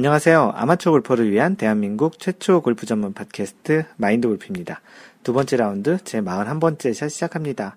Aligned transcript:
안녕하세요. 0.00 0.54
아마추어 0.56 0.92
골퍼를 0.92 1.30
위한 1.30 1.56
대한민국 1.56 2.18
최초 2.18 2.62
골프 2.62 2.86
전문 2.86 3.12
팟캐스트 3.12 3.84
마인드 3.98 4.28
골프입니다. 4.28 4.80
두 5.22 5.34
번째 5.34 5.58
라운드 5.58 5.98
제 6.04 6.22
41번째 6.22 6.94
샷 6.94 7.10
시작합니다. 7.10 7.76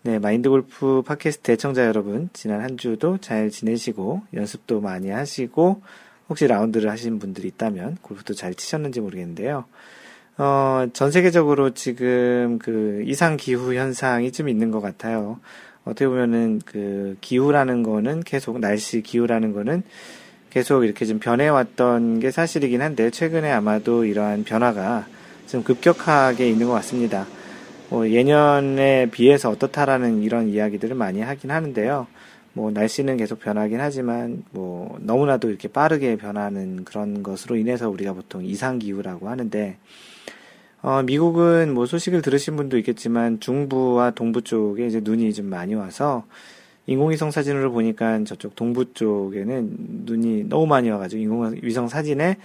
네, 0.00 0.18
마인드 0.18 0.48
골프 0.48 1.02
팟캐스트 1.02 1.52
애청자 1.52 1.84
여러분, 1.84 2.30
지난 2.32 2.62
한 2.62 2.78
주도 2.78 3.18
잘 3.18 3.50
지내시고 3.50 4.22
연습도 4.32 4.80
많이 4.80 5.10
하시고 5.10 5.82
혹시 6.30 6.46
라운드를 6.46 6.88
하신 6.90 7.18
분들이 7.18 7.48
있다면 7.48 7.98
골프도 8.00 8.32
잘 8.32 8.54
치셨는지 8.54 9.02
모르겠는데요. 9.02 9.66
어, 10.38 10.86
전 10.94 11.10
세계적으로 11.10 11.74
지금 11.74 12.58
그 12.58 13.02
이상 13.04 13.36
기후 13.36 13.74
현상이 13.74 14.32
좀 14.32 14.48
있는 14.48 14.70
것 14.70 14.80
같아요. 14.80 15.38
어떻게 15.84 16.06
보면은 16.08 16.62
그 16.64 17.18
기후라는 17.20 17.82
거는 17.82 18.20
계속 18.20 18.60
날씨 18.60 19.02
기후라는 19.02 19.52
거는 19.52 19.82
계속 20.50 20.84
이렇게 20.84 21.06
좀 21.06 21.20
변해왔던 21.20 22.20
게 22.20 22.30
사실이긴 22.30 22.82
한데 22.82 23.10
최근에 23.10 23.50
아마도 23.50 24.04
이러한 24.04 24.44
변화가 24.44 25.06
좀 25.46 25.62
급격하게 25.62 26.48
있는 26.48 26.66
것 26.66 26.72
같습니다. 26.74 27.26
뭐 27.88 28.08
예년에 28.08 29.10
비해서 29.10 29.50
어떻다라는 29.50 30.22
이런 30.22 30.48
이야기들을 30.48 30.94
많이 30.94 31.20
하긴 31.22 31.50
하는데요. 31.50 32.06
뭐 32.52 32.70
날씨는 32.70 33.16
계속 33.16 33.40
변하긴 33.40 33.80
하지만 33.80 34.44
뭐 34.50 34.98
너무나도 35.00 35.48
이렇게 35.48 35.68
빠르게 35.68 36.16
변하는 36.16 36.84
그런 36.84 37.22
것으로 37.22 37.56
인해서 37.56 37.88
우리가 37.88 38.12
보통 38.12 38.44
이상 38.44 38.78
기후라고 38.78 39.28
하는데 39.28 39.76
어, 40.82 41.02
미국은 41.02 41.74
뭐 41.74 41.86
소식을 41.86 42.22
들으신 42.22 42.56
분도 42.56 42.78
있겠지만 42.78 43.38
중부와 43.38 44.12
동부 44.12 44.42
쪽에 44.42 44.86
이제 44.86 45.00
눈이 45.02 45.32
좀 45.34 45.46
많이 45.46 45.74
와서 45.74 46.24
인공위성 46.90 47.30
사진으로 47.30 47.70
보니까 47.70 48.24
저쪽 48.24 48.56
동부 48.56 48.94
쪽에는 48.94 49.76
눈이 50.06 50.48
너무 50.48 50.66
많이 50.66 50.90
와가지고 50.90 51.22
인공위성 51.22 51.86
사진에 51.86 52.36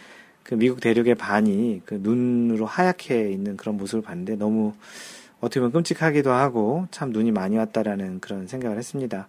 그 0.44 0.54
미국 0.54 0.80
대륙의 0.82 1.16
반이 1.16 1.82
그 1.84 2.00
눈으로 2.00 2.68
하얗게 2.68 3.32
있는 3.32 3.58
그런 3.58 3.76
모습을 3.76 4.04
봤는데 4.04 4.36
너무 4.36 4.74
어떻게 5.40 5.60
보면 5.62 5.72
끔찍하기도 5.72 6.32
하고 6.32 6.86
참 6.92 7.10
눈이 7.10 7.32
많이 7.32 7.58
왔다라는 7.58 8.20
그런 8.20 8.46
생각을 8.46 8.78
했습니다. 8.78 9.28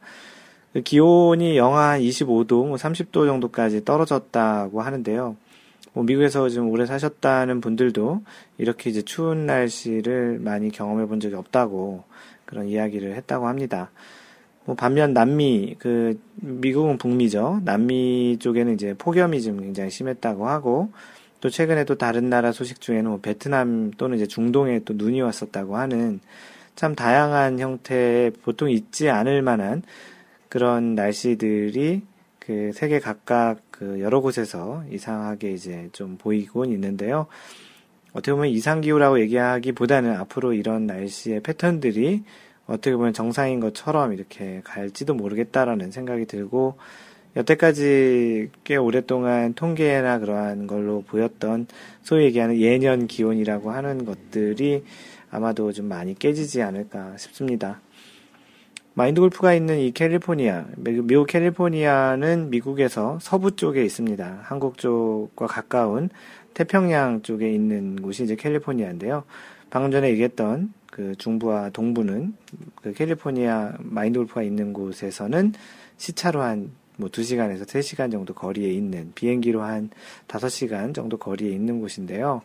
그 0.75 0.83
기온이 0.83 1.57
영하 1.57 1.99
25도, 1.99 2.67
뭐 2.67 2.77
30도 2.77 3.27
정도까지 3.27 3.87
떨어졌다고 3.87 4.83
하는데요. 4.83 5.35
뭐 5.95 6.05
미국에서 6.05 6.51
좀 6.51 6.69
오래 6.69 6.85
사셨다는 6.85 7.63
분들도 7.63 8.23
이렇게 8.59 8.91
이제 8.91 9.01
추운 9.01 9.47
날씨를 9.47 10.41
많이 10.41 10.71
경험해 10.71 11.07
본 11.07 11.21
적이 11.21 11.37
없다고 11.37 12.05
그런 12.45 12.69
이야기를 12.69 13.15
했다고 13.15 13.49
합니다. 13.49 13.91
뭐 14.67 14.75
반면 14.75 15.15
남미 15.15 15.77
그 15.79 16.21
미국은 16.35 16.99
북미죠. 16.99 17.63
남미 17.65 18.37
쪽에는 18.41 18.75
이제 18.75 18.95
폭염이 18.99 19.41
좀 19.41 19.61
굉장히 19.61 19.91
심했다고 19.91 20.49
하고 20.49 20.91
또 21.41 21.49
최근에 21.49 21.85
또 21.85 21.95
다른 21.95 22.29
나라 22.29 22.51
소식 22.51 22.81
중에는 22.81 23.09
뭐 23.09 23.21
베트남 23.21 23.93
또는 23.93 24.17
이제 24.17 24.27
중동에 24.27 24.81
또 24.85 24.95
눈이 24.95 25.21
왔었다고 25.21 25.77
하는 25.77 26.21
참 26.75 26.95
다양한 26.95 27.61
형태의 27.61 28.33
보통 28.43 28.69
있지 28.69 29.09
않을 29.09 29.41
만한 29.41 29.83
그런 30.49 30.97
날씨들이 30.97 32.03
그 32.41 32.73
세계 32.75 32.99
각각 32.99 33.61
그 33.71 34.01
여러 34.01 34.21
곳에서 34.21 34.83
이상하게 34.91 35.53
이제 35.53 35.89
좀 35.93 36.17
보이곤 36.19 36.73
있는데요. 36.73 37.27
어떻게 38.13 38.33
보면 38.33 38.49
이상기후라고 38.49 39.21
얘기하기보다는 39.21 40.17
앞으로 40.17 40.55
이런 40.55 40.87
날씨의 40.87 41.41
패턴들이 41.41 42.25
어떻게 42.67 42.95
보면 42.97 43.13
정상인 43.13 43.61
것처럼 43.61 44.13
이렇게 44.13 44.61
갈지도 44.65 45.15
모르겠다라는 45.15 45.91
생각이 45.91 46.27
들고 46.27 46.77
여태까지 47.37 48.51
꽤 48.65 48.77
오랫동안 48.77 49.53
통계나 49.55 50.19
그러한 50.19 50.67
걸로 50.67 51.03
보였던 51.03 51.67
소위 52.03 52.25
얘기하는 52.25 52.59
예년 52.59 53.07
기온이라고 53.07 53.71
하는 53.71 54.05
것들이 54.05 54.85
아마도 55.31 55.71
좀 55.73 55.87
많이 55.87 56.19
깨지지 56.19 56.63
않을까 56.63 57.17
싶습니다. 57.19 57.81
마인드 58.95 59.21
골프가 59.21 59.53
있는 59.53 59.79
이 59.79 59.93
캘리포니아, 59.93 60.65
미국 60.77 61.27
캘리포니아는 61.27 62.49
미국에서 62.49 63.19
서부 63.21 63.55
쪽에 63.55 63.85
있습니다. 63.85 64.41
한국 64.43 64.79
쪽과 64.79 65.47
가까운 65.47 66.09
태평양 66.55 67.21
쪽에 67.21 67.53
있는 67.53 68.01
곳이 68.01 68.25
이제 68.25 68.35
캘리포니아인데요. 68.37 69.25
방금 69.69 69.91
전에 69.91 70.09
얘기했던 70.09 70.73
그 70.97 71.15
중부와 71.19 71.69
동부는 71.69 72.33
그 72.81 72.95
캘리포니아 72.95 73.75
마인드 73.81 74.19
골프가 74.19 74.43
있는 74.43 74.73
곳에서는 74.73 75.53
시차로 75.99 76.41
한뭐 76.41 77.11
2시간에서 77.11 77.67
3시간 77.67 78.11
정도 78.11 78.33
거리에 78.33 78.71
있는 78.71 79.13
비행기로 79.15 79.61
한 79.61 79.91
5시간 80.27 80.95
정도 80.95 81.19
거리에 81.19 81.51
있는 81.51 81.83
곳인데요. 81.83 82.41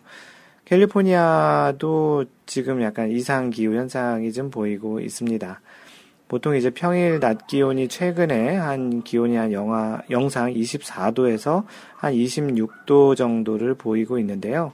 캘리포니아도 0.65 2.25
지금 2.45 2.81
약간 2.81 3.09
이상 3.09 3.51
기후 3.51 3.75
현상이 3.75 4.33
좀 4.33 4.49
보이고 4.49 4.99
있습니다. 4.99 5.61
보통 6.27 6.57
이제 6.57 6.71
평일 6.71 7.21
낮 7.21 7.47
기온이 7.47 7.87
최근에 7.87 8.57
한 8.57 9.01
기온이 9.03 9.37
한 9.37 9.53
영하, 9.53 10.01
영상 10.09 10.53
24도에서 10.53 11.63
한 11.95 12.13
26도 12.13 13.15
정도를 13.15 13.75
보이고 13.75 14.19
있는데요. 14.19 14.73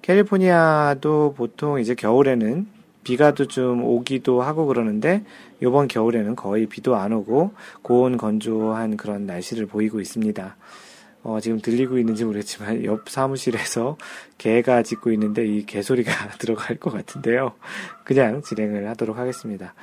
캘리포니아도 0.00 1.34
보통 1.36 1.78
이제 1.78 1.94
겨울에는 1.94 2.79
비가도 3.10 3.46
좀 3.46 3.82
오기도 3.82 4.40
하고 4.40 4.66
그러는데 4.66 5.24
이번 5.60 5.88
겨울에는 5.88 6.36
거의 6.36 6.66
비도 6.66 6.94
안 6.94 7.12
오고 7.12 7.54
고온 7.82 8.16
건조한 8.16 8.96
그런 8.96 9.26
날씨를 9.26 9.66
보이고 9.66 10.00
있습니다. 10.00 10.56
어, 11.24 11.40
지금 11.40 11.60
들리고 11.60 11.98
있는지 11.98 12.24
모르겠지만 12.24 12.84
옆 12.86 13.10
사무실에서 13.10 13.96
개가 14.38 14.84
짖고 14.84 15.10
있는데 15.12 15.44
이 15.44 15.66
개 15.66 15.82
소리가 15.82 16.12
들어갈 16.38 16.76
것 16.76 16.92
같은데요. 16.92 17.52
그냥 18.04 18.42
진행을 18.42 18.88
하도록 18.90 19.18
하겠습니다. 19.18 19.74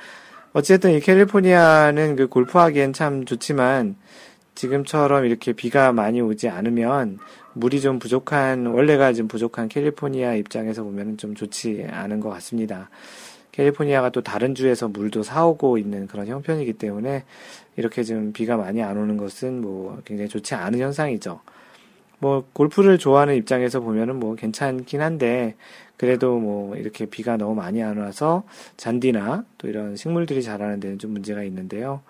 어쨌든 0.54 0.92
이 0.92 1.00
캘리포니아는 1.00 2.16
그 2.16 2.28
골프하기엔 2.28 2.94
참 2.94 3.26
좋지만 3.26 3.96
지금처럼 4.54 5.26
이렇게 5.26 5.52
비가 5.52 5.92
많이 5.92 6.22
오지 6.22 6.48
않으면 6.48 7.18
물이 7.58 7.80
좀 7.80 7.98
부족한, 7.98 8.66
원래가 8.66 9.12
좀 9.12 9.28
부족한 9.28 9.68
캘리포니아 9.68 10.34
입장에서 10.34 10.82
보면 10.84 11.16
좀 11.16 11.34
좋지 11.34 11.86
않은 11.90 12.20
것 12.20 12.28
같습니다. 12.30 12.88
캘리포니아가 13.52 14.10
또 14.10 14.22
다른 14.22 14.54
주에서 14.54 14.88
물도 14.88 15.24
사오고 15.24 15.78
있는 15.78 16.06
그런 16.06 16.28
형편이기 16.28 16.74
때문에 16.74 17.24
이렇게 17.76 18.04
좀 18.04 18.32
비가 18.32 18.56
많이 18.56 18.82
안 18.82 18.96
오는 18.96 19.16
것은 19.16 19.60
뭐 19.60 20.00
굉장히 20.04 20.28
좋지 20.28 20.54
않은 20.54 20.78
현상이죠. 20.78 21.40
뭐 22.20 22.44
골프를 22.52 22.98
좋아하는 22.98 23.34
입장에서 23.36 23.80
보면은 23.80 24.18
뭐 24.18 24.34
괜찮긴 24.34 25.00
한데 25.00 25.56
그래도 25.96 26.38
뭐 26.38 26.76
이렇게 26.76 27.06
비가 27.06 27.36
너무 27.36 27.54
많이 27.54 27.82
안 27.82 27.98
와서 27.98 28.44
잔디나 28.76 29.44
또 29.58 29.68
이런 29.68 29.96
식물들이 29.96 30.42
자라는 30.42 30.80
데는 30.80 30.98
좀 30.98 31.12
문제가 31.12 31.42
있는데요. 31.42 32.02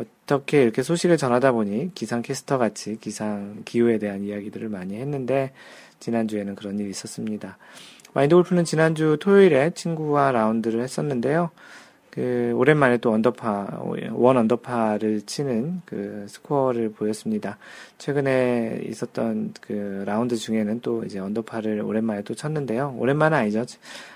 어떻게 0.00 0.62
이렇게 0.62 0.82
소식을 0.82 1.16
전하다 1.16 1.52
보니 1.52 1.92
기상 1.94 2.22
캐스터 2.22 2.58
같이 2.58 2.96
기상 3.00 3.62
기후에 3.64 3.98
대한 3.98 4.24
이야기들을 4.24 4.68
많이 4.68 4.96
했는데 4.96 5.52
지난주에는 6.00 6.54
그런 6.54 6.78
일이 6.78 6.90
있었습니다. 6.90 7.58
마인드 8.14 8.34
골프는 8.34 8.64
지난주 8.64 9.18
토요일에 9.20 9.70
친구와 9.70 10.32
라운드를 10.32 10.82
했었는데요. 10.82 11.50
그 12.10 12.52
오랜만에 12.56 12.98
또 12.98 13.12
언더파 13.12 13.82
one 14.12 14.36
언더파를 14.36 15.22
치는 15.26 15.82
그 15.84 16.26
스코어를 16.28 16.90
보였습니다. 16.92 17.56
최근에 17.98 18.80
있었던 18.88 19.54
그 19.60 20.02
라운드 20.06 20.36
중에는 20.36 20.80
또 20.80 21.04
이제 21.04 21.20
언더파를 21.20 21.82
오랜만에 21.82 22.22
또 22.22 22.34
쳤는데요. 22.34 22.96
오랜만은 22.98 23.38
아니죠. 23.38 23.64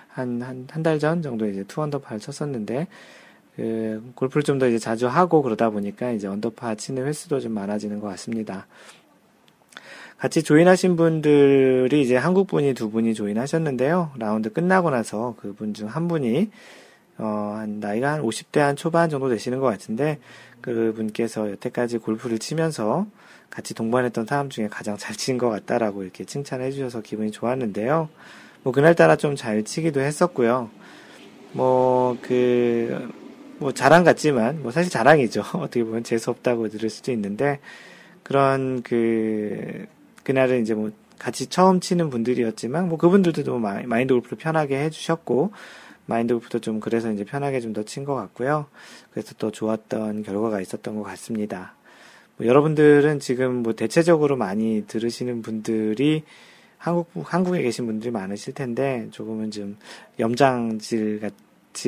한 0.09 0.41
한 0.43 0.67
한 0.71 0.83
달 0.83 0.99
전 0.99 1.23
정도 1.23 1.47
이제 1.47 1.65
two 1.67 1.83
언더파를 1.83 2.21
쳤었는데 2.21 2.87
그 3.57 4.13
골프를 4.15 4.43
좀 4.43 4.59
더 4.59 4.67
이제 4.69 4.79
자주 4.79 5.07
하고 5.09 5.43
그러다 5.43 5.71
보니까 5.71 6.11
이제 6.13 6.27
언더파 6.27 6.75
치는 6.77 7.07
횟수도 7.07 7.41
좀 7.41 7.53
많아지는 7.53 8.01
것 8.01 8.09
같습니다. 8.09 8.67
같이 10.19 10.43
조인하신 10.43 10.97
분들이 10.97 12.01
이제 12.01 12.17
한국 12.17 12.47
분이 12.47 12.75
두 12.75 12.91
분이 12.91 13.15
조인하셨는데요. 13.15 14.13
라운드 14.19 14.53
끝나고 14.53 14.91
나서 14.91 15.35
그분 15.41 15.75
중 15.75 15.89
한 15.89 16.09
분이 16.09 16.51
어, 17.19 17.55
한 17.59 17.79
나이가 17.81 18.13
한 18.13 18.23
50대 18.23 18.59
한 18.61 18.75
초반 18.75 19.09
정도 19.11 19.29
되시는 19.29 19.61
것 19.61 19.67
같은데 19.67 20.19
그분께서 20.61 21.51
여태까지 21.53 21.99
골프를 21.99 22.39
치면서 22.39 23.07
같이 23.51 23.75
동반했던 23.75 24.27
사람 24.27 24.49
중에 24.49 24.67
가장 24.69 24.97
잘 24.97 25.15
치는 25.15 25.39
것 25.39 25.49
같다라고 25.51 26.03
이렇게 26.03 26.25
칭찬해 26.25 26.73
주셔서 26.73 27.03
기분이 27.03 27.31
좋았는데요. 27.31 28.09
뭐 28.65 28.73
그날따라 28.73 29.15
좀 29.17 29.37
잘 29.37 29.63
치기도 29.63 30.01
했었고요. 30.01 30.71
뭐그 31.53 33.24
뭐 33.59 33.73
자랑 33.73 34.05
같지만 34.05 34.63
뭐 34.63 34.73
사실 34.73 34.91
자랑이죠. 34.91 35.43
어떻게 35.55 35.85
보면 35.85 36.05
재수 36.05 36.31
없다고 36.31 36.69
들을 36.69 36.91
수도 36.91 37.13
있는데 37.13 37.61
그런 38.23 38.83
그 38.83 39.87
그날은 40.25 40.63
이제 40.63 40.75
뭐 40.75 40.91
같이 41.19 41.47
처음 41.47 41.81
치는 41.81 42.11
분들이었지만 42.11 42.89
뭐 42.89 42.99
그분들도 42.99 43.59
뭐 43.59 43.73
마인드 43.87 44.13
골프를 44.15 44.39
편하게 44.39 44.81
해주셨고 44.85 45.53
마인드 46.07 46.35
골프도 46.35 46.59
좀 46.61 46.81
그래서 46.81 47.11
이제 47.13 47.25
편하게 47.25 47.61
좀 47.61 47.73
더 47.73 47.83
친 47.85 48.05
것 48.05 48.15
같고요. 48.15 48.67
그래서 49.11 49.35
또 49.39 49.51
좋았던 49.51 50.23
결과가 50.23 50.61
있었던 50.61 50.97
것 50.97 51.03
같습니다. 51.05 51.75
뭐 52.37 52.47
여러분들은 52.47 53.21
지금 53.21 53.63
뭐 53.63 53.75
대체적으로 53.75 54.37
많이 54.37 54.85
들으시는 54.87 55.43
분들이 55.43 56.25
한국, 56.79 57.09
한국에 57.25 57.63
계신 57.63 57.87
분들이 57.87 58.11
많으실 58.11 58.53
텐데, 58.53 59.09
조금은 59.11 59.51
좀 59.51 59.79
염장질 60.19 61.21
같 61.21 61.33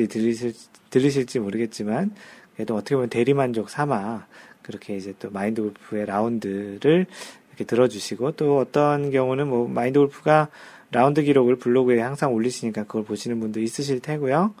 이 0.03 0.07
들으실, 0.07 0.53
들으실지 0.89 1.39
모르겠지만, 1.39 2.11
그래도 2.55 2.75
어떻게 2.75 2.95
보면 2.95 3.09
대리만족 3.09 3.69
삼아, 3.69 4.25
그렇게 4.61 4.95
이제 4.95 5.13
또 5.19 5.29
마인드 5.31 5.61
골프의 5.61 6.05
라운드를 6.05 7.05
이렇게 7.49 7.63
들어주시고, 7.63 8.33
또 8.33 8.57
어떤 8.59 9.11
경우는 9.11 9.47
뭐 9.47 9.67
마인드 9.67 9.99
골프가 9.99 10.49
라운드 10.91 11.21
기록을 11.21 11.57
블로그에 11.57 11.99
항상 12.01 12.33
올리시니까 12.33 12.83
그걸 12.83 13.03
보시는 13.03 13.39
분도 13.39 13.59
있으실 13.59 13.99
테고요. 13.99 14.53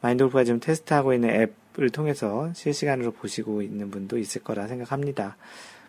마인드 0.00 0.24
골프가 0.24 0.44
지금 0.44 0.60
테스트하고 0.60 1.14
있는 1.14 1.30
앱을 1.30 1.90
통해서 1.90 2.52
실시간으로 2.54 3.12
보시고 3.12 3.62
있는 3.62 3.90
분도 3.90 4.18
있을 4.18 4.42
거라 4.42 4.66
생각합니다. 4.68 5.36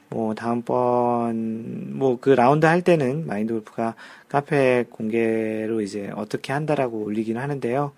뭐 0.10 0.34
다음번 0.36 1.98
뭐 1.98 2.18
그 2.22 2.30
라운드 2.30 2.66
할 2.66 2.82
때는 2.82 3.28
마인드 3.28 3.54
골프가 3.54 3.96
카페 4.30 4.86
공개로 4.90 5.82
이제 5.82 6.10
어떻게 6.16 6.54
한다라고 6.54 7.04
올리긴 7.04 7.38
하는데요. 7.38 7.92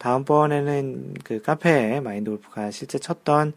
다음번에는 0.00 1.14
그 1.24 1.42
카페에 1.42 2.00
마인드 2.00 2.30
골프가 2.30 2.70
실제 2.70 2.98
쳤던 2.98 3.52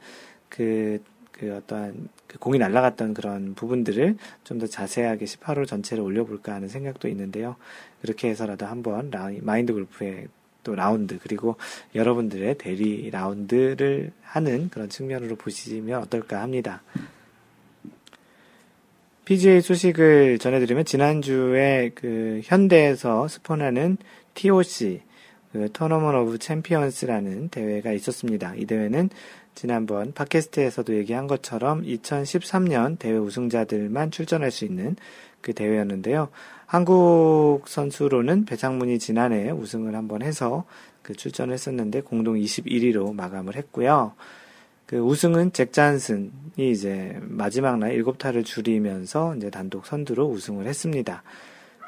그, 0.49 1.01
그 1.31 1.55
어떠한 1.55 2.09
그 2.27 2.37
공이 2.37 2.59
날아갔던 2.59 3.13
그런 3.13 3.55
부분들을 3.55 4.17
좀 4.43 4.59
더 4.59 4.67
자세하게 4.67 5.23
18홀 5.23 5.65
전체를 5.65 6.03
올려볼까 6.03 6.53
하는 6.53 6.67
생각도 6.67 7.07
있는데요. 7.07 7.55
그렇게 8.01 8.27
해서라도 8.29 8.65
한번 8.65 9.09
마인드 9.41 9.73
골프의 9.73 10.27
또 10.63 10.75
라운드 10.75 11.17
그리고 11.19 11.55
여러분들의 11.95 12.57
대리 12.57 13.09
라운드를 13.09 14.11
하는 14.21 14.69
그런 14.69 14.89
측면으로 14.89 15.37
보시면 15.37 16.01
어떨까 16.01 16.41
합니다. 16.41 16.83
PGA 19.23 19.61
소식을 19.61 20.39
전해드리면 20.39 20.83
지난주에 20.83 21.91
그 21.95 22.41
현대에서 22.43 23.29
스폰하는 23.29 23.97
TOC 24.33 25.01
그 25.53 25.71
Tournament 25.71 26.15
of 26.15 26.39
Champions라는 26.39 27.49
대회가 27.49 27.91
있었습니다. 27.91 28.55
이 28.55 28.65
대회는 28.65 29.11
지난번 29.53 30.11
팟캐스트에서도 30.11 30.95
얘기한 30.95 31.27
것처럼 31.27 31.83
2013년 31.83 32.97
대회 32.97 33.15
우승자들만 33.15 34.09
출전할 34.09 34.49
수 34.49 34.65
있는 34.65 34.95
그 35.41 35.53
대회였는데요. 35.53 36.29
한국 36.65 37.61
선수로는 37.67 38.45
배상문이 38.45 38.97
지난해 38.97 39.51
우승을 39.51 39.95
한번 39.95 40.23
해서 40.23 40.65
그 41.03 41.13
출전을 41.13 41.53
했었는데 41.53 42.01
공동 42.01 42.33
21위로 42.33 43.13
마감을 43.13 43.55
했고요. 43.55 44.13
그 44.87 44.97
우승은 44.97 45.53
잭 45.53 45.71
잔슨이 45.71 46.31
이제 46.57 47.15
마지막 47.21 47.77
날 47.77 47.95
7타를 47.95 48.43
줄이면서 48.43 49.35
이제 49.35 49.51
단독 49.51 49.85
선두로 49.85 50.25
우승을 50.29 50.65
했습니다. 50.65 51.21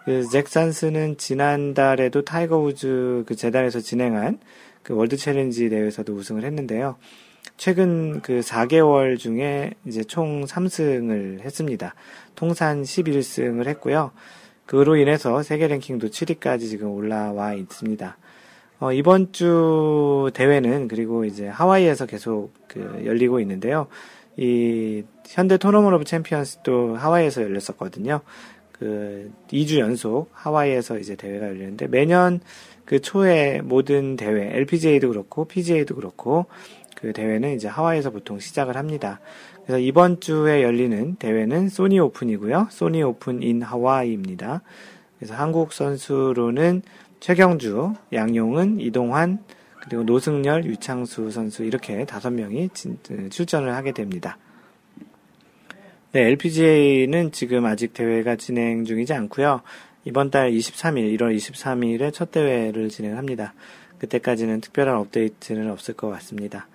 그 0.05 0.24
잭 0.24 0.49
잔슨은 0.49 1.17
지난달에도 1.17 2.23
타이거 2.23 2.59
우즈 2.59 3.23
그 3.25 3.35
재단에서 3.35 3.79
진행한 3.79 4.39
그 4.83 4.93
World 4.95 5.17
Challenge 5.17 5.69
대회에서도 5.69 6.13
우승을 6.13 6.43
했는데요. 6.43 6.95
최근 7.57 8.21
그 8.21 8.41
4개월 8.41 9.17
중에 9.17 9.71
이제 9.85 10.03
총 10.03 10.45
3승을 10.45 11.41
했습니다. 11.41 11.95
통산 12.35 12.83
11승을 12.83 13.65
했고요. 13.67 14.11
그로 14.65 14.95
인해서 14.95 15.41
세계 15.41 15.67
랭킹도 15.67 16.07
7위까지 16.09 16.61
지금 16.61 16.91
올라와 16.91 17.53
있습니다. 17.53 18.17
어, 18.79 18.91
이번 18.91 19.31
주 19.31 20.29
대회는 20.33 20.87
그리고 20.87 21.25
이제 21.25 21.47
하와이에서 21.47 22.05
계속 22.05 22.53
그 22.67 23.03
열리고 23.05 23.39
있는데요. 23.39 23.87
이 24.37 25.03
현대 25.25 25.57
Tournament 25.57 25.93
of 25.93 26.03
Champions도 26.03 26.95
하와이에서 26.97 27.41
열렸었거든요. 27.41 28.21
그 28.77 29.31
2주 29.47 29.79
연속 29.79 30.29
하와이에서 30.33 30.99
이제 30.99 31.15
대회가 31.15 31.47
열리는데 31.47 31.87
매년 31.87 32.41
그 32.83 32.99
초에 32.99 33.61
모든 33.61 34.15
대회 34.17 34.55
LPGA도 34.57 35.09
그렇고 35.09 35.45
PGA도 35.45 35.95
그렇고 35.95 36.45
그 36.95 37.13
대회는 37.13 37.55
이제 37.55 37.67
하와이에서 37.67 38.11
보통 38.11 38.39
시작을 38.39 38.75
합니다. 38.75 39.19
그래서 39.63 39.79
이번 39.79 40.19
주에 40.19 40.61
열리는 40.61 41.15
대회는 41.15 41.69
Sony 41.69 41.99
Open이고요. 41.99 42.67
Sony 42.69 43.01
Open 43.01 43.41
in 43.41 43.61
Hawaii입니다. 43.61 44.61
그래서 45.17 45.33
한국 45.35 45.71
선수로는 45.71 46.81
최경주, 47.19 47.93
양용은, 48.13 48.79
이동환, 48.79 49.39
그리고 49.83 50.03
노승열, 50.03 50.65
유창수 50.65 51.31
선수 51.31 51.63
이렇게 51.63 52.05
다섯 52.05 52.31
명이 52.31 52.69
출전을 53.29 53.73
하게 53.73 53.93
됩니다. 53.93 54.37
네, 56.15 56.27
LPGA는 56.27 57.33
지금 57.33 57.65
아직 57.65 57.93
대회가 57.93 58.37
진행 58.37 58.85
중이지 58.85 59.11
않고요. 59.11 59.59
이번 60.05 60.31
달 60.31 60.49
23일, 60.49 61.13
1월 61.19 61.35
23일에 61.35 62.13
첫 62.13 62.31
대회를 62.31 62.87
진행합니다. 62.87 63.53
그때까지는 63.97 64.61
특별한 64.61 64.95
업데이트는 64.95 65.69
없을 65.69 65.93
것 65.93 66.09
같습니다. 66.11 66.69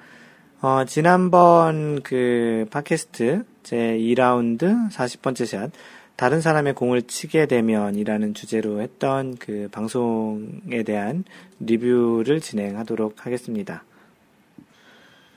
어, 0.61 0.85
지난번 0.85 2.03
그 2.03 2.67
팟캐스트 2.71 3.45
제 3.63 3.77
2라운드 3.77 4.91
40번째 4.91 5.47
샷 5.47 5.71
다른 6.17 6.43
사람의 6.43 6.75
공을 6.75 7.05
치게 7.05 7.47
되면이라는 7.47 8.35
주제로 8.35 8.83
했던 8.83 9.37
그 9.39 9.71
방송에 9.73 10.83
대한 10.85 11.25
리뷰를 11.61 12.43
진행하도록 12.43 13.25
하겠습니다. 13.25 13.85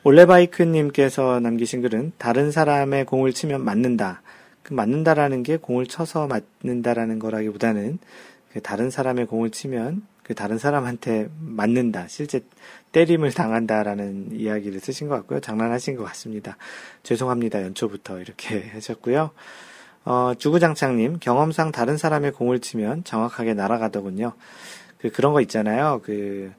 올레바이크님께서 0.03 1.39
남기신 1.39 1.81
글은 1.81 2.11
다른 2.17 2.51
사람의 2.51 3.05
공을 3.05 3.31
치면 3.33 3.63
맞는다. 3.63 4.21
그 4.61 4.73
맞는다라는 4.73 5.43
게 5.43 5.57
공을 5.57 5.87
쳐서 5.87 6.27
맞는다라는 6.27 7.19
거라기보다는 7.19 7.99
그 8.51 8.61
다른 8.61 8.89
사람의 8.89 9.27
공을 9.27 9.51
치면 9.51 10.03
그 10.23 10.35
다른 10.35 10.57
사람한테 10.57 11.29
맞는다. 11.39 12.07
실제 12.07 12.41
때림을 12.91 13.31
당한다라는 13.31 14.29
이야기를 14.33 14.79
쓰신 14.79 15.07
것 15.07 15.15
같고요. 15.15 15.39
장난하신 15.39 15.95
것 15.95 16.03
같습니다. 16.03 16.57
죄송합니다. 17.03 17.61
연초부터 17.63 18.19
이렇게 18.19 18.69
하셨고요. 18.75 19.31
어, 20.05 20.33
주구장창님, 20.37 21.19
경험상 21.19 21.71
다른 21.71 21.97
사람의 21.97 22.33
공을 22.33 22.59
치면 22.59 23.05
정확하게 23.05 23.53
날아가더군요. 23.53 24.33
그, 24.97 25.11
그런 25.11 25.33
거 25.33 25.41
있잖아요. 25.41 26.01
그, 26.03 26.51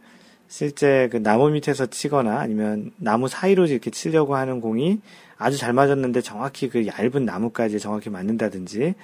실제 0.48 1.08
그 1.10 1.16
나무 1.22 1.50
밑에서 1.50 1.86
치거나 1.86 2.38
아니면 2.38 2.92
나무 2.96 3.28
사이로 3.28 3.66
이렇게 3.66 3.90
치려고 3.90 4.36
하는 4.36 4.60
공이 4.60 5.00
아주 5.36 5.56
잘 5.56 5.72
맞았는데 5.72 6.20
정확히 6.20 6.68
그 6.68 6.86
얇은 6.86 7.24
나무까지 7.24 7.80
정확히 7.80 8.10
맞는다든지 8.10 8.94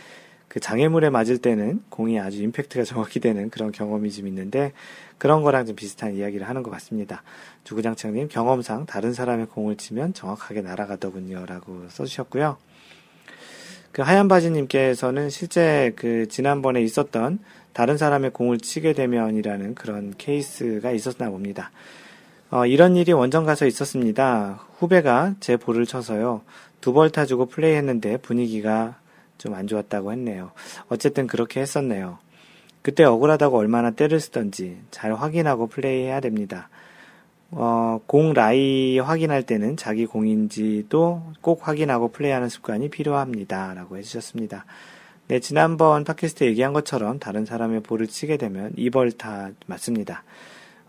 그 0.49 0.59
장애물에 0.59 1.11
맞을 1.11 1.39
때는 1.39 1.81
공이 1.91 2.19
아주 2.19 2.43
임팩트가 2.43 2.83
정확히 2.85 3.21
되는 3.21 3.51
그런 3.51 3.71
경험이 3.71 4.11
좀 4.11 4.27
있는데 4.27 4.73
그런 5.17 5.43
거랑 5.43 5.67
좀 5.67 5.77
비슷한 5.77 6.17
이야기를 6.17 6.49
하는 6.49 6.63
것 6.63 6.71
같습니다. 6.73 7.23
주구장창님 7.65 8.29
경험상 8.29 8.87
다른 8.87 9.13
사람의 9.13 9.47
공을 9.47 9.77
치면 9.77 10.13
정확하게 10.13 10.63
날아가더군요. 10.63 11.47
라고 11.47 11.85
써주셨고요. 11.89 12.57
그 13.93 14.03
하얀 14.03 14.29
바지님께서는 14.29 15.31
실제 15.31 15.93
그 15.97 16.29
지난번에 16.29 16.81
있었던 16.83 17.41
다른 17.73 17.97
사람의 17.99 18.31
공을 18.31 18.59
치게 18.59 18.93
되면이라는 18.93 19.75
그런 19.75 20.15
케이스가 20.17 20.93
있었나 20.93 21.31
봅니다. 21.31 21.71
어, 22.51 22.67
이런 22.67 22.97
일이 22.97 23.13
원정 23.13 23.45
가서 23.45 23.67
있었습니다. 23.67 24.61
후배가 24.79 25.35
제 25.41 25.57
볼을 25.57 25.87
쳐서요. 25.87 26.43
두 26.81 26.93
벌 26.95 27.11
타주고 27.11 27.47
플레이했는데 27.47 28.19
분위기가 28.19 28.97
좀 29.39 29.55
안 29.55 29.67
좋았다고 29.67 30.13
했네요. 30.13 30.53
어쨌든 30.89 31.27
그렇게 31.27 31.61
했었네요. 31.61 32.19
그때 32.83 33.05
억울하다고 33.05 33.59
얼마나 33.59 33.91
때를 33.91 34.21
쓰던지 34.21 34.79
잘 34.91 35.15
확인하고 35.15 35.67
플레이해야 35.67 36.21
됩니다. 36.21 36.69
어, 37.53 38.01
공 38.07 38.33
라이 38.33 38.99
확인할 38.99 39.43
때는 39.43 39.77
자기 39.77 40.07
공인지도 40.07 41.23
꼭 41.41 41.67
확인하고 41.67 42.09
플레이하는 42.09 42.49
습관이 42.49 42.91
필요합니다. 42.91 43.75
라고 43.75 43.97
해주셨습니다. 43.97 44.65
네, 45.29 45.41
지난번 45.41 46.05
팟캐스트 46.05 46.45
얘기한 46.45 46.73
것처럼 46.73 47.19
다른 47.19 47.45
사람의 47.45 47.83
볼을 47.83 48.07
치게 48.07 48.37
되면 48.37 48.73
이벌타 48.77 49.51
맞습니다. 49.67 50.25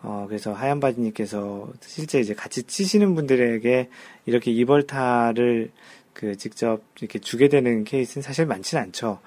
어, 0.03 0.25
그래서 0.27 0.53
하얀 0.53 0.79
바지님께서 0.79 1.69
실제 1.81 2.19
이제 2.19 2.33
같이 2.33 2.63
치시는 2.63 3.13
분들에게 3.13 3.89
이렇게 4.25 4.51
이벌타를 4.51 5.71
그 6.13 6.35
직접 6.37 6.81
이렇게 6.99 7.19
주게 7.19 7.49
되는 7.49 7.83
케이스는 7.83 8.23
사실 8.23 8.45
많지는 8.45 8.83
않죠. 8.83 9.19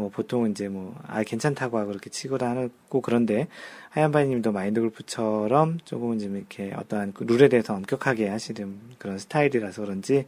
뭐 0.00 0.08
보통은 0.10 0.52
이제 0.52 0.68
뭐 0.68 0.94
아 1.06 1.22
괜찮다고 1.24 1.78
하고 1.78 1.88
그렇게 1.88 2.08
치고다 2.10 2.50
하고 2.50 3.00
그런데 3.00 3.48
하얀바이님도 3.90 4.52
마인드 4.52 4.80
골프처럼 4.80 5.78
조금은 5.84 6.18
좀 6.18 6.36
이렇게 6.36 6.72
어떠한 6.74 7.12
그 7.14 7.24
룰에 7.24 7.48
대해서 7.48 7.74
엄격하게 7.74 8.28
하시는 8.28 8.78
그런 8.98 9.18
스타일이라서 9.18 9.82
그런지 9.82 10.26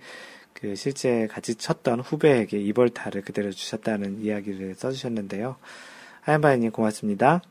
그 0.52 0.74
실제 0.74 1.26
같이 1.28 1.54
쳤던 1.54 2.00
후배에게 2.00 2.58
이벌타를 2.58 3.22
그대로 3.22 3.50
주셨다는 3.50 4.20
이야기를 4.22 4.74
써주셨는데요. 4.74 5.56
하얀바이님 6.22 6.72
고맙습니다. 6.72 7.42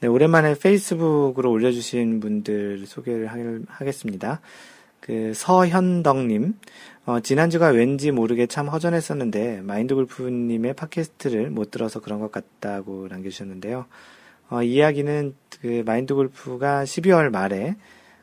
네, 0.00 0.08
오랜만에 0.08 0.54
페이스북으로 0.54 1.50
올려주신 1.50 2.20
분들 2.20 2.86
소개를 2.86 3.28
하겠습니다. 3.68 4.40
그 5.00 5.32
서현덕님, 5.34 6.54
어, 7.06 7.20
지난주가 7.20 7.68
왠지 7.68 8.10
모르게 8.10 8.46
참 8.46 8.68
허전했었는데 8.68 9.62
마인드 9.62 9.94
골프님의 9.94 10.74
팟캐스트를 10.74 11.50
못 11.50 11.70
들어서 11.70 12.00
그런 12.00 12.20
것 12.20 12.30
같다고 12.30 13.08
남겨주셨는데요. 13.08 13.86
어, 14.50 14.62
이야기는 14.62 15.34
그 15.62 15.82
마인드 15.86 16.14
골프가 16.14 16.84
12월 16.84 17.30
말에 17.30 17.76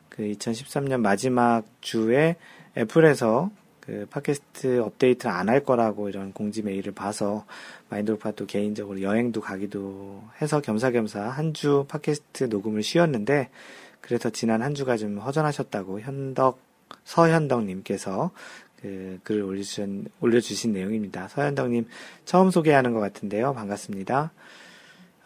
그 0.08 0.22
2013년 0.22 1.00
마지막 1.00 1.64
주에 1.80 2.36
애플에서 2.76 3.50
그 3.80 4.06
팟캐스트 4.10 4.80
업데이트를 4.80 5.30
안 5.34 5.48
할 5.48 5.64
거라고 5.64 6.08
이런 6.10 6.32
공지 6.32 6.62
메일을 6.62 6.92
봐서 6.92 7.46
마인드 7.88 8.12
골프가 8.12 8.32
또 8.32 8.46
개인적으로 8.46 9.00
여행도 9.00 9.40
가기도 9.40 10.22
해서 10.40 10.60
겸사겸사 10.60 11.22
한 11.22 11.52
주 11.54 11.86
팟캐스트 11.88 12.44
녹음을 12.44 12.82
쉬었는데 12.82 13.48
그래서 14.02 14.30
지난 14.30 14.62
한 14.62 14.74
주가 14.74 14.96
좀 14.96 15.18
허전하셨다고 15.18 16.00
현덕 16.00 16.67
서현덕님께서 17.04 18.30
그 18.80 19.18
글을 19.24 19.42
올려주신, 19.42 20.06
올려주신 20.20 20.72
내용입니다. 20.72 21.28
서현덕님 21.28 21.86
처음 22.24 22.50
소개하는 22.50 22.92
것 22.92 23.00
같은데요. 23.00 23.54
반갑습니다. 23.54 24.32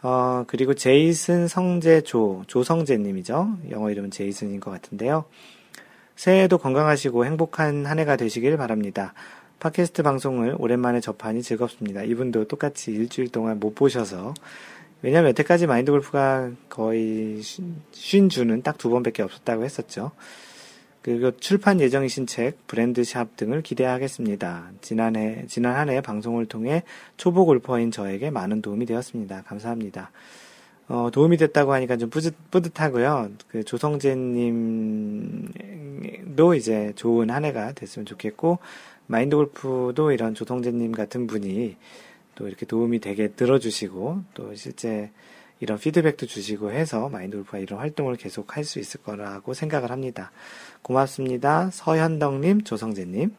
어, 0.01 0.43
그리고 0.47 0.73
제이슨 0.73 1.47
성재조, 1.47 2.43
조성재님이죠. 2.47 3.57
영어 3.71 3.89
이름은 3.91 4.11
제이슨인 4.11 4.59
것 4.59 4.71
같은데요. 4.71 5.25
새해에도 6.15 6.57
건강하시고 6.57 7.25
행복한 7.25 7.85
한 7.85 7.99
해가 7.99 8.17
되시길 8.17 8.57
바랍니다. 8.57 9.13
팟캐스트 9.59 10.03
방송을 10.03 10.55
오랜만에 10.59 10.99
접하니 10.99 11.41
즐겁습니다. 11.41 12.03
이분도 12.03 12.47
똑같이 12.47 12.91
일주일 12.91 13.29
동안 13.29 13.59
못 13.59 13.75
보셔서 13.75 14.33
왜냐면 15.01 15.29
여태까지 15.29 15.67
마인드 15.67 15.91
골프가 15.91 16.49
거의 16.69 17.41
쉰 17.41 18.29
주는 18.29 18.61
딱 18.61 18.77
두 18.77 18.89
번밖에 18.89 19.21
없었다고 19.23 19.63
했었죠. 19.63 20.11
그리고 21.03 21.31
출판 21.37 21.79
예정이신 21.81 22.25
책, 22.27 22.65
브랜드샵 22.65 23.35
등을 23.35 23.61
기대하겠습니다. 23.61 24.71
지난해, 24.81 25.43
지난 25.47 25.75
한 25.75 25.89
해 25.89 25.99
방송을 26.01 26.45
통해 26.45 26.83
초보 27.17 27.45
골퍼인 27.45 27.91
저에게 27.91 28.31
많은 28.31 28.61
도움이 28.61 28.85
되었습니다. 28.85 29.43
감사합니다. 29.43 30.11
어, 30.87 31.09
도움이 31.11 31.35
됐다고 31.37 31.73
하니까 31.73 31.97
좀 31.97 32.09
뿌듯, 32.09 32.35
뿌듯하고요. 32.51 33.31
그 33.49 33.63
조성재님도 33.65 36.53
이제 36.55 36.93
좋은 36.95 37.29
한 37.29 37.43
해가 37.45 37.73
됐으면 37.73 38.05
좋겠고, 38.05 38.59
마인드 39.07 39.35
골프도 39.35 40.13
이런 40.13 40.33
조성재님 40.35 40.93
같은 40.93 41.27
분이 41.27 41.75
또 42.35 42.47
이렇게 42.47 42.65
도움이 42.65 42.99
되게 42.99 43.27
들어주시고, 43.27 44.23
또 44.33 44.55
실제 44.55 45.11
이런 45.59 45.77
피드백도 45.77 46.25
주시고 46.25 46.71
해서 46.71 47.09
마인드 47.09 47.37
골프가 47.37 47.57
이런 47.57 47.79
활동을 47.79 48.15
계속 48.15 48.57
할 48.57 48.63
수 48.63 48.79
있을 48.79 49.01
거라고 49.01 49.53
생각을 49.53 49.91
합니다. 49.91 50.31
고맙습니다. 50.81 51.69
서현덕님, 51.71 52.63
조성재님. 52.63 53.35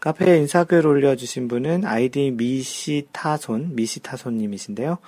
카페에 0.00 0.38
인사글 0.38 0.86
올려주신 0.86 1.46
분은 1.48 1.84
아이디 1.84 2.32
미시타손, 2.32 3.76
미시타손님이신데요. 3.76 4.98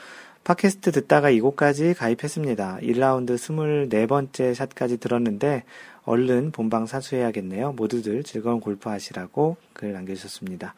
팟캐스트 0.44 0.92
듣다가 0.92 1.30
이곳까지 1.30 1.94
가입했습니다. 1.94 2.78
1라운드 2.82 3.34
24번째 3.34 4.54
샷까지 4.54 4.98
들었는데 4.98 5.64
얼른 6.04 6.52
본방 6.52 6.86
사수해야겠네요. 6.86 7.72
모두들 7.72 8.22
즐거운 8.22 8.60
골프 8.60 8.88
하시라고 8.88 9.56
글 9.72 9.92
남겨주셨습니다. 9.92 10.74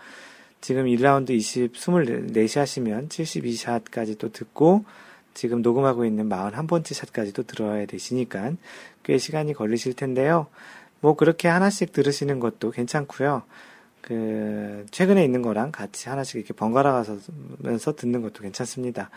지금 0.67 0.87
1라운드 0.87 1.31
20, 1.31 1.75
24샷이면 1.75 3.09
72샷까지 3.09 4.19
또 4.19 4.33
듣고 4.33 4.85
지금 5.33 5.63
녹음하고 5.63 6.05
있는 6.05 6.29
41번째 6.29 6.93
샷까지 6.93 7.33
도 7.33 7.45
들어야 7.45 7.87
되시니까 7.87 8.55
꽤 9.05 9.17
시간이 9.17 9.53
걸리실 9.53 9.95
텐데요. 9.95 10.49
뭐 10.99 11.15
그렇게 11.15 11.47
하나씩 11.47 11.93
들으시는 11.93 12.41
것도 12.41 12.73
괜찮고요. 12.73 13.45
그 14.01 14.85
최근에 14.91 15.25
있는 15.25 15.41
거랑 15.41 15.71
같이 15.71 16.09
하나씩 16.09 16.35
이렇게 16.35 16.53
번갈아 16.53 17.05
가면서 17.63 17.95
듣는 17.95 18.21
것도 18.23 18.43
괜찮습니다. 18.43 19.11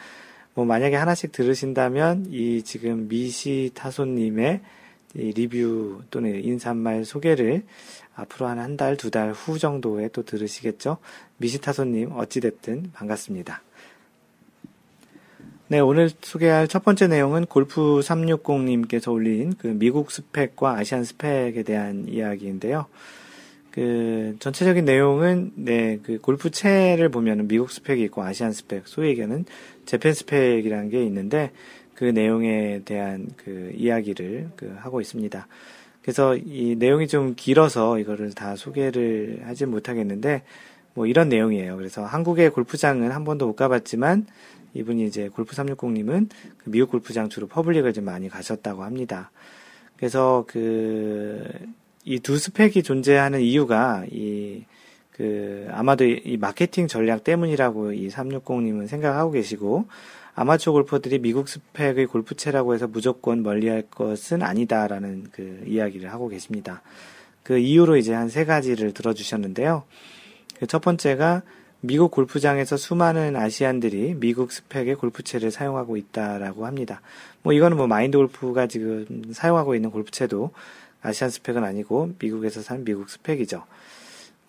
뭐 0.54 0.66
만약에 0.66 0.98
하나씩 0.98 1.32
들으신다면 1.32 2.28
이 2.30 2.62
지금 2.62 3.08
미시 3.08 3.72
타소님의 3.74 4.62
리뷰 5.14 6.02
또는 6.12 6.44
인사말 6.44 7.06
소개를 7.06 7.64
앞으로 8.16 8.48
한 8.48 8.60
한 8.60 8.78
달, 8.78 8.98
두 8.98 9.10
달 9.10 9.32
후 9.32 9.58
정도에 9.58 10.10
또 10.10 10.24
들으시겠죠? 10.24 10.98
미시타소님, 11.38 12.12
어찌됐든 12.12 12.92
반갑습니다. 12.94 13.62
네, 15.70 15.80
오늘 15.80 16.10
소개할 16.22 16.68
첫 16.68 16.84
번째 16.84 17.08
내용은 17.08 17.46
골프 17.46 18.00
360님께서 18.00 19.12
올린 19.14 19.54
그 19.58 19.68
미국 19.68 20.12
스펙과 20.12 20.78
아시안 20.78 21.04
스펙에 21.04 21.64
대한 21.64 22.08
이야기인데요. 22.08 22.88
그 23.72 24.36
전체적인 24.40 24.84
내용은 24.84 25.52
네, 25.56 26.00
그 26.02 26.20
골프채를 26.20 27.10
보면은 27.10 27.48
미국 27.48 27.72
스펙이 27.72 28.04
있고 28.06 28.24
아시안 28.24 28.52
스펙, 28.52 28.88
소위 28.88 29.10
얘기하는 29.10 29.46
재팬 29.86 30.14
스펙이라는 30.14 30.90
게 30.90 31.04
있는데 31.06 31.52
그 32.00 32.06
내용에 32.06 32.84
대한 32.86 33.28
그 33.36 33.74
이야기를 33.76 34.52
그 34.56 34.74
하고 34.80 35.02
있습니다. 35.02 35.48
그래서 36.02 36.38
이 36.38 36.78
내용이 36.80 37.10
좀 37.10 37.34
길어서 37.36 38.00
이거를 38.00 38.32
다 38.32 38.56
소개를 38.56 39.42
하지 39.44 39.66
못하겠는데 39.66 40.44
뭐 40.94 41.08
이런 41.08 41.28
내용이에요. 41.28 41.76
그래서 41.76 42.06
한국의 42.06 42.52
골프장은 42.52 43.12
한 43.12 43.26
번도 43.26 43.48
못 43.48 43.58
가봤지만 43.58 44.28
이분이 44.76 45.08
이제 45.08 45.28
골프 45.28 45.54
360님은 45.54 46.30
그 46.60 46.72
미국 46.72 46.92
골프장 46.92 47.28
주로 47.28 47.48
public을 47.48 47.92
좀 47.92 48.06
많이 48.06 48.30
가셨다고 48.30 48.84
합니다. 48.84 49.32
그래서 49.98 50.46
그 50.48 51.44
이 52.06 52.18
두 52.22 52.38
스펙이 52.38 52.82
존재하는 52.82 53.42
이유가 53.42 54.06
이 54.10 54.64
그 55.20 55.68
아마도 55.72 56.06
이 56.06 56.38
마케팅 56.38 56.88
전략 56.88 57.26
때문이라고 57.26 57.92
이 57.92 58.08
360님은 58.08 58.88
생각하고 58.88 59.32
계시고 59.32 59.86
아마추어 60.42 60.72
골퍼들이 60.72 61.20
미국 61.20 61.50
스펙의 61.50 62.06
골프채라고 62.06 62.74
해서 62.74 62.88
무조건 62.88 63.44
멀리할 63.44 63.82
것은 63.92 64.42
아니다라는 64.42 65.26
그 65.34 65.64
이야기를 65.68 66.14
하고 66.14 66.30
계십니다. 66.30 66.82
그 67.44 67.58
이유로 67.58 67.98
이제 67.98 68.14
한 68.14 68.30
세 68.30 68.46
가지를 68.46 68.94
들어주셨는데요. 68.94 69.84
그 70.58 70.66
첫 70.66 70.80
번째가 70.82 71.42
미국 71.82 72.12
골프장에서 72.12 72.78
수많은 72.78 73.36
아시안들이 73.36 74.16
미국 74.16 74.54
스펙의 74.54 74.96
골프채를 74.96 75.52
사용하고 75.52 75.98
있다라고 75.98 76.66
합니다. 76.66 77.02
뭐 77.44 77.52
이거는 77.52 77.76
뭐 77.76 77.88
마인드 77.88 78.18
골프가 78.18 78.66
지금 78.66 79.06
사용하고 79.34 79.76
있는 79.76 79.92
골프채도 79.92 80.52
아시안 81.02 81.30
스펙은 81.32 81.66
아니고 81.66 82.12
미국에서 82.18 82.62
산 82.62 82.86
미국 82.86 83.10
스펙이죠. 83.10 83.66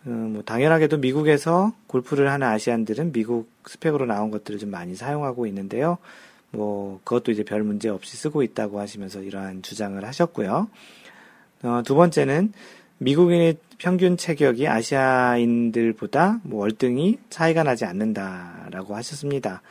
음, 0.07 0.33
뭐 0.33 0.43
당연하게도 0.43 0.99
미국에서 0.99 1.73
골프를 1.87 2.31
하는 2.31 2.47
아시안들은 2.47 3.13
미국 3.13 3.51
스펙으로 3.67 4.07
나온 4.07 4.31
것들을 4.31 4.59
좀 4.59 4.71
많이 4.71 4.95
사용하고 4.95 5.47
있는데요. 5.47 5.99
뭐 6.51 7.01
그것도 7.05 7.31
이제 7.31 7.45
별 7.45 7.63
문제 7.63 7.89
없이 7.89 8.17
쓰고 8.17 8.43
있다고 8.43 8.81
하시면서 8.81 9.23
이러한 9.23 9.63
주장을 9.63 10.03
하셨고요. 10.05 10.69
어, 11.63 11.83
두 11.85 11.95
번째는 11.95 12.53
미국인의 12.99 13.57
평균 13.79 14.17
체격이 14.17 14.69
아시아인들보다 14.69 16.41
뭐 16.43 16.61
월등히 16.61 17.19
차이가 17.31 17.63
나지 17.63 17.85
않는다라고 17.85 18.97
하셨습니다. 18.97 19.63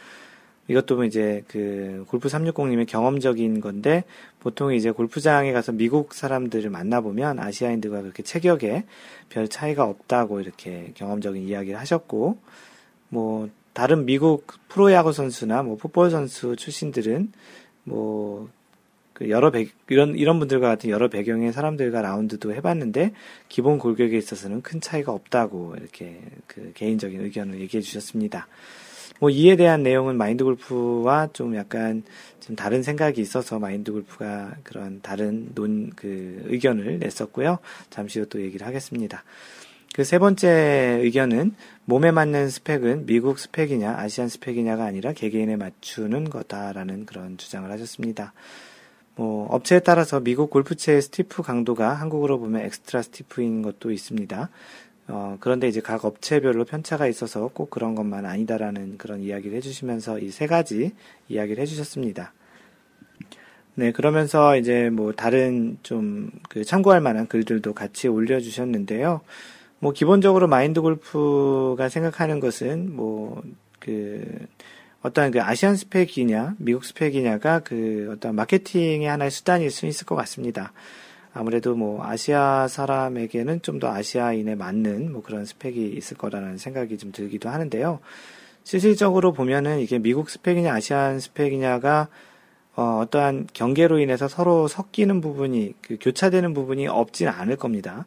이것도 0.70 1.04
이제 1.04 1.44
그 1.48 2.06
골프 2.08 2.30
360님의 2.30 2.88
경험적인 2.88 3.60
건데 3.60 4.04
보통 4.40 4.74
이제 4.74 4.92
골프장에 4.92 5.52
가서 5.52 5.72
미국 5.72 6.14
사람들을 6.14 6.70
만나보면 6.70 7.40
아시아인들과 7.40 8.04
그렇게 8.04 8.24
체격에 8.24 8.86
별 9.30 9.48
차이가 9.48 9.84
없다고 9.84 10.40
이렇게 10.40 10.92
경험적인 10.94 11.42
이야기를 11.42 11.80
하셨고 11.80 12.38
뭐 13.10 13.50
다른 13.74 14.06
미국 14.06 14.46
프로야구 14.68 15.12
선수나 15.12 15.64
뭐 15.64 15.76
풋볼 15.76 16.12
선수 16.12 16.56
출신들은 16.56 17.32
뭐그 17.86 19.30
여러 19.30 19.52
배, 19.52 19.68
이런, 19.90 20.16
이런 20.16 20.38
분들과 20.40 20.68
같은 20.68 20.90
여러 20.90 21.08
배경의 21.08 21.54
사람들과 21.54 22.02
라운드도 22.02 22.54
해봤는데, 22.54 23.14
기본 23.48 23.80
골격에 23.80 24.18
있어서는 24.18 24.62
큰 24.62 24.82
차이가 24.82 25.12
없다고 25.12 25.76
이렇게 25.78 26.22
그 26.48 26.72
개인적인 26.76 27.22
의견을 27.22 27.60
얘기해 27.62 27.82
주셨습니다. 27.82 28.48
뭐 29.20 29.30
이에 29.30 29.56
대한 29.56 29.84
내용은 29.84 30.18
마인드 30.18 30.44
골프와 30.44 31.30
좀 31.34 31.56
약간 31.56 32.04
좀 32.40 32.56
다른 32.56 32.84
생각이 32.84 33.22
있어서 33.22 33.60
마인드 33.60 33.92
골프가 33.92 34.56
그런 34.64 35.02
다른 35.02 35.52
논, 35.54 35.92
그 35.96 36.42
의견을 36.46 37.00
냈었고요. 37.00 37.60
잠시 37.90 38.20
후 38.20 38.26
또 38.26 38.42
얘기를 38.42 38.66
하겠습니다. 38.66 39.24
그 39.94 40.04
세 40.04 40.20
번째 40.20 41.00
의견은 41.02 41.54
몸에 41.86 42.12
맞는 42.12 42.50
스펙은 42.50 43.06
미국 43.06 43.40
스펙이냐 43.40 43.98
아시안 43.98 44.30
스펙이냐가 44.30 44.86
아니라 44.86 45.14
개개인에 45.14 45.58
맞추는 45.58 46.30
거다라는 46.30 47.06
그런 47.06 47.38
주장을 47.38 47.70
하셨습니다. 47.70 48.34
뭐 49.16 49.48
업체에 49.50 49.80
따라서 49.80 50.22
미국 50.22 50.50
골프채의 50.50 51.02
stiff 51.02 51.42
강도가 51.44 51.94
한국으로 51.94 52.40
보면 52.40 52.62
extra 52.62 53.02
stiff인 53.02 53.64
것도 53.64 53.92
있습니다. 53.92 54.50
어, 55.10 55.38
그런데 55.40 55.68
이제 55.68 55.82
각 55.82 56.06
업체별로 56.06 56.66
편차가 56.66 57.08
있어서 57.08 57.50
꼭 57.54 57.70
그런 57.70 57.96
것만 57.96 58.26
아니다라는 58.26 58.98
그런 58.98 59.22
이야기를 59.22 59.58
해주시면서 59.58 60.20
이 60.20 60.30
세 60.32 60.48
가지 60.48 60.92
이야기를 61.28 61.62
해주셨습니다. 61.62 62.34
네, 63.76 63.92
그러면서 63.92 64.58
이제 64.58 64.90
뭐 64.90 65.14
다른 65.14 65.78
좀 65.84 66.32
그 66.50 66.64
참고할 66.64 67.02
만한 67.02 67.28
글들도 67.28 67.74
같이 67.74 68.08
올려주셨는데요. 68.08 69.22
뭐 69.80 69.94
기본적으로 69.94 70.48
마인드 70.48 70.82
골프가 70.82 71.90
생각하는 71.90 72.40
것은 72.40 72.96
뭐 72.96 73.42
그 73.80 74.22
어떤 75.02 75.32
그 75.32 75.42
아시안 75.42 75.78
스펙이냐 75.78 76.56
미국 76.58 76.84
스펙이냐가 76.84 77.60
그 77.60 78.10
어떤 78.12 78.36
마케팅의 78.36 79.08
하나의 79.08 79.32
수단일 79.32 79.72
수 79.72 79.86
있을 79.86 80.06
것 80.06 80.16
같습니다. 80.16 80.74
아무래도 81.34 81.76
뭐 81.76 82.04
아시아 82.04 82.68
사람에게는 82.68 83.62
좀 83.62 83.80
더 83.80 83.88
아시아인에 83.92 84.56
맞는 84.56 85.12
뭐 85.12 85.22
그런 85.22 85.46
스펙이 85.46 85.94
있을 85.96 86.18
거라는 86.18 86.58
생각이 86.58 86.98
좀 86.98 87.12
들기도 87.12 87.50
하는데요. 87.50 88.00
실질적으로 88.64 89.32
보면은 89.32 89.80
이게 89.80 90.00
미국 90.00 90.30
스펙이냐 90.30 90.74
아시안 90.74 91.20
스펙이냐가 91.20 92.10
어, 92.76 93.00
어떠한 93.04 93.48
경계로 93.54 94.00
인해서 94.00 94.28
서로 94.28 94.68
섞이는 94.68 95.22
부분이 95.22 95.74
그 95.82 95.98
교차되는 96.00 96.54
부분이 96.54 96.88
없지는 96.88 97.32
않을 97.32 97.56
겁니다. 97.56 98.06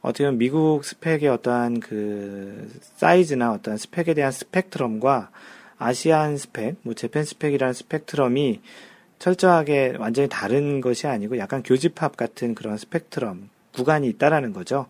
어떻게 0.00 0.24
보면 0.24 0.38
미국 0.38 0.84
스펙의 0.84 1.28
어떠한 1.28 1.80
그 1.80 2.70
사이즈나 2.96 3.52
어떠한 3.52 3.78
스펙에 3.78 4.14
대한 4.14 4.30
스펙트럼과 4.32 5.30
Asian 5.78 6.36
스펙, 6.36 6.76
뭐 6.82 6.94
Japan 6.94 7.24
스펙이라는 7.24 7.72
스펙트럼이 7.72 8.60
철저하게 9.18 9.96
완전히 9.98 10.28
다른 10.28 10.80
것이 10.80 11.06
아니고 11.06 11.38
약간 11.38 11.62
교집합 11.62 12.16
같은 12.16 12.54
그런 12.54 12.76
스펙트럼 12.76 13.50
구간이 13.72 14.08
있다라는 14.08 14.52
거죠. 14.52 14.86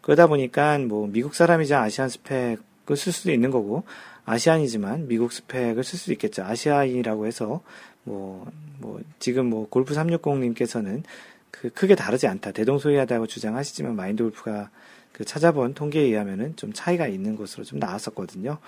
그러다 0.00 0.26
보니까 0.26 0.78
뭐 0.78 1.06
미국 1.06 1.34
사람이자 1.34 1.80
Asian 1.80 2.08
스펙을 2.08 2.96
쓸 2.96 3.12
수도 3.12 3.32
있는 3.32 3.50
거고 3.50 3.84
Asian이지만 4.24 5.08
미국 5.08 5.32
스펙을 5.32 5.84
쓸 5.84 5.98
수도 5.98 6.12
있겠죠. 6.12 6.44
아시아인이라고 6.44 7.26
해서 7.26 7.62
뭐, 8.04 8.46
뭐, 8.78 9.00
지금 9.18 9.46
뭐 9.46 9.68
골프 9.68 9.94
360님께서는 9.94 11.02
그 11.50 11.70
크게 11.70 11.94
다르지 11.94 12.26
않다. 12.26 12.52
대동소이하다고 12.52 13.26
주장하시지만 13.26 13.96
마인드 13.96 14.22
골프가 14.22 14.70
그 15.12 15.24
찾아본 15.24 15.74
통계에 15.74 16.02
의하면은 16.02 16.54
좀 16.56 16.72
차이가 16.72 17.06
있는 17.06 17.36
것으로 17.36 17.64
좀 17.64 17.78
나왔었거든요. 17.78 18.58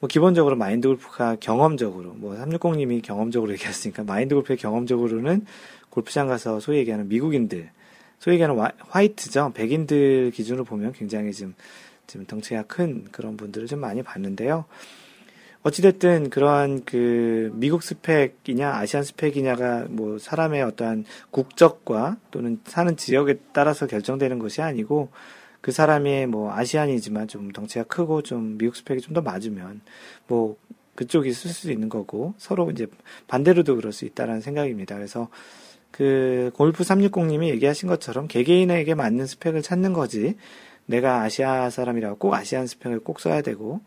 뭐 0.00 0.08
기본적으로 0.08 0.56
마인드 0.56 0.86
골프가 0.86 1.36
경험적으로 1.40 2.14
뭐 2.14 2.34
360님이 2.36 3.02
경험적으로 3.02 3.52
얘기했으니까 3.52 4.04
마인드 4.04 4.34
골프의 4.34 4.56
경험적으로는 4.56 5.44
골프장 5.90 6.28
가서 6.28 6.60
소위 6.60 6.78
얘기하는 6.78 7.08
미국인들 7.08 7.70
소위 8.18 8.34
얘기하는 8.34 8.60
화이트죠 8.88 9.52
백인들 9.54 10.30
기준으로 10.32 10.64
보면 10.64 10.92
굉장히 10.92 11.32
좀, 11.32 11.54
좀 12.06 12.26
덩치가 12.26 12.62
큰 12.62 13.06
그런 13.10 13.36
분들을 13.36 13.66
좀 13.66 13.80
많이 13.80 14.02
봤는데요. 14.02 14.64
어찌됐든 15.62 16.30
그러한 16.30 16.84
그 16.84 17.50
미국 17.54 17.82
스펙이냐 17.82 18.74
아시안 18.74 19.02
스펙이냐가 19.02 19.86
뭐 19.88 20.18
사람의 20.18 20.62
어떠한 20.62 21.04
국적과 21.30 22.16
또는 22.30 22.60
사는 22.64 22.96
지역에 22.96 23.40
따라서 23.52 23.86
결정되는 23.86 24.38
것이 24.38 24.62
아니고 24.62 25.10
그 25.68 25.72
사람이 25.72 26.24
뭐 26.24 26.50
아시안이지만 26.50 27.28
좀 27.28 27.52
덩치가 27.52 27.84
크고 27.84 28.22
좀 28.22 28.56
미국 28.56 28.74
스펙이 28.74 29.02
좀 29.02 29.12
더 29.12 29.20
맞으면 29.20 29.82
뭐 30.26 30.56
그쪽이 30.94 31.30
쓸 31.34 31.50
수 31.50 31.70
있는 31.70 31.90
거고 31.90 32.32
서로 32.38 32.70
이제 32.70 32.86
반대로도 33.26 33.76
그럴 33.76 33.92
수 33.92 34.06
있다라는 34.06 34.40
생각입니다. 34.40 34.94
그래서 34.94 35.28
그 35.90 36.50
골프 36.54 36.84
360님이 36.84 37.48
얘기하신 37.48 37.86
것처럼 37.86 38.28
개개인에게 38.28 38.94
맞는 38.94 39.26
스펙을 39.26 39.60
찾는 39.60 39.92
거지 39.92 40.36
내가 40.86 41.20
아시아 41.20 41.68
사람이라고 41.68 42.16
꼭 42.16 42.32
아시안 42.32 42.66
스펙을 42.66 43.00
꼭 43.00 43.20
써야 43.20 43.42
되고 43.42 43.82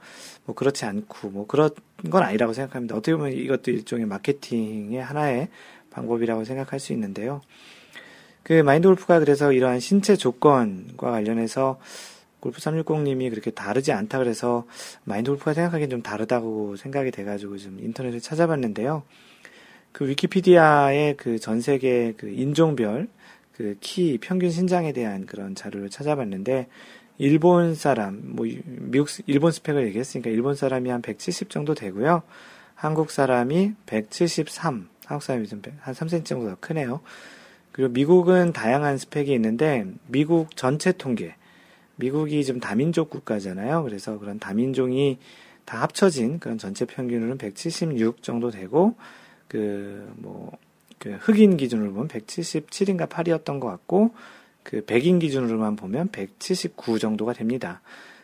뭐 0.46 0.54
그렇지 0.54 0.86
않고 0.86 1.32
뭐 1.32 1.48
그런 1.48 1.72
건 2.12 2.22
아니라고 2.22 2.54
생각합니다. 2.54 2.96
어떻게 2.96 3.16
보면 3.16 3.34
이것도 3.34 3.72
일종의 3.72 4.06
마케팅의 4.06 5.02
하나의 5.02 5.48
방법이라고 5.90 6.44
생각할 6.44 6.80
수 6.80 6.94
있는데요. 6.94 7.42
그 8.44 8.54
마인드 8.54 8.88
골프가 8.88 9.20
그래서 9.20 9.52
이러한 9.54 9.80
신체 9.80 10.16
조건과 10.16 11.12
관련해서 11.12 11.80
골프 12.40 12.60
360님이 12.60 13.30
그렇게 13.30 13.52
다르지 13.52 13.92
않다 13.92 14.18
그래서 14.18 14.66
마인드 15.04 15.30
골프가 15.32 15.54
생각하기엔 15.54 15.90
좀 15.90 16.02
다르다고 16.02 16.76
생각이 16.76 17.12
돼가지고 17.12 17.58
좀 17.58 17.78
인터넷에 17.80 18.20
찾아봤는데요. 18.20 19.04
그 19.92 20.08
위키피디아의 20.08 21.18
그 21.18 21.38
전 21.40 21.62
세계 21.62 22.14
그 22.18 22.30
인종별 22.30 23.08
그 23.54 23.76
키 23.80 24.18
평균 24.20 24.50
신장에 24.50 24.92
대한 24.94 25.26
그런 25.28 25.54
자료를 25.56 25.90
찾아봤는데 25.90 26.68
일본 27.20 27.76
사람, 27.76 28.20
뭐, 28.24 28.48
미국, 28.66 29.08
일본 29.28 29.52
스펙을 29.52 29.86
얘기했으니까 29.88 30.32
일본 30.32 30.56
사람이 30.56 30.90
한 30.90 31.02
170 31.04 31.52
정도 31.52 31.76
되고요. 31.76 32.24
한국 32.74 33.12
사람이 33.12 33.74
173, 33.86 34.88
한국 35.06 35.24
사람이 35.24 35.48
좀 35.48 35.62
한 35.82 35.94
3cm 35.94 36.26
정도 36.26 36.50
더 36.50 36.58
크네요. 36.60 37.02
그리고 37.72 37.92
미국은 37.92 38.54
다양한 38.54 38.98
스펙이 38.98 39.34
있는데, 39.34 39.86
미국 40.08 40.56
전체 40.56 40.92
통계, 40.92 41.36
미국이 41.96 42.44
좀 42.44 42.60
다민족 42.60 43.10
국가잖아요. 43.10 43.84
그래서 43.84 44.18
그런 44.20 44.40
다민족이 44.40 45.18
다 45.66 45.82
합쳐진 45.82 46.40
그런 46.40 46.58
전체 46.58 46.86
평균으로는 46.86 47.38
176 47.38 48.24
정도 48.24 48.52
되고, 48.52 48.96
그, 49.48 50.12
뭐, 50.18 50.52
그 50.98 51.18
흑인 51.22 51.58
기준으로 51.58 51.92
보면 51.94 52.08
177인가 52.08 53.08
8이었던 53.08 53.60
것 53.60 53.68
같고, 53.68 54.12
그 54.64 54.84
백인 54.86 55.20
기준으로만 55.20 55.76
보면 55.76 56.10
179 56.12 57.00
정도가 57.00 57.34
됩니다. 57.34 57.82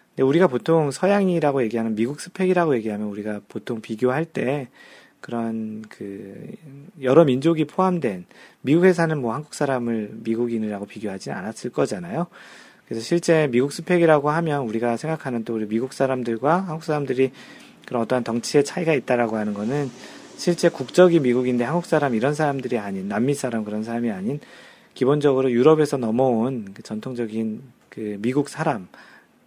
근데 0.09 0.23
우리가 0.23 0.47
보통 0.47 0.91
서양이라고 0.91 1.63
얘기하는 1.63 1.95
미국 1.95 2.19
스펙이라고 2.19 2.75
얘기하면 2.77 3.07
우리가 3.07 3.41
보통 3.47 3.81
비교할 3.81 4.25
때 4.25 4.67
그런 5.27 5.83
그 5.89 6.55
여러 7.01 7.25
민족이 7.25 7.65
포함된 7.65 8.25
미국에 8.61 8.93
사는 8.93 9.19
뭐 9.19 9.33
한국 9.33 9.53
사람을 9.53 10.11
미국인이라고 10.23 10.85
비교하지 10.85 11.31
않았을 11.31 11.71
거잖아요. 11.71 12.27
그래서 12.87 13.03
실제 13.03 13.47
미국 13.51 13.73
스펙이라고 13.73 14.29
하면 14.29 14.61
우리가 14.61 14.95
생각하는 14.95 15.43
또 15.43 15.55
우리 15.55 15.67
미국 15.67 15.91
사람들과 15.91 16.61
한국 16.61 16.85
사람들이 16.85 17.31
그런 17.85 18.03
어떠한 18.03 18.23
덩치의 18.23 18.63
차이가 18.63 18.93
있다라고 18.93 19.35
하는 19.35 19.53
거는 19.53 19.91
실제 20.37 20.69
국적이 20.69 21.19
미국인데 21.19 21.65
한국 21.65 21.85
사람 21.85 22.15
이런 22.15 22.33
사람들이 22.33 22.77
아닌 22.77 23.09
남미 23.09 23.33
사람 23.33 23.65
그런 23.65 23.83
사람이 23.83 24.09
아닌 24.09 24.39
기본적으로 24.93 25.51
유럽에서 25.51 25.97
넘어온 25.97 26.69
그 26.73 26.83
전통적인 26.83 27.63
그 27.89 28.15
미국 28.21 28.47
사람, 28.47 28.87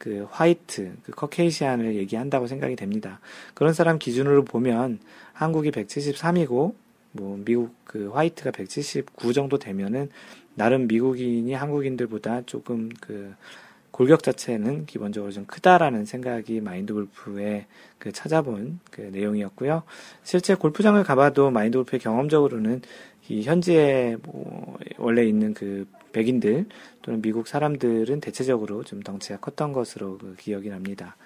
그 0.00 0.26
화이트, 0.30 0.94
그 1.02 1.12
커케이시안을 1.12 1.94
얘기한다고 1.96 2.46
생각이 2.46 2.74
됩니다. 2.74 3.20
그런 3.52 3.74
사람 3.74 3.98
기준으로 3.98 4.44
보면 4.44 4.98
한국이 5.34 5.70
173이고 5.70 6.72
뭐 7.12 7.38
미국 7.44 7.74
그 7.84 8.08
화이트가 8.08 8.50
179 8.50 9.34
정도 9.34 9.58
되면은 9.58 10.08
나름 10.54 10.88
미국인이 10.88 11.52
한국인들보다 11.52 12.42
조금 12.46 12.88
그 13.02 13.34
골격 13.90 14.22
자체는 14.22 14.86
기본적으로 14.86 15.32
좀 15.32 15.44
크다라는 15.44 16.06
생각이 16.06 16.62
마인드 16.62 16.94
골프의 16.94 17.66
그 17.98 18.10
찾아본 18.10 18.80
그 18.90 19.02
내용이었고요. 19.02 19.82
실제 20.22 20.54
골프장을 20.54 21.02
가봐도 21.04 21.50
마인드 21.50 21.76
골프의 21.76 22.00
경험적으로는 22.00 22.80
이 23.28 23.42
현지에 23.42 24.16
뭐 24.22 24.78
원래 24.96 25.26
있는 25.26 25.52
그 25.52 25.86
백인들 26.12 26.66
또는 27.02 27.22
미국 27.22 27.48
사람들은 27.48 28.20
대체적으로 28.20 28.84
좀 28.84 29.00
덩치가 29.02 29.38
컸던 29.38 29.72
것으로 29.72 30.18
그 30.18 30.34
기억이 30.38 30.68
납니다. 30.68 31.16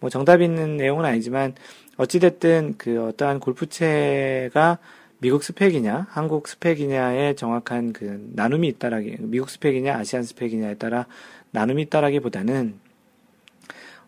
뭐 0.00 0.10
정답 0.10 0.42
있는 0.42 0.76
내용은 0.76 1.04
아니지만 1.04 1.54
어찌됐든 1.96 2.74
그 2.76 3.06
어떠한 3.06 3.40
골프채가 3.40 4.78
미국 5.18 5.44
스펙이냐, 5.44 6.08
한국 6.10 6.48
스펙이냐의 6.48 7.36
정확한 7.36 7.92
그 7.92 8.28
나눔이 8.34 8.66
있다라기, 8.66 9.18
미국 9.20 9.50
스펙이냐, 9.50 9.94
Asian 9.96 10.24
스펙이냐에 10.24 10.74
따라 10.74 11.06
나눔이 11.52 11.82
있다라기보다는 11.82 12.74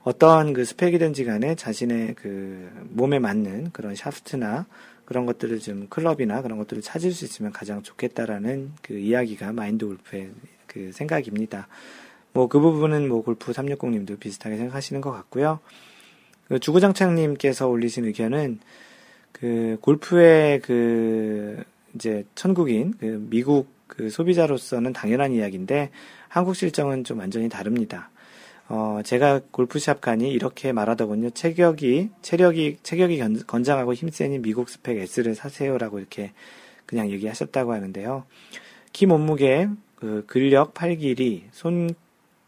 어떤 0.02 0.52
그 0.52 0.64
스펙이든지 0.64 1.24
간에 1.24 1.54
자신의 1.54 2.14
그 2.14 2.68
몸에 2.90 3.20
맞는 3.20 3.70
그런 3.72 3.94
샤프트나 3.94 4.66
그런 5.04 5.26
것들을 5.26 5.58
좀 5.60 5.86
클럽이나 5.88 6.42
그런 6.42 6.58
것들을 6.58 6.82
찾을 6.82 7.12
수 7.12 7.24
있으면 7.24 7.52
가장 7.52 7.82
좋겠다라는 7.82 8.72
그 8.82 8.94
이야기가 8.94 9.52
마인드 9.52 9.86
골프의 9.86 10.30
그 10.66 10.92
생각입니다. 10.92 11.68
뭐 12.32 12.48
그 12.48 12.58
부분은 12.58 13.08
뭐 13.08 13.22
골프 13.22 13.52
360님도 13.52 14.18
비슷하게 14.18 14.56
생각하시는 14.56 15.00
것 15.00 15.12
같고요. 15.12 15.60
그 16.48 16.58
주구장창님께서 16.58 17.68
올리신 17.68 18.04
의견은 18.06 18.58
그 19.32 19.78
골프의 19.80 20.60
그 20.60 21.62
이제 21.94 22.24
천국인 22.34 22.94
그 22.98 23.24
미국 23.30 23.68
그 23.86 24.10
소비자로서는 24.10 24.92
당연한 24.92 25.32
이야기인데 25.32 25.90
한국 26.28 26.56
실정은 26.56 27.04
좀 27.04 27.20
완전히 27.20 27.48
다릅니다. 27.48 28.10
어, 28.68 29.00
제가 29.04 29.40
골프샵 29.50 30.00
가니 30.00 30.32
이렇게 30.32 30.72
말하더군요. 30.72 31.30
체격이, 31.30 32.10
체력이, 32.22 32.78
체격이 32.82 33.20
건장하고 33.46 33.92
힘세니 33.94 34.38
미국 34.38 34.70
스펙 34.70 34.98
S를 34.98 35.34
사세요라고 35.34 35.98
이렇게 35.98 36.32
그냥 36.86 37.10
얘기하셨다고 37.10 37.72
하는데요. 37.72 38.24
키 38.92 39.06
몸무게, 39.06 39.68
그 39.96 40.24
근력, 40.26 40.72
팔 40.74 40.96
길이, 40.96 41.44
손 41.52 41.94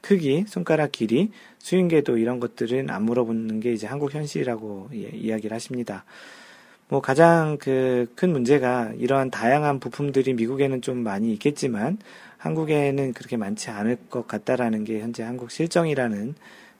크기, 0.00 0.44
손가락 0.46 0.92
길이, 0.92 1.30
스윙 1.58 1.88
궤도 1.88 2.16
이런 2.16 2.38
것들은 2.40 2.90
안 2.90 3.02
물어보는 3.04 3.60
게 3.60 3.72
이제 3.72 3.86
한국 3.86 4.14
현실이라고 4.14 4.90
예, 4.94 5.08
이야기를 5.12 5.54
하십니다. 5.54 6.04
뭐 6.88 7.00
가장 7.00 7.58
그 7.58 8.06
큰 8.14 8.32
문제가 8.32 8.92
이러한 8.96 9.30
다양한 9.30 9.80
부품들이 9.80 10.34
미국에는 10.34 10.82
좀 10.82 10.98
많이 10.98 11.32
있겠지만 11.32 11.98
한국에는 12.46 13.12
그렇게 13.12 13.36
많지 13.36 13.70
않을 13.70 13.96
것 14.10 14.26
같다라는 14.26 14.84
게 14.84 15.00
현재 15.00 15.22
한국 15.22 15.50
실정이라는 15.50 16.34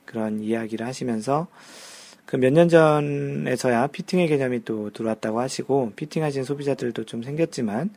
그런 0.05 0.41
이야기를 0.41 0.85
하시면서 0.85 1.47
그 2.25 2.35
몇 2.37 2.51
년 2.51 2.67
전에서야 2.67 3.87
피팅의 3.87 4.27
개념이 4.27 4.65
또 4.65 4.89
들어왔다고 4.91 5.39
하시고 5.39 5.93
피팅하신 5.95 6.43
소비자들도 6.43 7.05
좀 7.05 7.23
생겼지만 7.23 7.89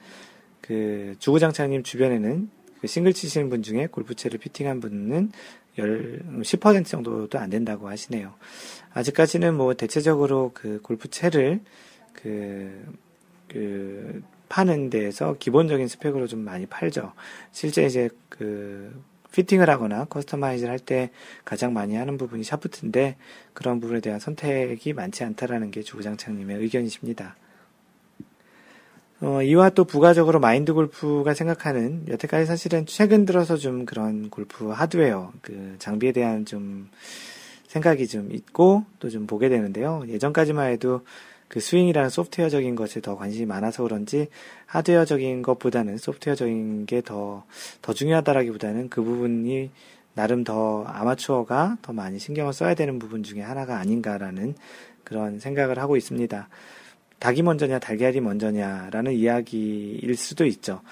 그 0.61 1.17
주구장창님 1.19 1.83
주변에는 1.83 2.49
그 2.81 2.87
싱글 2.87 3.13
치시는 3.13 3.51
분 3.51 3.63
중에 3.63 3.89
골프채를 3.89 4.39
피팅한 4.39 4.81
분은 4.81 5.33
열, 5.79 6.21
10% 6.43 6.87
정도도 6.87 7.39
안 7.39 7.51
된다고 7.51 7.89
하시네요. 7.89 8.33
아직까지는 8.95 9.55
뭐 9.55 9.75
대체적으로 9.75 10.53
그 10.55 10.81
골프채를 10.83 11.61
그, 12.13 12.85
그, 13.49 14.23
파는 14.51 14.91
데에서 14.91 15.37
기본적인 15.39 15.89
스펙으로 15.89 16.27
좀 16.27 16.41
많이 16.41 16.67
팔죠. 16.67 17.13
실제 17.53 17.87
이제 17.87 18.11
그, 18.29 18.93
피팅을 19.33 19.71
하거나 19.71 20.05
customize를 20.07 20.71
할 20.73 20.81
때 20.81 21.11
가장 21.45 21.73
많이 21.73 21.95
하는 21.95 22.19
부분이 22.19 22.43
샤프트인데 22.43 23.17
그런 23.55 23.79
부분에 23.81 24.01
대한 24.01 24.19
선택이 24.19 24.93
많지 24.93 25.23
않다라는 25.25 25.71
게 25.71 25.83
주구장창님의 25.83 26.59
의견이십니다. 26.59 27.37
어, 29.21 29.43
이와 29.43 29.71
또 29.71 29.85
부가적으로 29.85 30.41
마인드 30.41 30.73
골프가 30.73 31.33
생각하는 31.35 32.07
여태까지 32.09 32.47
사실은 32.47 32.87
최근 32.87 33.25
들어서 33.27 33.57
좀 33.57 33.85
그런 33.85 34.31
골프 34.31 34.69
하드웨어 34.71 35.33
그 35.43 35.77
장비에 35.79 36.11
대한 36.13 36.45
좀 36.45 36.89
생각이 37.69 38.09
좀 38.09 38.33
있고 38.33 38.85
또 38.99 39.11
좀 39.11 39.27
보게 39.29 39.49
되는데요. 39.49 40.03
예전까지만 40.09 40.73
해도 40.73 41.03
그 41.51 41.59
스윙이라는 41.59 42.11
소프트웨어적인 42.11 42.77
것에 42.77 43.01
더 43.01 43.17
관심이 43.17 43.45
많아서 43.45 43.83
그런지 43.83 44.29
하드웨어적인 44.67 45.43
것보다는 45.43 45.99
소프트웨어적인 45.99 46.87
게더더 46.87 47.93
중요하다라기보다는 47.93 48.89
그 48.89 49.03
부분이 49.03 49.71
나름 50.15 50.45
더 50.45 50.85
아마추어가 50.85 51.79
더 51.83 51.93
많이 51.93 52.21
신경을 52.21 52.53
써야 52.53 52.75
되는 52.75 53.01
부분 53.01 53.25
중에 53.25 53.41
하나가 53.41 53.79
아닌가라는 53.79 54.55
그런 55.03 55.41
생각을 55.41 55.81
하고 55.81 55.97
있습니다. 55.97 56.49
닭이 57.19 57.43
먼저냐 57.43 57.81
달걀이 57.81 58.21
먼저냐라는 58.21 59.13
이야기일 59.13 60.17
수도 60.17 60.47
있죠. 60.47 60.83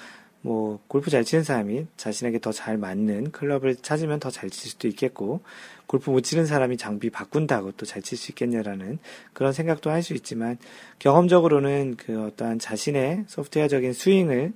뭐 0.41 0.81
골프 0.89 1.09
잘 1.09 1.23
치는 1.23 1.45
사람이 1.45 1.87
자신에게 1.97 2.41
더 2.41 2.51
잘 2.51 2.79
맞는 2.79 3.31
클럽을 3.31 3.77
찾으면 3.77 4.19
더 4.19 4.31
잘 4.31 4.51
칠 4.51 4.71
수도 4.71 4.89
있겠고 4.89 5.41
골프 5.89 6.11
못 6.11 6.21
치는 6.21 6.47
사람이 6.47 6.77
장비 6.77 7.11
바꾼다고 7.11 7.73
또 7.73 7.87
잘 7.87 8.03
칠 8.03 8.17
수 8.17 8.31
있겠냐라는 8.33 8.99
그런 9.33 9.53
생각도 9.53 9.91
할 9.91 10.03
수 10.03 10.15
있지만 10.15 10.59
경험적으로는 11.01 11.97
그 11.97 12.23
어떠한 12.27 12.61
자신의 12.61 13.25
소프트웨어적인 13.27 13.93
스윙을 13.95 14.53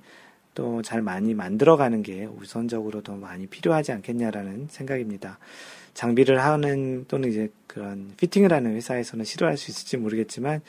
또 0.55 0.81
잘 0.83 1.01
많이 1.01 1.33
만들어가는 1.33 2.03
게 2.03 2.25
우선적으로 2.25 3.01
더 3.01 3.15
많이 3.15 3.47
필요하지 3.47 3.91
않겠냐라는 3.91 4.67
생각입니다. 4.69 5.39
장비를 5.95 6.39
하는 6.41 7.05
또는 7.07 7.29
이제 7.29 7.49
그런 7.67 8.13
피팅을 8.17 8.53
하는 8.53 8.75
회사에서는 8.75 9.25
싫어할 9.25 9.57
수 9.57 9.71
있을지 9.71 9.97
모르겠지만 9.97 10.61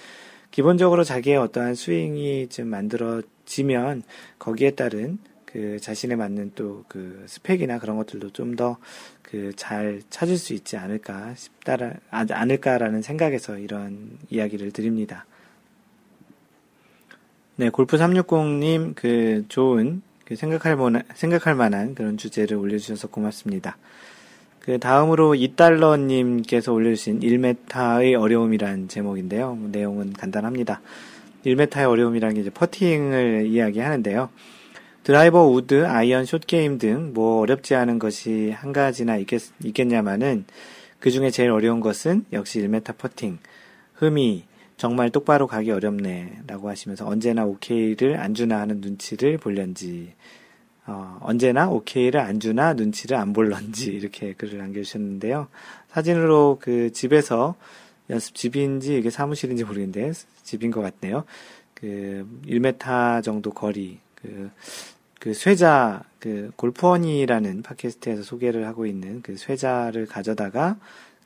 기본적으로 0.51 1.05
자기의 1.05 1.37
어떠한 1.37 1.75
스윙이 1.75 2.49
좀 2.49 2.69
만들어지면 2.69 4.03
거기에 4.39 4.71
따른 4.71 5.19
그 5.55 5.79
자신에 5.81 6.17
맞는 6.17 6.53
또 6.57 6.85
그 6.89 7.25
스펙이나 7.29 7.79
그런 7.79 7.97
것들도 7.97 8.31
좀 8.31 8.57
더 8.57 8.77
그 9.23 9.53
잘 9.57 10.03
찾을 10.11 10.37
수 10.37 10.53
있지 10.53 10.77
않을까 10.77 11.35
싶다라 11.37 11.93
아, 12.11 12.27
않을까라는 12.29 13.03
생각에서 13.03 13.59
이런 13.59 14.19
이야기를 14.31 14.73
드립니다. 14.73 15.25
네, 17.57 17.71
골프 17.71 17.97
360님 17.97 18.95
그 18.97 19.45
좋은 19.49 20.03
그 20.25 20.35
생각할 20.37 20.77
만한 20.77 21.03
생각할 21.15 21.55
만한 21.55 21.95
그런 21.95 22.17
주제를 22.17 22.57
올려주셔서 22.57 23.09
고맙습니다. 23.09 23.77
그 24.61 24.79
다음으로 24.79 25.35
이달러님께서 25.35 26.73
올려주신 26.73 27.21
1메타의 27.21 28.19
어려움이란 28.21 28.89
제목인데요. 28.89 29.57
내용은 29.71 30.13
간단합니다. 30.15 30.81
1메타의 31.45 31.89
어려움이라는 31.89 32.35
게 32.35 32.41
이제 32.41 32.51
퍼팅을 32.51 33.47
이야기하는데요. 33.47 34.31
드라이버, 35.05 35.47
우드, 35.47 35.85
아이언, 35.87 36.25
숏게임 36.25 36.79
등 36.79 37.13
뭐 37.13 37.41
어렵지 37.41 37.75
않은 37.75 37.99
것이 37.99 38.51
한 38.51 38.73
가지나 38.73 39.19
있겠, 39.19 39.43
있겠냐마는 39.63 40.47
그 40.99 41.11
중에 41.11 41.31
제일 41.31 41.51
어려운 41.51 41.81
것은 41.81 42.25
역시 42.33 42.61
1메타 42.61 42.97
퍼팅. 42.97 43.39
흠이 43.97 44.45
정말 44.79 45.11
똑바로 45.11 45.47
가기 45.47 45.71
어렵네. 45.71 46.41
라고 46.47 46.71
하시면서 46.71 47.07
언제나 47.07 47.45
오케이를 47.45 48.17
안 48.19 48.33
주나 48.33 48.61
하는 48.61 48.81
눈치를 48.81 49.37
볼련지. 49.37 50.15
어, 50.87 51.19
언제나 51.21 51.69
오케이를 51.69 52.19
안 52.21 52.41
주나 52.41 52.73
눈치를 52.73 53.19
안 53.19 53.35
볼런지 53.35 53.93
이렇게 53.93 54.33
글을 54.33 54.57
남겨주셨는데요. 54.57 55.49
사진으로 55.89 56.59
그 56.63 56.93
집에서 56.93 57.57
연습 58.09 58.35
집인지 58.35 58.97
이게 58.97 59.11
사무실인지 59.11 59.65
모르겠는데 59.65 60.13
집인 60.43 60.71
것 60.71 60.81
같네요. 60.81 61.25
그 61.75 62.27
1m 62.47 63.23
정도 63.23 63.51
거리 63.51 63.99
그, 64.25 64.51
그 65.25 65.33
쇠자 65.33 66.05
그 66.19 66.53
골프원이라는 66.57 67.63
팟캐스트에서 67.63 68.23
소개를 68.23 68.67
하고 68.67 68.85
있는 68.85 69.23
그 69.23 69.39
쇠자를 69.39 70.05
가져다가 70.05 70.77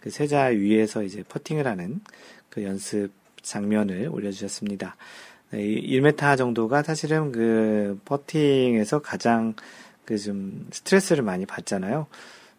그 0.00 0.08
쇠자 0.08 0.44
위에서 0.44 1.02
이제 1.02 1.24
퍼팅을 1.28 1.66
하는 1.66 2.00
그 2.48 2.62
연습 2.62 3.10
장면을 3.42 4.08
올려주셨습니다. 4.08 4.94
1m 5.50 6.38
정도가 6.38 6.84
사실은 6.84 7.32
그 7.32 8.00
퍼팅에서 8.04 9.00
가장 9.00 9.54
그 10.04 10.16
좀 10.16 10.68
스트레스를 10.70 11.24
많이 11.24 11.44
받잖아요. 11.44 12.06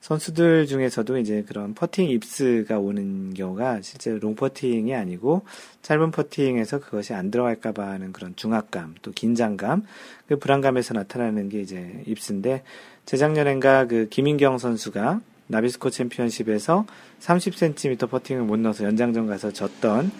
선수들 0.01 0.65
중에서도 0.65 1.17
이제 1.17 1.43
그런 1.47 1.73
퍼팅 1.73 2.09
입스가 2.09 2.79
오는 2.79 3.33
경우가 3.33 3.81
실제 3.81 4.12
롱 4.17 4.35
퍼팅이 4.35 4.95
아니고 4.95 5.43
짧은 5.81 6.12
퍼팅에서 6.12 6.79
그것이 6.79 7.13
안 7.13 7.31
들어갈까봐 7.31 7.85
하는 7.85 8.13
그런 8.13 8.35
중압감, 8.35 8.95
또 9.01 9.12
긴장감, 9.12 9.83
그 10.27 10.38
불안감에서 10.38 10.93
나타나는 10.93 11.49
게 11.49 11.59
이제 11.62 12.03
입스인데 12.05 12.63
재작년엔가 13.05 13.88
그 13.88 14.07
김인경 14.09 14.57
선수가 14.57 15.21
나비스코 15.47 15.89
챔피언십에서 15.89 16.85
30cm 17.19 18.09
퍼팅을 18.09 18.43
못 18.43 18.59
넣어서 18.59 18.85
연장전 18.85 19.27
가서 19.27 19.51
졌던 19.51 20.12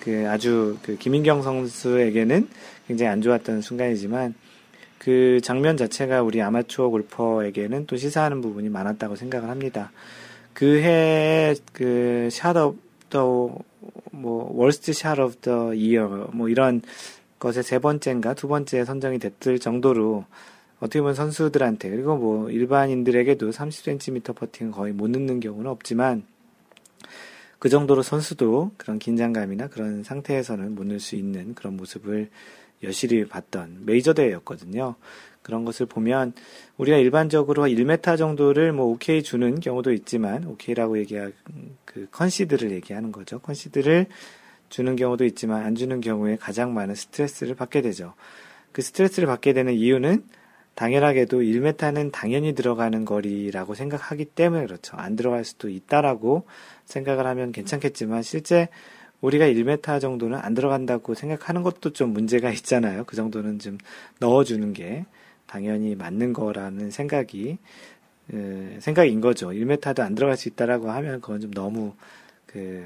그 0.00 0.28
아주 0.30 0.78
그 0.82 0.96
김인경 0.96 1.42
선수에게는 1.42 2.48
굉장히 2.86 3.10
안 3.10 3.20
좋았던 3.20 3.60
순간이지만 3.60 4.34
그 4.98 5.40
장면 5.42 5.76
자체가 5.76 6.22
우리 6.22 6.42
아마추어 6.42 6.88
골퍼에게는 6.88 7.86
또 7.86 7.96
시사하는 7.96 8.40
부분이 8.40 8.68
많았다고 8.68 9.16
생각을 9.16 9.50
합니다. 9.50 9.92
그해 10.54 12.56
그 12.56 12.78
shot 13.10 14.92
of 14.92 15.36
the 15.40 16.28
뭐 16.32 16.34
worst 16.34 16.38
shot 16.38 16.40
of 16.40 16.41
the 16.41 16.43
year 16.43 16.45
뭐 16.45 16.48
이런 16.48 16.82
것의 17.38 17.62
세 17.62 17.78
번째인가 17.78 18.34
두 18.34 18.48
번째 18.48 18.84
선정이 18.84 19.18
됐을 19.18 19.58
정도로 19.58 20.24
어떻게 20.80 21.00
보면 21.00 21.14
선수들한테 21.14 21.90
그리고 21.90 22.16
뭐 22.16 22.50
일반인들에게도 22.50 23.50
30cm 23.50 24.34
퍼팅은 24.34 24.72
거의 24.72 24.92
못 24.92 25.10
넣는 25.10 25.40
경우는 25.40 25.70
없지만 25.70 26.24
그 27.58 27.68
정도로 27.68 28.02
선수도 28.02 28.72
그런 28.76 28.98
긴장감이나 28.98 29.68
그런 29.68 30.02
상태에서는 30.02 30.74
못 30.74 30.86
넣을 30.86 31.00
수 31.00 31.16
있는 31.16 31.54
그런 31.54 31.76
모습을 31.76 32.28
여실히 32.82 33.26
봤던 33.26 33.86
메이저 33.86 34.12
대회였거든요. 34.12 34.96
그런 35.42 35.64
것을 35.64 35.86
보면 35.86 36.32
우리가 36.76 36.96
일반적으로 36.96 37.64
1m 37.64 38.18
정도를 38.18 38.72
뭐 38.72 38.86
오케이 38.86 39.22
주는 39.22 39.60
경우도 39.60 39.92
있지만 39.92 40.44
오케이라고 40.44 40.98
얘기할 40.98 41.32
그 41.84 42.08
컨시드를 42.10 42.72
얘기하는 42.72 43.12
거죠. 43.12 43.38
컨시드를 43.38 44.06
주는 44.68 44.96
경우도 44.96 45.24
있지만 45.24 45.64
안 45.64 45.76
주는 45.76 46.00
경우에 46.00 46.36
가장 46.36 46.74
많은 46.74 46.96
스트레스를 46.96 47.54
받게 47.54 47.80
되죠. 47.80 48.14
그 48.72 48.82
스트레스를 48.82 49.26
받게 49.28 49.52
되는 49.52 49.72
이유는 49.72 50.24
당연하게도 50.74 51.40
1m는 51.40 52.12
당연히 52.12 52.54
들어가는 52.54 53.04
거리라고 53.04 53.74
생각하기 53.74 54.26
때문에 54.26 54.66
그렇죠. 54.66 54.96
안 54.96 55.16
들어갈 55.16 55.44
수도 55.44 55.70
있다라고 55.70 56.44
생각을 56.84 57.26
하면 57.26 57.52
괜찮겠지만 57.52 58.22
실제 58.22 58.68
우리가 59.26 59.46
1m 59.46 60.00
정도는 60.00 60.38
안 60.38 60.54
들어간다고 60.54 61.14
생각하는 61.14 61.62
것도 61.62 61.92
좀 61.92 62.10
문제가 62.12 62.50
있잖아요. 62.50 63.02
그 63.04 63.16
정도는 63.16 63.58
좀 63.58 63.78
넣어주는 64.20 64.72
게 64.72 65.04
당연히 65.46 65.96
맞는 65.96 66.32
거라는 66.32 66.90
생각이 66.92 67.58
그 68.30 68.76
생각인 68.80 69.20
거죠. 69.20 69.48
1m도 69.48 70.00
안 70.00 70.14
들어갈 70.14 70.36
수 70.36 70.48
있다라고 70.48 70.90
하면 70.90 71.20
그건 71.20 71.40
좀 71.40 71.50
너무 71.50 71.94
그, 72.46 72.84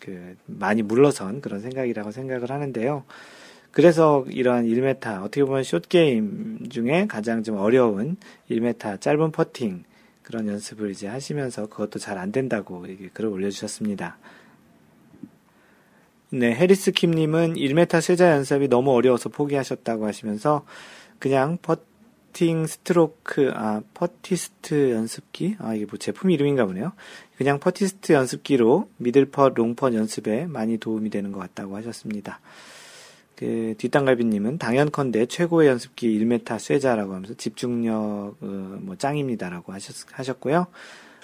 그 0.00 0.36
많이 0.46 0.82
물러선 0.82 1.40
그런 1.40 1.60
생각이라고 1.60 2.10
생각을 2.10 2.50
하는데요. 2.50 3.04
그래서 3.70 4.24
이러한 4.28 4.66
1m, 4.66 5.22
어떻게 5.22 5.44
보면 5.44 5.62
숏 5.62 5.88
게임 5.88 6.68
중에 6.70 7.06
가장 7.06 7.42
좀 7.44 7.56
어려운 7.56 8.16
1m 8.50 9.00
짧은 9.00 9.30
퍼팅 9.30 9.84
그런 10.22 10.48
연습을 10.48 10.90
이제 10.90 11.06
하시면서 11.06 11.66
그것도 11.68 11.98
잘 12.00 12.18
안 12.18 12.32
된다고 12.32 12.84
글을 13.14 13.30
올려주셨습니다. 13.30 14.18
네, 16.34 16.54
해리스 16.54 16.92
킴님은 16.92 17.56
1m 17.56 18.00
쇠자 18.00 18.30
연습이 18.30 18.66
너무 18.66 18.90
어려워서 18.92 19.28
포기하셨다고 19.28 20.06
하시면서 20.06 20.64
그냥 21.18 21.58
퍼팅 21.60 22.66
스트로크, 22.66 23.52
아, 23.54 23.82
퍼티스트 23.92 24.92
연습기? 24.92 25.56
아, 25.58 25.74
이게 25.74 25.84
뭐 25.84 25.98
제품 25.98 26.30
이름인가 26.30 26.64
보네요. 26.64 26.92
그냥 27.36 27.60
퍼티스트 27.60 28.14
연습기로 28.14 28.88
middle 28.96 29.26
putt, 29.26 29.52
long 29.54 29.73
putt 29.73 29.92
연습에 29.92 30.46
많이 30.46 30.78
도움이 30.78 31.10
되는 31.10 31.32
것 31.32 31.40
같다고 31.40 31.76
하셨습니다. 31.76 32.40
그 33.36 33.74
뒷땅갈비님은 33.76 34.56
단언컨대 34.56 35.26
최고의 35.26 35.68
연습기 35.68 36.18
1m 36.18 36.58
쇠자라고 36.58 37.12
하면서 37.12 37.34
집중력 37.34 37.94
어, 37.94 38.36
뭐 38.40 38.96
짱입니다라고 38.96 39.74
하셨, 39.74 39.96
하셨고요. 40.10 40.66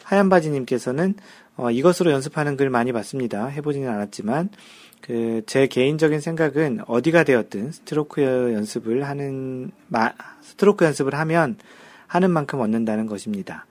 하얀 0.03 0.29
바지님께서는 0.29 1.15
어, 1.57 1.71
이것으로 1.71 2.13
연습하는 2.13 2.57
글 2.57 2.71
많이 2.71 2.93
봤습니다. 2.93 3.47
해보지는 3.47 3.89
않았지만 3.89 4.51
그 5.03 5.43
제 5.47 5.67
개인적인 5.67 6.21
생각은 6.21 6.81
어디가 6.87 7.25
되었든 7.25 7.73
스트로크 7.73 8.21
연습을 8.55 9.05
하는 9.09 9.71
마, 9.89 10.13
스트로크 10.43 10.85
연습을 10.85 11.15
하면 11.15 11.57
하는 12.07 12.31
만큼 12.31 12.61
얻는다는 12.61 13.07
것입니다. 13.07 13.67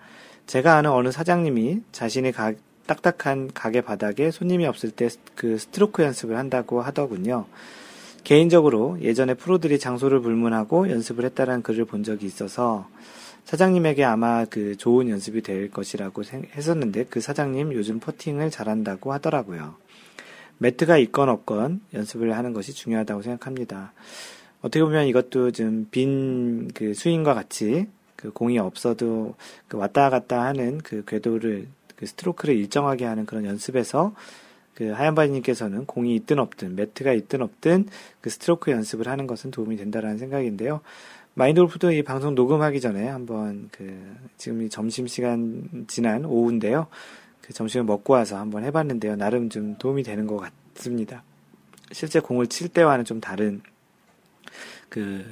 제가 0.48 0.76
아는 0.78 0.92
어느 0.92 1.12
사장님이 1.12 1.82
자신의 1.92 2.32
가, 2.32 2.54
딱딱한 2.88 3.52
가게 3.54 3.82
바닥에 3.82 4.32
손님이 4.32 4.66
없을 4.66 4.92
때 4.92 5.10
그 5.36 5.58
스트로크 5.58 6.02
연습을 6.04 6.38
한다고 6.38 6.82
하더군요. 6.82 7.46
개인적으로 8.24 8.98
예전에 9.02 9.36
프로들이 9.36 9.80
장소를 9.80 10.20
불문하고 10.22 10.90
연습을 10.90 11.24
했다는 11.26 11.62
글을 11.62 11.86
본 11.86 12.04
적이 12.04 12.26
있어서 12.26 12.88
사장님에게 13.46 14.04
아마 14.04 14.44
그 14.46 14.76
좋은 14.76 15.10
연습이 15.10 15.42
될 15.42 15.72
것이라고 15.72 16.24
했었는데 16.56 17.06
그 17.10 17.22
사장님 17.22 17.72
요즘 17.74 18.00
퍼팅을 18.00 18.52
잘한다고 18.52 19.13
하더라고요. 19.13 19.76
매트가 20.60 20.98
있건 20.98 21.30
없건 21.30 21.82
연습을 21.93 22.36
하는 22.36 22.54
것이 22.54 22.74
중요하다고 22.74 23.22
생각합니다. 23.22 23.93
어떻게 24.62 24.84
보면 24.84 25.08
이것도 25.08 25.52
좀 25.52 25.88
빈 25.91 26.70
그 26.74 26.93
스윙과 26.93 27.34
같이 27.34 27.88
그 28.15 28.32
공이 28.32 28.58
없어도 28.60 29.36
그 29.67 29.78
왔다 29.78 30.10
갔다 30.10 30.43
하는 30.43 30.80
그 30.80 31.04
궤도를 31.06 31.67
그 31.96 32.06
스트로크를 32.06 32.56
일정하게 32.56 33.06
하는 33.06 33.26
그런 33.26 33.46
연습에서 33.46 34.13
그 34.74 34.89
하얀바이님께서는 34.89 35.86
공이 35.86 36.15
있든 36.15 36.38
없든 36.39 36.76
매트가 36.76 37.13
있든 37.13 37.41
없든 37.41 37.88
그 38.22 38.30
스트로크 38.30 38.72
연습을 38.72 39.08
하는 39.08 39.26
것은 39.28 39.52
도움이 39.52 39.78
된다라는 39.78 40.17
생각인데요. 40.17 40.82
마인드 41.34 41.62
골프도 41.62 41.91
이 41.91 42.04
방송 42.04 42.34
녹음하기 42.36 42.82
전에 42.82 43.08
한번 43.08 43.70
그 43.72 44.00
지금 44.38 44.67
점심 44.70 45.08
시간 45.08 45.86
지난 45.88 46.26
오후인데요. 46.26 46.88
그 47.48 47.54
점심을 47.54 47.86
먹고 47.86 48.14
와서 48.14 48.38
한번 48.38 48.66
해봤는데요. 48.66 49.16
나름 49.16 49.50
좀 49.50 49.78
도움이 49.78 50.04
되는 50.04 50.28
것 50.28 50.38
같습니다. 50.76 51.24
실제 51.94 52.20
공을 52.20 52.48
칠 52.48 52.68
때와는 52.68 53.06
좀 53.06 53.22
다른 53.22 53.62
그 54.90 55.26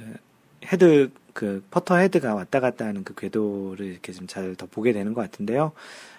헤드 0.64 1.10
그 1.34 1.62
퍼터 1.70 1.96
헤드가 1.96 2.34
왔다 2.34 2.60
갔다 2.60 2.86
하는 2.86 3.04
그 3.04 3.14
궤도를 3.14 3.84
이렇게 3.84 4.12
좀 4.12 4.26
잘 4.26 4.56
더 4.56 4.64
보게 4.64 4.94
되는 4.94 5.12
것 5.12 5.20
같은데요. 5.20 5.72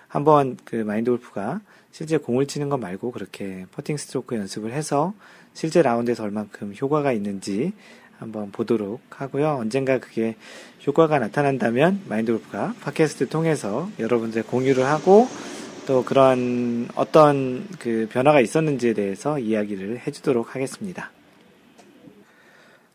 한번 0.08 0.58
그 0.64 0.76
마인드 0.76 1.10
골프가 1.10 1.62
실제 1.92 2.18
공을 2.18 2.46
치는 2.46 2.70
것 2.70 2.78
말고 2.78 3.12
그렇게 3.12 3.66
퍼팅 3.72 3.98
스트로크 3.98 4.36
연습을 4.36 4.74
해서 4.74 5.16
실제 5.56 5.82
라운드에서 5.82 6.24
얼만큼 6.24 6.76
효과가 6.80 7.12
있는지 7.12 7.74
한번 8.20 8.52
보도록 8.52 9.02
하고요. 9.10 9.58
언젠가 9.60 9.98
그게 9.98 10.36
효과가 10.86 11.18
나타난다면 11.18 12.04
마인드 12.08 12.32
골프가 12.32 12.76
팟캐스트 12.82 13.30
통해서 13.30 13.90
여러분들 13.98 14.44
공유를 14.44 14.86
하고 14.86 15.28
또 15.88 16.04
그런 16.04 16.90
어떤 16.96 17.66
그 17.80 18.10
변화가 18.12 18.42
있었는지에 18.42 18.94
대해서 18.94 19.40
이야기를 19.40 20.02
해주도록 20.06 20.54
하겠습니다. 20.54 21.12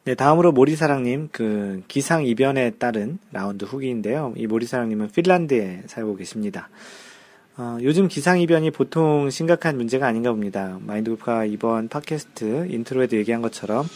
네, 0.04 0.14
다음으로 0.14 0.52
모리사랑님, 0.52 1.30
그, 1.32 1.82
기상 1.88 2.26
이변에 2.26 2.72
따른 2.72 3.18
라운드 3.32 3.64
후기인데요. 3.64 4.34
이 4.36 4.46
모리사랑님은 4.46 5.10
핀란드에 5.12 5.84
살고 5.86 6.16
계십니다. 6.16 6.68
어, 7.56 7.78
요즘 7.80 8.08
기상 8.08 8.40
이변이 8.40 8.70
보통 8.70 9.30
심각한 9.30 9.76
문제가 9.76 10.06
아닌가 10.06 10.30
봅니다. 10.30 10.78
마인드 10.82 11.10
골프가 11.10 11.46
이번 11.46 11.88
팟캐스트 11.88 12.66
인트로에도 12.68 13.16
얘기한 13.16 13.40
것처럼 13.40 13.86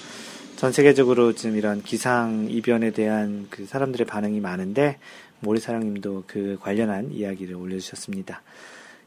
전 0.56 0.72
세계적으로 0.72 1.34
지금 1.34 1.56
이런 1.56 1.82
기상 1.82 2.46
이변에 2.48 2.92
대한 2.92 3.46
그 3.50 3.66
사람들의 3.66 4.06
반응이 4.06 4.40
많은데 4.40 4.98
모리사랑님도 5.40 6.24
그 6.26 6.56
관련한 6.62 7.12
이야기를 7.12 7.56
올려주셨습니다. 7.56 8.42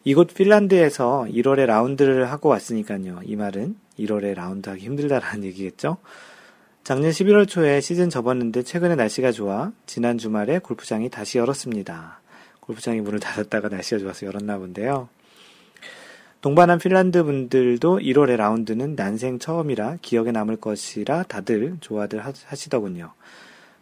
이곳 0.10 0.34
핀란드에서 0.34 1.28
1월에 1.30 1.68
라운드를 1.68 2.32
하고 2.32 2.50
왔으니까요. 2.50 3.20
이 3.26 3.36
말은 3.36 3.76
1월에 4.00 4.34
라운드 4.34 4.68
하기 4.70 4.84
힘들다라는 4.84 5.44
얘기겠죠. 5.54 5.98
작년 6.84 7.12
11월 7.12 7.48
초에 7.48 7.80
시즌 7.80 8.10
접었는데 8.10 8.64
최근에 8.64 8.96
날씨가 8.96 9.32
좋아 9.32 9.72
지난 9.86 10.18
주말에 10.18 10.58
골프장이 10.58 11.12
다시 11.12 11.38
열었습니다. 11.38 12.22
골프장이 12.60 13.02
문을 13.02 13.20
닫았다가 13.20 13.70
날씨가 13.70 14.00
좋아서 14.00 14.26
열었나 14.26 14.58
본데요. 14.58 15.10
동반한 16.42 16.80
핀란드 16.80 17.24
분들도 17.24 18.00
1월의 18.00 18.38
라운드는 18.38 18.96
난생 18.96 19.38
처음이라 19.38 19.98
기억에 20.02 20.32
남을 20.32 20.56
것이라 20.56 21.22
다들 21.28 21.78
좋아들 21.82 22.20
하시더군요. 22.26 23.14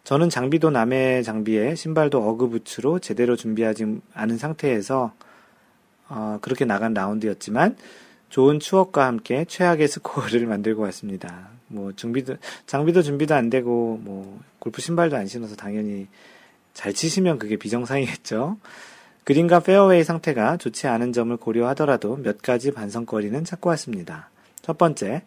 저는 0.04 0.28
장비도 0.28 0.68
남의 0.68 1.24
장비에 1.24 1.74
신발도 1.74 2.22
어그부츠로 2.28 2.98
제대로 2.98 3.34
준비하지 3.34 4.02
않은 4.12 4.36
상태에서 4.36 5.14
어, 6.08 6.38
그렇게 6.42 6.64
나간 6.64 6.94
라운드였지만 6.94 7.76
좋은 8.30 8.60
추억과 8.60 9.06
함께 9.06 9.44
최악의 9.46 9.88
스코어를 9.88 10.46
만들고 10.46 10.82
왔습니다. 10.82 11.48
뭐 11.68 11.92
준비도 11.92 12.36
장비도 12.66 13.02
준비도 13.02 13.34
안 13.34 13.50
되고 13.50 13.98
뭐 14.02 14.40
골프 14.58 14.80
신발도 14.80 15.16
안 15.16 15.26
신어서 15.26 15.56
당연히 15.56 16.08
잘 16.74 16.92
치시면 16.92 17.38
그게 17.38 17.56
비정상이겠죠. 17.56 18.58
그린과 19.24 19.60
페어웨이 19.60 20.04
상태가 20.04 20.56
좋지 20.56 20.86
않은 20.86 21.12
점을 21.12 21.36
고려하더라도 21.36 22.16
몇 22.16 22.40
가지 22.40 22.70
반성거리는 22.70 23.44
찾고 23.44 23.68
왔습니다. 23.70 24.30
첫 24.62 24.78
번째, 24.78 25.22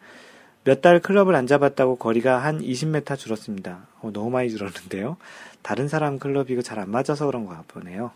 몇 0.63 0.81
달 0.81 0.99
클럽을 0.99 1.35
안 1.35 1.45
잡았다고 1.47 1.97
거리가 1.97 2.39
한 2.39 2.61
20m 2.61 3.17
줄었습니다. 3.17 3.87
어, 4.01 4.11
너무 4.13 4.29
많이 4.29 4.49
줄었는데요. 4.49 5.17
다른 5.61 5.87
사람 5.87 6.17
클럽이고 6.19 6.61
잘 6.63 6.79
안 6.79 6.89
맞아서 6.89 7.25
그런 7.27 7.45
거 7.45 7.63
보네요. 7.67 8.11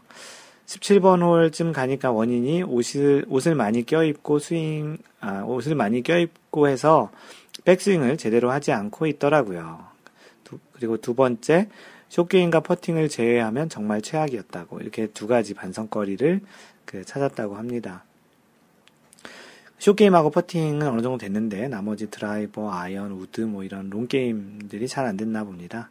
17번 0.65 1.21
홀쯤 1.21 1.73
가니까 1.73 2.11
원인이 2.11 2.63
옷을, 2.63 3.25
옷을 3.29 3.55
많이 3.55 3.85
껴입고 3.85 4.39
스윙, 4.39 4.97
아, 5.19 5.43
옷을 5.43 5.75
많이 5.75 6.01
껴입고 6.01 6.67
해서 6.67 7.11
백스윙을 7.65 8.17
제대로 8.17 8.51
하지 8.51 8.71
않고 8.71 9.05
있더라고요. 9.07 9.85
두, 10.43 10.59
그리고 10.73 10.97
두 10.97 11.13
번째, 11.13 11.69
쇼게임과 12.09 12.61
퍼팅을 12.61 13.09
제외하면 13.09 13.69
정말 13.69 14.01
최악이었다고 14.01 14.79
이렇게 14.79 15.07
두 15.07 15.27
가지 15.27 15.53
반성거리를 15.53 16.41
그 16.85 17.03
찾았다고 17.03 17.55
합니다. 17.55 18.03
숏게임하고 19.79 20.31
퍼팅은 20.31 20.87
어느 20.87 21.01
정도 21.01 21.17
됐는데 21.17 21.67
나머지 21.67 22.09
드라이버, 22.09 22.71
아이언, 22.71 23.11
우드 23.11 23.41
뭐 23.41 23.63
이런 23.63 23.89
롱게임들이 23.89 24.87
잘 24.87 25.05
안 25.05 25.17
됐나 25.17 25.43
봅니다. 25.43 25.89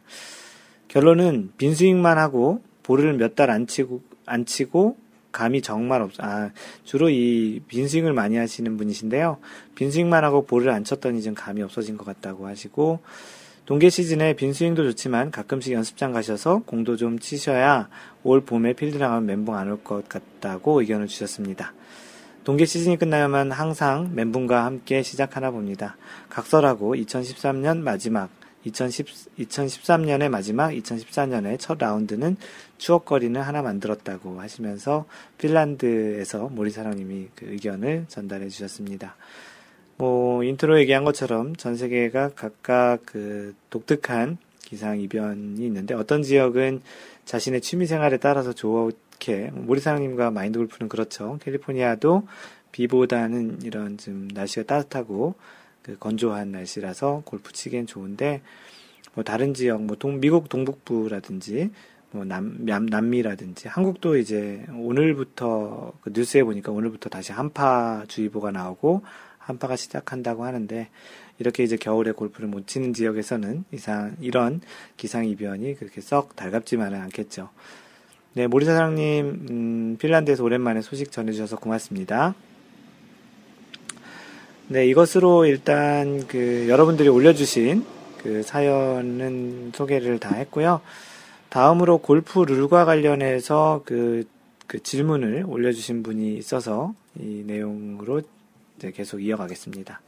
결론은 0.87 1.51
빈스윙만 1.57 2.17
하고 2.17 2.61
볼을 2.83 3.13
몇 3.13 3.35
달 3.35 3.49
안 3.49 3.67
치고 3.67 4.01
안 4.25 4.45
치고 4.45 4.97
감이 5.31 5.61
정말 5.61 6.01
없, 6.01 6.11
아, 6.19 6.51
주로 6.85 7.09
이 7.09 7.59
빈스윙을 7.67 8.13
많이 8.13 8.37
하시는 8.37 8.77
분이신데요. 8.77 9.37
빈스윙만 9.75 10.23
하고 10.23 10.45
볼을 10.45 10.69
안 10.69 10.85
쳤더니 10.85 11.21
좀 11.21 11.33
감이 11.33 11.61
없어진 11.61 11.97
것 11.97 12.05
같다고 12.05 12.47
하시고, 12.47 12.99
동계 13.65 13.89
시즌에 13.89 14.33
빈스윙도 14.33 14.83
좋지만 14.83 15.31
가끔씩 15.31 15.73
연습장 15.73 16.13
가셔서 16.13 16.61
공도 16.65 16.95
좀 16.95 17.19
치셔야 17.19 17.89
올 18.23 18.41
봄에 18.41 18.73
필드 18.73 18.97
나가면 18.97 19.25
멘붕 19.25 19.55
안 19.55 19.67
올 19.67 19.83
것 19.83 20.07
같다고 20.07 20.79
의견을 20.79 21.07
주셨습니다. 21.07 21.73
동계 22.45 22.65
시즌이 22.65 22.97
끝나야만 22.97 23.51
항상 23.51 24.11
멘붕과 24.13 24.63
함께 24.63 25.01
시작하나 25.01 25.49
봅니다. 25.49 25.97
각설하고 26.29 26.95
2013년 26.95 27.79
마지막, 27.79 28.29
2010, 28.65 29.37
2013년의 29.39 30.29
마지막, 30.29 30.71
2014년의 30.71 31.59
첫 31.59 31.77
라운드는 31.77 32.35
추억거리는 32.77 33.39
하나 33.39 33.61
만들었다고 33.61 34.41
하시면서 34.41 35.05
핀란드에서 35.37 36.49
모리사랑님이 36.49 37.29
그 37.35 37.45
의견을 37.49 38.05
전달해 38.07 38.49
주셨습니다. 38.49 39.15
뭐 39.97 40.43
인트로 40.43 40.79
얘기한 40.79 41.03
것처럼 41.05 41.55
전 41.55 41.75
세계가 41.75 42.31
각각 42.35 42.99
그 43.05 43.55
독특한 43.69 44.37
기상 44.59 44.99
이변이 44.99 45.63
있는데 45.65 45.93
어떤 45.93 46.23
지역은 46.23 46.81
자신의 47.23 47.61
취미 47.61 47.85
생활에 47.85 48.17
따라서 48.17 48.51
좋게 48.51 49.51
모리사랑님과 49.53 50.31
마인드 50.31 50.59
골프는 50.59 50.89
그렇죠. 50.89 51.39
캘리포니아도 51.41 52.27
비보다는 52.71 53.61
이런 53.63 53.97
좀 53.97 54.27
날씨가 54.33 54.65
따뜻하고 54.65 55.35
그 55.85 55.99
건조한 55.99 56.51
날씨라서 56.51 57.21
골프 57.25 57.53
치기엔 57.53 57.85
좋은데 57.85 58.41
뭐 59.13 59.23
다른 59.23 59.53
지역 59.53 59.83
뭐 59.83 59.95
동, 59.95 60.19
미국 60.19 60.49
동북부라든지 60.49 61.69
뭐 62.09 62.25
남, 62.25 62.65
남, 62.65 62.87
남미라든지 62.87 63.67
한국도 63.67 64.17
이제 64.17 64.65
오늘부터 64.73 65.93
그 66.01 66.09
뉴스에 66.11 66.43
보니까 66.43 66.71
오늘부터 66.71 67.09
다시 67.09 67.33
한파 67.33 68.03
주의보가 68.07 68.49
나오고 68.49 69.03
한파가 69.37 69.75
시작한다고 69.75 70.43
하는데 70.43 70.89
이렇게 71.37 71.63
이제 71.63 71.77
겨울에 71.77 72.13
골프를 72.13 72.49
못 72.49 72.65
치는 72.65 72.93
지역에서는 72.93 73.65
이상 73.71 74.15
이런 74.21 74.61
기상 74.97 75.27
이변이 75.27 75.75
그렇게 75.75 76.01
썩 76.01 76.35
달갑지만은 76.35 76.99
않겠죠. 76.99 77.49
네, 78.33 78.47
모리 78.47 78.65
사장님 78.65 79.47
음, 79.51 79.97
핀란드에서 79.99 80.43
오랜만에 80.43 80.81
소식 80.81 81.11
전해주셔서 81.11 81.57
고맙습니다. 81.57 82.33
네, 84.67 84.87
이것으로 84.87 85.45
일단 85.45 86.25
그 86.27 86.67
여러분들이 86.69 87.09
올려주신 87.09 87.85
그 88.21 88.43
사연은 88.43 89.71
소개를 89.73 90.19
다 90.19 90.35
했고요. 90.35 90.81
다음으로 91.49 91.99
골프 91.99 92.39
룰과 92.39 92.85
관련해서 92.85 93.83
그, 93.85 94.27
그 94.67 94.81
질문을 94.81 95.45
올려주신 95.47 96.03
분이 96.03 96.35
있어서 96.37 96.93
이 97.19 97.43
내용으로 97.45 98.21
계속 98.93 99.21
이어가겠습니다. 99.21 100.01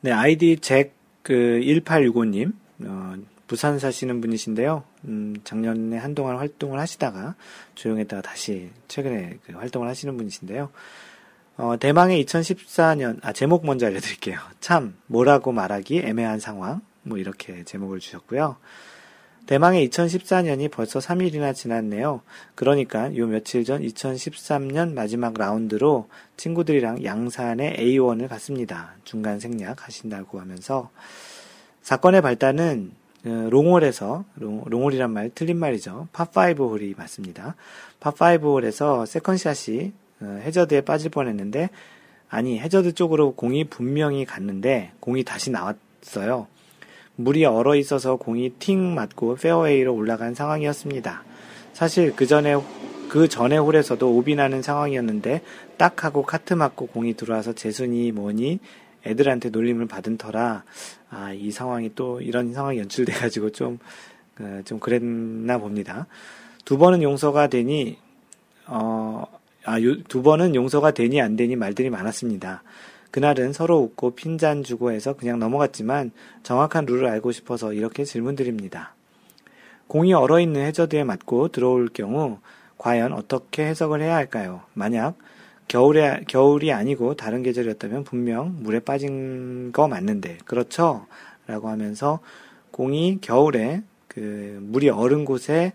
네, 0.00 0.12
아이디 0.12 0.58
잭 0.60 1.04
그 1.24 1.32
1865님, 1.32 2.52
어, 2.84 3.14
부산 3.46 3.78
사시는 3.78 4.20
분이신데요. 4.20 4.84
음, 5.06 5.34
작년에 5.42 5.96
한동안 5.96 6.36
활동을 6.36 6.78
하시다가 6.78 7.34
조용했다가 7.74 8.20
다시 8.20 8.70
최근에 8.88 9.38
그 9.46 9.54
활동을 9.54 9.88
하시는 9.88 10.14
분이신데요. 10.16 10.70
어, 11.56 11.76
대망의 11.78 12.24
2014년, 12.24 13.18
아, 13.22 13.32
제목 13.32 13.64
먼저 13.64 13.86
알려드릴게요. 13.86 14.38
참, 14.60 14.96
뭐라고 15.06 15.52
말하기 15.52 16.00
애매한 16.00 16.40
상황. 16.40 16.80
뭐, 17.02 17.18
이렇게 17.18 17.62
제목을 17.64 18.00
주셨고요. 18.00 18.56
대망의 19.46 19.88
2014년이 19.90 20.70
벌써 20.70 20.98
3일이나 20.98 21.54
지났네요. 21.54 22.22
그러니까 22.54 23.14
요 23.16 23.26
며칠 23.26 23.64
전 23.64 23.82
2013년 23.82 24.94
마지막 24.94 25.34
라운드로 25.34 26.08
친구들이랑 26.38 27.04
양산의 27.04 27.76
A1을 27.76 28.28
갔습니다. 28.28 28.94
중간 29.04 29.40
생략 29.40 29.86
하신다고 29.86 30.40
하면서 30.40 30.90
사건의 31.82 32.22
발단은 32.22 32.92
어, 33.26 33.48
롱홀에서 33.50 34.24
롱, 34.36 34.64
롱홀이란 34.66 35.10
말 35.10 35.30
틀린 35.34 35.58
말이죠. 35.58 36.08
파5 36.14 36.58
홀이 36.58 36.94
맞습니다. 36.96 37.54
파5 38.00 38.42
홀에서 38.42 39.04
second 39.04 39.50
shot이 39.50 39.88
어, 39.88 40.03
해저드에 40.22 40.82
빠질 40.82 41.10
뻔했는데 41.10 41.70
아니 42.28 42.58
해저드 42.58 42.94
쪽으로 42.94 43.34
공이 43.34 43.64
분명히 43.64 44.24
갔는데 44.24 44.92
공이 45.00 45.24
다시 45.24 45.50
나왔어요. 45.50 46.46
물이 47.16 47.44
얼어 47.44 47.76
있어서 47.76 48.16
공이 48.16 48.54
팅 48.58 48.94
맞고 48.94 49.36
페어웨이로 49.36 49.94
올라간 49.94 50.34
상황이었습니다. 50.34 51.22
사실 51.72 52.14
그 52.16 52.26
전에 52.26 52.56
그 53.08 53.28
전에 53.28 53.56
홀에서도 53.56 54.16
오비 54.16 54.34
나는 54.34 54.62
상황이었는데 54.62 55.42
딱 55.76 56.04
하고 56.04 56.22
카트 56.22 56.54
맞고 56.54 56.86
공이 56.86 57.14
들어와서 57.14 57.52
재수니 57.52 58.12
뭐니 58.12 58.58
애들한테 59.06 59.50
놀림을 59.50 59.86
받은 59.86 60.16
터라 60.16 60.64
아 61.10 61.32
이 61.32 61.50
상황이 61.52 61.94
또 61.94 62.20
이런 62.20 62.52
상황이 62.52 62.78
연출돼 62.78 63.12
가지고 63.12 63.50
좀좀 63.50 63.78
어, 64.40 64.60
좀 64.64 64.80
그랬나 64.80 65.58
봅니다. 65.58 66.06
두 66.64 66.76
번은 66.76 67.02
용서가 67.02 67.46
되니 67.46 67.98
어 68.66 69.24
아, 69.64 69.78
두 70.08 70.22
번은 70.22 70.54
용서가 70.54 70.90
되니 70.92 71.20
안 71.20 71.36
되니 71.36 71.56
말들이 71.56 71.90
많았습니다. 71.90 72.62
그날은 73.10 73.52
서로 73.52 73.78
웃고 73.78 74.14
핀잔 74.16 74.62
주고 74.62 74.90
해서 74.90 75.14
그냥 75.14 75.38
넘어갔지만 75.38 76.10
정확한 76.42 76.84
룰을 76.84 77.06
알고 77.06 77.32
싶어서 77.32 77.72
이렇게 77.72 78.04
질문드립니다. 78.04 78.94
공이 79.86 80.12
얼어있는 80.12 80.60
해저드에 80.60 81.04
맞고 81.04 81.48
들어올 81.48 81.88
경우 81.92 82.38
과연 82.78 83.12
어떻게 83.12 83.66
해석을 83.66 84.02
해야 84.02 84.16
할까요? 84.16 84.62
만약 84.74 85.16
겨울에, 85.68 86.22
겨울이 86.26 86.72
아니고 86.72 87.14
다른 87.14 87.42
계절이었다면 87.42 88.04
분명 88.04 88.56
물에 88.62 88.80
빠진 88.80 89.72
거 89.72 89.88
맞는데, 89.88 90.38
그렇죠? 90.44 91.06
라고 91.46 91.68
하면서 91.68 92.20
공이 92.70 93.18
겨울에 93.20 93.82
그 94.08 94.58
물이 94.60 94.90
얼은 94.90 95.24
곳에 95.24 95.72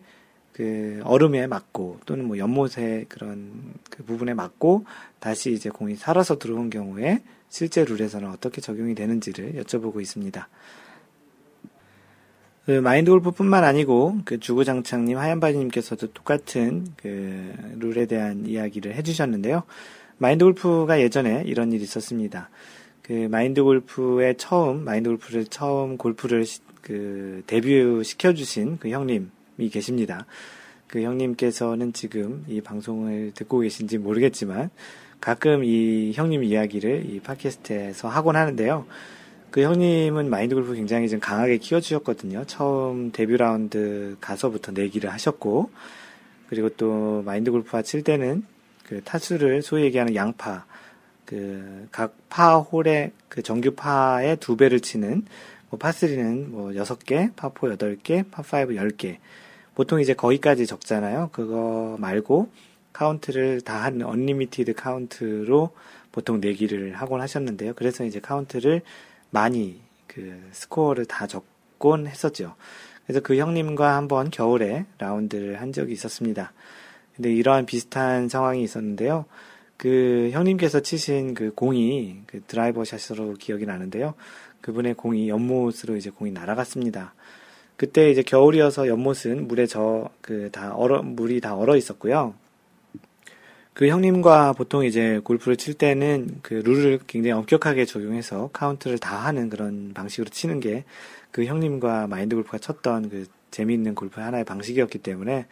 그 0.59 0.99
얼음에 1.05 1.47
맞고 1.47 1.99
또는 2.05 2.25
뭐 2.25 2.37
연못에 2.37 3.05
그런 3.07 3.49
그 3.89 4.03
부분에 4.03 4.33
맞고 4.33 4.83
다시 5.21 5.53
이제 5.53 5.69
공이 5.69 5.95
살아서 5.95 6.37
들어온 6.37 6.69
경우에 6.69 7.23
실제 7.47 7.85
룰에서는 7.85 8.27
어떻게 8.27 8.59
적용이 8.59 8.93
되는지를 8.93 9.53
여쭤보고 9.53 10.01
있습니다. 10.01 10.49
그 12.65 12.71
마인드 12.71 13.09
골프뿐만 13.09 13.63
아니고 13.63 14.17
그 14.25 14.41
주구장창님 14.41 15.17
하얀바지님께서도 15.17 16.07
똑같은 16.07 16.87
그 16.97 17.53
룰에 17.79 18.05
대한 18.05 18.45
이야기를 18.45 18.95
해주셨는데요. 18.95 19.63
마인드 20.17 20.43
골프가 20.43 20.99
예전에 20.99 21.43
이런 21.45 21.71
일이 21.71 21.83
있었습니다. 21.83 22.49
그 23.01 23.29
마인드 23.31 23.63
골프의 23.63 24.35
처음 24.35 24.83
마인드 24.83 25.07
골프를 25.07 25.45
처음 25.45 25.95
골프를 25.95 26.43
그 26.81 27.43
데뷔 27.47 28.03
시켜주신 28.03 28.79
그 28.79 28.89
형님 28.89 29.31
이 29.61 29.69
계십니다. 29.69 30.25
그 30.87 31.01
형님께서는 31.01 31.93
지금 31.93 32.45
이 32.47 32.61
방송을 32.61 33.31
듣고 33.35 33.59
계신지 33.59 33.97
모르겠지만 33.97 34.69
가끔 35.21 35.63
이 35.63 36.11
형님 36.13 36.43
이야기를 36.43 37.05
이 37.09 37.19
팟캐스트에서 37.19 38.07
하곤 38.07 38.35
하는데요. 38.35 38.85
그 39.51 39.61
형님은 39.61 40.29
마인드 40.29 40.55
골프 40.55 40.73
굉장히 40.75 41.09
좀 41.09 41.19
강하게 41.19 41.57
키워주셨거든요. 41.57 42.45
처음 42.45 43.11
데뷔 43.11 43.35
라운드 43.37 44.15
가서부터 44.21 44.71
내기를 44.71 45.11
하셨고, 45.11 45.71
그리고 46.47 46.69
또 46.69 47.23
마인드 47.25 47.51
골프와 47.51 47.81
칠 47.81 48.03
때는 48.03 48.43
그 48.85 49.01
타수를 49.03 49.61
소위 49.61 49.83
얘기하는 49.83 50.15
양파, 50.15 50.65
그 51.25 51.87
각 51.91 52.19
파 52.29 52.57
홀의 52.57 53.11
그 53.27 53.41
정규 53.41 53.71
파의 53.71 54.37
두 54.37 54.55
배를 54.55 54.79
치는 54.79 55.25
뭐 55.69 55.79
파3는 55.79 56.47
뭐 56.47 56.69
6개, 56.71 57.35
파4 57.35 57.77
8개, 57.77 58.31
파5 58.31 58.77
10개. 58.77 59.17
보통 59.79 60.01
이제 60.01 60.13
거기까지 60.13 60.65
적잖아요. 60.65 61.29
그거 61.31 61.95
말고 61.99 62.49
카운트를 62.91 63.61
다 63.61 63.81
한 63.81 64.01
unlimited 64.01 64.73
카운트로 64.73 65.69
보통 66.11 66.41
내기를 66.41 66.95
하곤 66.95 67.21
하셨는데요. 67.21 67.75
그래서 67.75 68.03
이제 68.03 68.19
카운트를 68.19 68.81
많이 69.29 69.79
그 70.05 70.37
스코어를 70.51 71.05
다 71.05 71.27
적곤 71.27 72.07
했었죠. 72.07 72.55
그래서 73.05 73.21
그 73.21 73.37
형님과 73.37 73.95
한번 73.95 74.31
겨울에 74.31 74.85
라운드를 74.97 75.61
한 75.61 75.71
적이 75.71 75.93
있었습니다. 75.93 76.51
근데 77.15 77.31
이러한 77.31 77.65
비슷한 77.65 78.27
상황이 78.27 78.61
있었는데요. 78.61 79.23
그 79.77 80.29
형님께서 80.33 80.81
치신 80.81 81.33
그 81.33 81.53
공이 81.53 82.23
그 82.27 82.41
드라이버 82.47 82.83
샷으로 82.83 83.35
기억이 83.35 83.65
나는데요. 83.65 84.15
그분의 84.59 84.95
공이 84.95 85.29
연못으로 85.29 85.95
이제 85.95 86.09
공이 86.09 86.31
날아갔습니다. 86.31 87.13
그때 87.79 88.11
이제 88.11 88.21
겨울이어서 88.23 88.89
연못은 88.89 89.47
물에 89.47 89.65
저, 89.65 90.09
그, 90.19 90.49
다 90.51 90.73
얼어, 90.75 91.01
물이 91.01 91.39
다 91.39 91.55
얼어 91.55 91.77
있었고요. 91.77 92.33
그 93.73 93.87
형님과 93.87 94.51
보통 94.53 94.83
이제 94.83 95.21
골프를 95.23 95.55
칠 95.55 95.73
때는 95.73 96.39
그 96.41 96.55
룰을 96.55 96.99
굉장히 97.07 97.31
엄격하게 97.31 97.85
적용해서 97.85 98.49
카운트를 98.51 98.97
다 98.97 99.15
하는 99.25 99.49
그런 99.49 99.93
방식으로 99.93 100.29
치는 100.29 100.59
게 100.59 100.83
그 101.31 101.45
형님과 101.45 102.07
마인드 102.07 102.35
골프가 102.35 102.57
쳤던 102.57 103.09
그 103.09 103.25
재미있는 103.51 103.95
골프의 103.95 104.25
하나의 104.25 104.43
방식이었기 104.45 104.99
때문에 104.99 105.45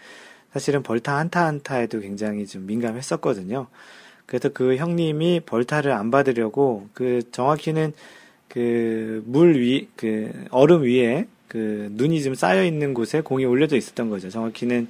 사실은 0.53 0.84
벌타 0.84 1.17
한타 1.17 1.45
한타에도 1.45 1.99
굉장히 1.99 2.47
좀 2.47 2.65
민감했었거든요. 2.65 3.67
그래서 4.25 4.49
그 4.49 4.75
형님이 4.75 5.41
벌타를 5.45 5.91
안 5.91 6.11
받으려고 6.11 6.89
그 6.93 7.21
정확히는 7.32 7.93
그 8.49 9.21
물 9.25 9.59
위, 9.59 9.88
그 9.95 10.32
얼음 10.51 10.84
위에 10.84 11.28
그 11.47 11.89
눈이 11.91 12.23
좀 12.23 12.35
쌓여 12.35 12.63
있는 12.63 12.93
곳에 12.93 13.21
공이 13.21 13.45
올려져 13.45 13.75
있었던 13.75 14.09
거죠. 14.09 14.29
정확히는 14.29 14.87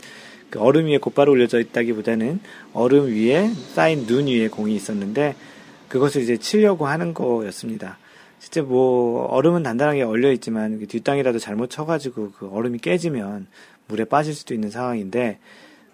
그 0.49 0.59
얼음 0.59 0.85
위에 0.85 0.97
곧바로 0.97 1.31
올려져 1.33 1.59
있다기보다는 1.59 2.39
얼음 2.73 3.07
위에 3.07 3.49
쌓인 3.73 4.05
눈 4.05 4.27
위에 4.27 4.47
공이 4.47 4.75
있었는데 4.75 5.35
그것을 5.89 6.21
이제 6.21 6.37
치려고 6.37 6.87
하는 6.87 7.13
거였습니다. 7.13 7.97
실제 8.39 8.61
뭐 8.61 9.25
얼음은 9.25 9.63
단단하게 9.63 10.03
얼려 10.03 10.31
있지만 10.33 10.85
뒷땅이라도 10.85 11.39
잘못 11.39 11.69
쳐가지고 11.69 12.31
그 12.31 12.49
얼음이 12.49 12.79
깨지면 12.79 13.47
물에 13.87 14.05
빠질 14.05 14.33
수도 14.33 14.53
있는 14.53 14.69
상황인데 14.69 15.39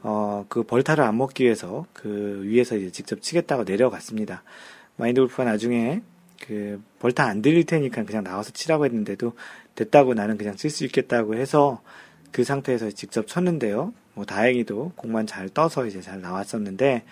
어 0.03 0.34
그 0.49 0.64
벌타를 0.64 1.03
안 1.03 1.18
먹기 1.18 1.43
위해서 1.45 1.86
그 1.93 2.41
위에서 2.43 2.76
이제 2.76 2.91
직접 2.91 3.22
치겠다고 3.22 3.64
내려갔습니다. 3.64 4.43
마인드 4.97 5.22
골프가 5.22 5.45
나중에 5.45 6.01
그 6.45 6.82
벌타 6.99 7.24
안 7.26 7.41
들릴 7.41 7.66
테니까 7.66 8.03
그냥 8.03 8.24
나와서 8.24 8.51
치라고 8.51 8.86
했는데도 8.86 9.34
됐다고 9.76 10.13
나는 10.13 10.38
그냥 10.38 10.55
칠 10.55 10.69
수 10.69 10.86
있겠다고 10.86 11.36
해서 11.36 11.82
그 12.32 12.43
상태에서 12.43 12.91
직접 12.91 13.28
쳤는데요. 13.28 13.93
뭐 14.13 14.26
다행히도 14.26 14.93
공만 14.95 15.26
잘 15.28 15.49
떠서 15.49 15.86
이제 15.86 16.01
잘 16.01 16.21
나왔었는데 16.21 17.03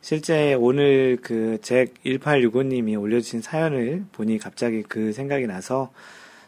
실제 0.00 0.54
오늘 0.54 1.18
그 1.20 1.58
잭 1.62 1.94
1865님이 2.04 3.00
올려주신 3.00 3.42
사연을 3.42 4.04
보니 4.12 4.38
갑자기 4.38 4.82
그 4.82 5.12
생각이 5.12 5.46
나서 5.46 5.92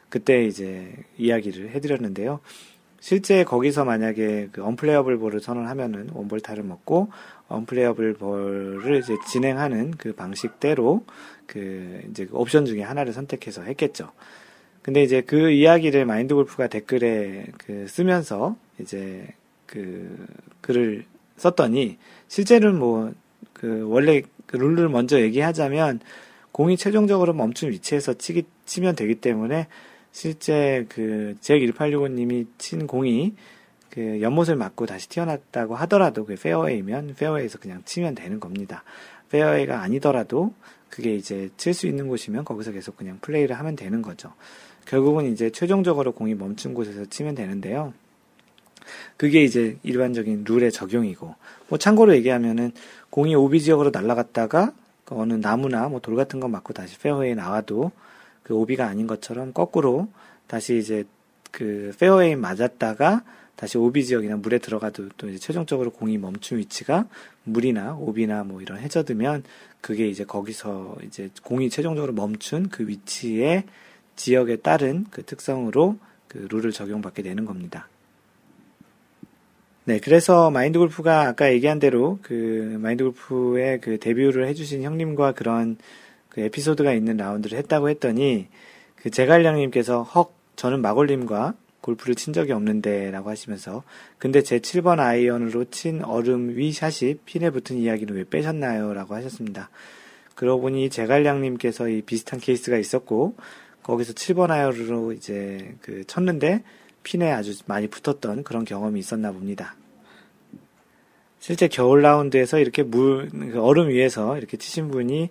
그때 0.08 0.44
이제 0.44 0.92
이야기를 1.18 1.70
해드렸는데요. 1.70 2.40
실제 3.00 3.42
거기서 3.44 3.84
만약에 3.84 4.50
그 4.52 4.64
unplayable 4.64 5.18
ball을 5.18 5.40
선언하면은 5.40 6.10
one벌타를 6.12 6.62
먹고 6.62 7.10
unplayable 7.48 8.14
ball을 8.14 8.98
이제 8.98 9.16
진행하는 9.28 9.90
그 9.92 10.12
방식대로 10.14 11.04
그 11.46 12.00
이제 12.10 12.26
그 12.26 12.36
옵션 12.36 12.64
중에 12.64 12.82
하나를 12.82 13.12
선택해서 13.12 13.62
했겠죠. 13.62 14.12
근데 14.82 15.02
이제 15.02 15.20
그 15.20 15.50
이야기를 15.50 16.04
마인드 16.04 16.34
골프가 16.34 16.66
댓글에 16.66 17.46
그 17.58 17.86
쓰면서 17.88 18.56
이제 18.80 19.28
그 19.66 20.26
글을 20.60 21.04
썼더니 21.36 21.98
실제로는 22.28 22.78
뭐 22.78 23.12
그 23.62 23.86
원래 23.88 24.22
그 24.46 24.56
룰을 24.56 24.88
먼저 24.88 25.20
얘기하자면 25.20 26.00
공이 26.50 26.76
최종적으로 26.76 27.32
멈춘 27.32 27.70
위치에서 27.70 28.14
치기 28.14 28.42
치면 28.66 28.96
되기 28.96 29.14
때문에 29.14 29.68
실제 30.10 30.84
그 30.88 31.36
제1865님이 31.40 32.46
친 32.58 32.88
공이 32.88 33.34
그 33.88 34.20
연못을 34.20 34.56
맞고 34.56 34.86
다시 34.86 35.08
튀어났다고 35.08 35.76
하더라도 35.76 36.24
그 36.24 36.34
페어웨이면 36.34 37.14
페어웨이에서 37.14 37.60
그냥 37.60 37.82
치면 37.84 38.16
되는 38.16 38.40
겁니다. 38.40 38.82
페어웨이가 39.30 39.80
아니더라도 39.80 40.52
그게 40.92 41.14
이제 41.14 41.48
칠 41.56 41.72
수 41.72 41.86
있는 41.86 42.06
곳이면 42.06 42.44
거기서 42.44 42.70
계속 42.70 42.98
그냥 42.98 43.18
플레이를 43.22 43.58
하면 43.58 43.76
되는 43.76 44.02
거죠. 44.02 44.34
결국은 44.84 45.32
이제 45.32 45.48
최종적으로 45.48 46.12
공이 46.12 46.34
멈춘 46.34 46.74
곳에서 46.74 47.06
치면 47.06 47.34
되는데요. 47.34 47.94
그게 49.16 49.42
이제 49.42 49.78
일반적인 49.84 50.44
룰의 50.46 50.70
적용이고, 50.70 51.34
뭐 51.68 51.78
참고로 51.78 52.14
얘기하면은 52.16 52.72
공이 53.08 53.34
오비 53.34 53.62
지역으로 53.62 53.88
날아갔다가 53.90 54.74
그 55.06 55.14
어느 55.14 55.32
나무나 55.32 55.88
뭐 55.88 55.98
돌 56.00 56.14
같은 56.14 56.40
거 56.40 56.48
맞고 56.48 56.74
다시 56.74 56.98
페어웨이에 56.98 57.36
나와도 57.36 57.90
그 58.42 58.54
오비가 58.54 58.86
아닌 58.86 59.06
것처럼 59.06 59.54
거꾸로 59.54 60.08
다시 60.46 60.76
이제 60.76 61.04
그 61.50 61.94
페어웨이 61.98 62.36
맞았다가 62.36 63.22
다시 63.56 63.78
오비 63.78 64.04
지역이나 64.04 64.36
물에 64.36 64.58
들어가도 64.58 65.08
또 65.16 65.28
이제 65.28 65.38
최종적으로 65.38 65.90
공이 65.90 66.18
멈춘 66.18 66.58
위치가 66.58 67.06
물이나 67.44 67.94
오비나 67.94 68.44
뭐 68.44 68.60
이런 68.60 68.78
해저드면 68.78 69.44
그게 69.82 70.08
이제 70.08 70.24
거기서 70.24 70.96
이제 71.04 71.28
공이 71.42 71.68
최종적으로 71.68 72.14
멈춘 72.14 72.70
그 72.70 72.88
위치의 72.88 73.64
지역에 74.16 74.56
따른 74.56 75.04
그 75.10 75.24
특성으로 75.24 75.98
그 76.28 76.46
룰을 76.50 76.72
적용받게 76.72 77.22
되는 77.22 77.44
겁니다. 77.44 77.88
네, 79.84 79.98
그래서 79.98 80.50
마인드 80.50 80.78
골프가 80.78 81.22
아까 81.22 81.52
얘기한 81.52 81.80
대로 81.80 82.20
그 82.22 82.78
마인드 82.80 83.02
골프의 83.02 83.80
그 83.80 83.98
데뷔를 83.98 84.46
해주신 84.46 84.84
형님과 84.84 85.32
그런 85.32 85.76
그 86.28 86.40
에피소드가 86.40 86.92
있는 86.92 87.16
라운드를 87.16 87.58
했다고 87.58 87.88
했더니 87.90 88.46
그 88.94 89.10
제갈량님께서 89.10 90.08
헉 90.14 90.32
저는 90.54 90.80
마골님과 90.80 91.54
골프를 91.82 92.14
친 92.14 92.32
적이 92.32 92.52
없는데 92.52 93.10
라고 93.10 93.28
하시면서 93.28 93.82
근데 94.16 94.42
제 94.42 94.58
7번 94.58 94.98
아이언으로 94.98 95.66
친 95.66 96.02
얼음 96.02 96.56
위 96.56 96.72
샷이 96.72 97.16
핀에 97.26 97.50
붙은 97.50 97.76
이야기는 97.76 98.14
왜 98.14 98.24
빼셨나요? 98.24 98.94
라고 98.94 99.14
하셨습니다. 99.14 99.68
그러고 100.34 100.62
보니 100.62 100.88
제갈량님께서 100.88 101.88
이 101.88 102.02
비슷한 102.02 102.40
케이스가 102.40 102.78
있었고 102.78 103.36
거기서 103.82 104.14
7번 104.14 104.50
아이언으로 104.50 105.12
이제 105.12 105.74
그 105.82 106.04
쳤는데 106.06 106.62
핀에 107.02 107.30
아주 107.30 107.52
많이 107.66 107.88
붙었던 107.88 108.44
그런 108.44 108.64
경험이 108.64 109.00
있었나 109.00 109.32
봅니다. 109.32 109.74
실제 111.40 111.66
겨울 111.66 112.02
라운드에서 112.02 112.60
이렇게 112.60 112.84
물, 112.84 113.28
그 113.28 113.60
얼음 113.60 113.88
위에서 113.88 114.38
이렇게 114.38 114.56
치신 114.56 114.92
분이 114.92 115.30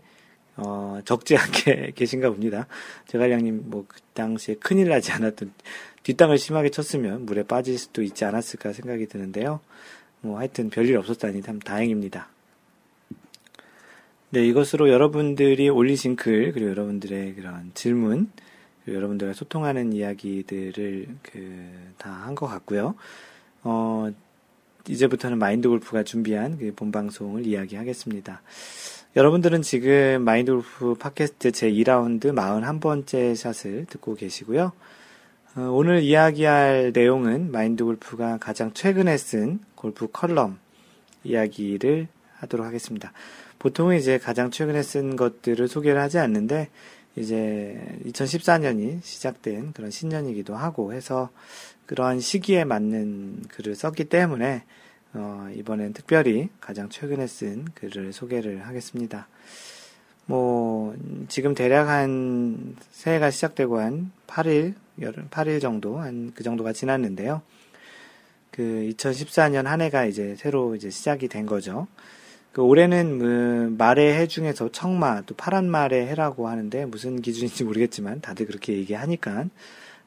어, 0.57 0.99
적지 1.05 1.37
않게 1.37 1.93
계신가 1.95 2.29
봅니다. 2.29 2.67
제갈량님, 3.07 3.63
뭐, 3.69 3.85
그 3.87 3.99
당시에 4.13 4.55
큰일 4.55 4.89
나지 4.89 5.11
않았던, 5.11 5.53
뒷땅을 6.03 6.37
심하게 6.37 6.69
쳤으면 6.69 7.25
물에 7.25 7.43
빠질 7.43 7.77
수도 7.77 8.01
있지 8.01 8.25
않았을까 8.25 8.73
생각이 8.73 9.07
드는데요. 9.07 9.59
뭐, 10.21 10.39
하여튼 10.39 10.69
별일 10.69 10.97
없었다니 10.97 11.41
참 11.41 11.59
다행입니다. 11.59 12.27
네, 14.31 14.45
이것으로 14.47 14.89
여러분들이 14.89 15.69
올리신 15.69 16.15
글, 16.15 16.53
그리고 16.53 16.69
여러분들의 16.69 17.35
그런 17.35 17.71
질문, 17.73 18.31
여러분들과 18.87 19.33
소통하는 19.33 19.93
이야기들을 19.93 21.07
그, 21.21 21.69
다 21.97 22.11
한 22.11 22.35
것 22.35 22.47
같고요. 22.47 22.95
어, 23.63 24.11
이제부터는 24.87 25.37
마인드 25.37 25.67
골프가 25.69 26.03
준비한 26.03 26.57
그 26.57 26.73
본방송을 26.75 27.45
이야기하겠습니다. 27.45 28.41
여러분들은 29.15 29.61
지금 29.61 30.23
마인드 30.23 30.51
골프 30.53 30.95
팟캐스트 30.95 31.51
제 31.51 31.69
2라운드 31.69 32.33
41번째 32.33 33.35
샷을 33.35 33.85
듣고 33.87 34.15
계시고요. 34.15 34.71
어, 35.53 35.63
오늘 35.63 36.01
이야기할 36.01 36.93
내용은 36.93 37.51
마인드 37.51 37.83
골프가 37.83 38.37
가장 38.37 38.71
최근에 38.71 39.17
쓴 39.17 39.59
골프 39.75 40.07
컬럼 40.09 40.57
이야기를 41.25 42.07
하도록 42.35 42.65
하겠습니다. 42.65 43.11
보통은 43.59 43.97
이제 43.97 44.17
가장 44.17 44.49
최근에 44.49 44.81
쓴 44.81 45.17
것들을 45.17 45.67
소개를 45.67 45.99
하지 45.99 46.19
않는데 46.19 46.69
이제 47.17 47.77
2014년이 48.05 49.03
시작된 49.03 49.73
그런 49.73 49.91
신년이기도 49.91 50.55
하고 50.55 50.93
해서 50.93 51.29
그러한 51.85 52.21
시기에 52.21 52.63
맞는 52.63 53.43
글을 53.49 53.75
썼기 53.75 54.05
때문에 54.05 54.63
어, 55.13 55.49
이번엔 55.53 55.91
특별히 55.91 56.47
가장 56.61 56.87
최근에 56.87 57.27
쓴 57.27 57.65
글을 57.75 58.13
소개를 58.13 58.65
하겠습니다. 58.65 59.27
뭐, 60.31 60.95
지금 61.27 61.53
대략 61.53 61.89
한, 61.89 62.77
새해가 62.91 63.31
시작되고 63.31 63.79
한 63.81 64.13
8일, 64.27 64.75
8일 65.29 65.59
정도, 65.59 65.99
한 65.99 66.31
그 66.33 66.41
정도가 66.41 66.71
지났는데요. 66.71 67.41
그 68.49 68.61
2014년 68.95 69.65
한 69.65 69.81
해가 69.81 70.05
이제 70.05 70.35
새로 70.37 70.73
이제 70.75 70.89
시작이 70.89 71.27
된 71.27 71.45
거죠. 71.45 71.87
그 72.53 72.61
올해는 72.61 73.19
그 73.19 73.75
말의 73.77 74.13
해 74.13 74.27
중에서 74.27 74.71
청마, 74.71 75.23
또 75.23 75.35
파란 75.35 75.69
말의 75.69 76.07
해라고 76.07 76.47
하는데 76.47 76.85
무슨 76.85 77.21
기준인지 77.21 77.65
모르겠지만 77.65 78.21
다들 78.21 78.45
그렇게 78.45 78.71
얘기하니까 78.71 79.47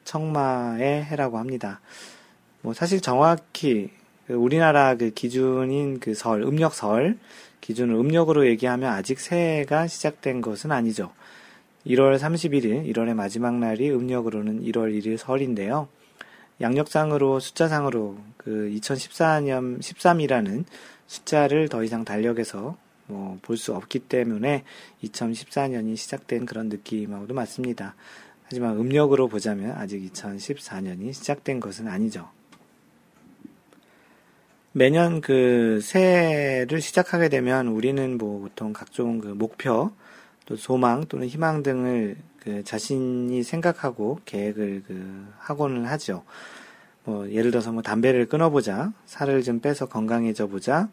청마의 0.05 1.05
해라고 1.05 1.37
합니다. 1.37 1.81
뭐 2.61 2.73
사실 2.73 2.99
정확히 2.99 3.91
그 4.25 4.33
우리나라 4.33 4.95
그 4.95 5.11
기준인 5.11 5.99
그 5.99 6.15
설, 6.15 6.41
음력 6.41 6.73
설 6.73 7.19
기준을 7.65 7.95
음력으로 7.95 8.45
얘기하면 8.45 8.93
아직 8.93 9.19
새해가 9.19 9.87
시작된 9.87 10.41
것은 10.41 10.71
아니죠. 10.71 11.11
1월 11.87 12.15
31일, 12.19 12.87
1월의 12.93 13.15
마지막 13.15 13.55
날이 13.57 13.89
음력으로는 13.89 14.61
1월 14.65 14.93
1일 14.93 15.17
설인데요. 15.17 15.87
양력상으로 16.61 17.39
숫자상으로 17.39 18.19
그 18.37 18.71
2014년 18.75 19.79
13이라는 19.79 20.65
숫자를 21.07 21.67
더 21.67 21.83
이상 21.83 22.05
달력에서 22.05 22.77
뭐 23.07 23.39
볼 23.41 23.57
수 23.57 23.73
없기 23.73 23.99
때문에 23.99 24.63
2014년이 25.03 25.97
시작된 25.97 26.45
그런 26.45 26.69
느낌하고도 26.69 27.33
맞습니다. 27.33 27.95
하지만 28.43 28.77
음력으로 28.77 29.27
보자면 29.27 29.71
아직 29.71 30.11
2014년이 30.13 31.13
시작된 31.13 31.59
것은 31.59 31.87
아니죠. 31.87 32.29
매년 34.77 35.21
그 35.21 35.79
새해를 35.81 36.81
시작하게 36.81 37.29
되면 37.29 37.67
우리는 37.67 38.17
뭐 38.17 38.41
보통 38.41 38.73
각종 38.73 39.21
그 39.21 39.27
목표 39.27 39.91
또 40.45 40.57
소망 40.57 41.05
또는 41.05 41.27
희망 41.27 41.63
등을 41.63 42.17
그 42.41 42.61
자신이 42.65 43.41
생각하고 43.41 44.19
계획을 44.25 44.83
그 44.85 45.27
하고는 45.39 45.85
하죠. 45.85 46.25
뭐 47.05 47.31
예를 47.31 47.51
들어서 47.51 47.71
뭐 47.71 47.83
담배를 47.83 48.25
끊어보자, 48.25 48.91
살을 49.05 49.43
좀 49.43 49.61
빼서 49.61 49.85
건강해져 49.85 50.47
보자, 50.47 50.89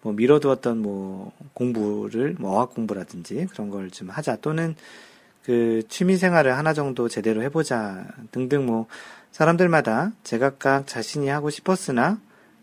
뭐 0.00 0.14
미뤄두었던 0.14 0.78
뭐 0.78 1.32
공부를 1.52 2.36
뭐 2.38 2.56
어학 2.56 2.70
공부라든지 2.74 3.46
그런 3.50 3.68
걸 3.68 3.90
좀 3.90 4.08
하자 4.08 4.36
또는 4.36 4.74
그 5.44 5.82
취미 5.90 6.16
생활을 6.16 6.56
하나 6.56 6.72
정도 6.72 7.10
제대로 7.10 7.42
해보자 7.42 8.06
등등 8.32 8.64
뭐 8.64 8.86
사람들마다 9.32 10.12
제각각 10.24 10.86
자신이 10.86 11.28
하고 11.28 11.50
싶었으나 11.50 12.18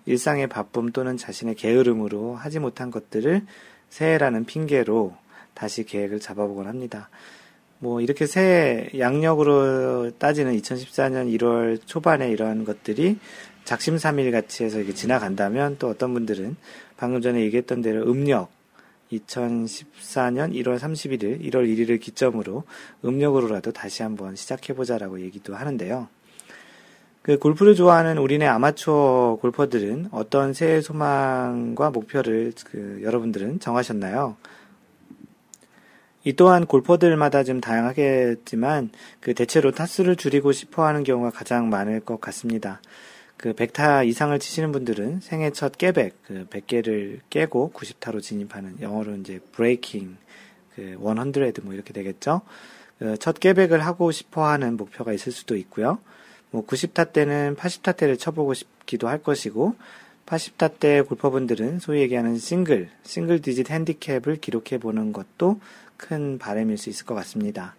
일상의 0.05 0.47
바쁨 0.47 0.91
또는 0.91 1.17
자신의 1.17 1.55
게으름으로 1.55 2.35
하지 2.35 2.59
못한 2.59 2.91
것들을 2.91 3.41
새해라는 3.89 4.45
핑계로 4.45 5.15
다시 5.53 5.83
계획을 5.85 6.19
잡아보곤 6.19 6.67
합니다. 6.67 7.09
뭐 7.79 8.01
이렇게 8.01 8.25
새해 8.25 8.89
양력으로 8.97 10.11
따지는 10.17 10.55
2014년 10.57 11.35
1월 11.37 11.79
초반에 11.85 12.29
이러한 12.29 12.65
것들이 12.65 13.19
작심삼일 13.63 14.31
같이 14.31 14.63
해서 14.63 14.79
이게 14.79 14.93
지나간다면 14.93 15.77
또 15.79 15.89
어떤 15.89 16.13
분들은 16.13 16.55
방금 16.97 17.21
전에 17.21 17.41
얘기했던 17.41 17.81
대로 17.81 18.09
음력 18.09 18.49
2014년 19.11 20.53
1월 20.53 20.79
31일, 20.79 21.41
1월 21.41 21.67
1일을 21.67 21.99
기점으로 21.99 22.63
음력으로라도 23.03 23.71
다시 23.71 24.03
한번 24.03 24.35
시작해보자라고 24.35 25.21
얘기도 25.21 25.55
하는데요. 25.55 26.07
그 27.25 27.39
골프를 27.39 27.73
좋아하는 27.73 28.19
우리네 28.19 28.45
아마추어 28.45 29.39
골퍼들은 29.41 30.09
어떤 30.11 30.53
새해 30.53 30.79
소망과 30.79 31.89
목표를 31.89 32.53
그 32.65 32.99
여러분들은 33.01 33.59
정하셨나요? 33.59 34.37
이 36.23 36.33
또한 36.33 36.67
골퍼들마다 36.67 37.43
좀 37.43 37.61
다양하겠지만 37.61 38.91
그 39.21 39.33
대체로 39.33 39.71
타수를 39.71 40.17
줄이고 40.17 40.51
싶어 40.51 40.85
하는 40.85 41.03
경우가 41.03 41.31
가장 41.31 41.71
많을 41.71 41.99
것 41.99 42.21
같습니다. 42.21 42.79
그 43.37 43.53
100타 43.53 44.05
이상을 44.05 44.37
치시는 44.37 44.71
분들은 44.71 45.21
생애 45.21 45.49
첫 45.49 45.79
깨백, 45.79 46.21
그 46.27 46.45
100개를 46.51 47.21
깨고 47.31 47.71
90타로 47.73 48.21
진입하는 48.21 48.79
영어로 48.81 49.15
이제 49.15 49.39
브레이킹, 49.53 50.15
그 50.75 50.95
100뭐 50.99 51.73
이렇게 51.73 51.91
되겠죠. 51.91 52.41
그 52.99 53.17
첫 53.19 53.39
깨백을 53.39 53.83
하고 53.83 54.11
싶어 54.11 54.45
하는 54.45 54.77
목표가 54.77 55.11
있을 55.11 55.31
수도 55.31 55.55
있고요. 55.57 55.97
뭐 56.51 56.65
90타 56.65 57.11
때는 57.13 57.55
80타 57.55 57.97
때를 57.97 58.17
쳐보고 58.17 58.53
싶기도 58.53 59.07
할 59.07 59.21
것이고 59.21 59.75
80타 60.25 60.79
때 60.79 61.01
골퍼분들은 61.01 61.79
소위 61.79 62.01
얘기하는 62.01 62.37
싱글, 62.37 62.89
싱글 63.03 63.41
디짓 63.41 63.69
핸디캡을 63.69 64.37
기록해 64.41 64.79
보는 64.79 65.13
것도 65.13 65.59
큰 65.97 66.37
바람일 66.39 66.77
수 66.77 66.89
있을 66.89 67.05
것 67.05 67.13
같습니다. 67.15 67.75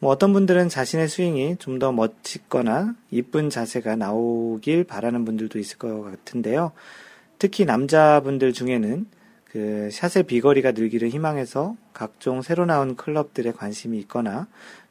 뭐 0.00 0.10
어떤 0.10 0.32
분들은 0.32 0.68
자신의 0.70 1.08
스윙이 1.08 1.56
좀 1.58 1.78
더 1.78 1.92
멋지거나 1.92 2.94
이쁜 3.10 3.50
자세가 3.50 3.96
나오길 3.96 4.84
바라는 4.84 5.24
분들도 5.24 5.58
있을 5.58 5.78
것 5.78 6.02
같은데요. 6.02 6.72
특히 7.38 7.64
남자분들 7.64 8.52
중에는 8.52 9.06
그 9.44 9.88
샷의 9.92 10.24
비거리가 10.24 10.72
늘기를 10.72 11.08
희망해서 11.08 11.76
각종 11.92 12.40
새로 12.42 12.66
나온 12.66 12.96
클럽들에 12.96 13.52
관심이 13.52 13.98
있거나 14.00 14.46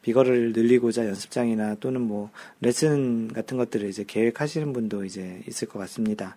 비거리를 0.10 0.54
늘리고자 0.54 1.06
연습장이나 1.06 1.76
또는 1.80 2.02
뭐 2.02 2.32
레슨 2.62 3.28
같은 3.28 3.58
것들을 3.58 3.88
이제 3.88 4.04
계획하시는 4.08 4.74
분도 4.74 5.06
이제 5.06 5.42
있을 5.48 5.68
것 5.68 5.78
같습니다. 5.80 6.36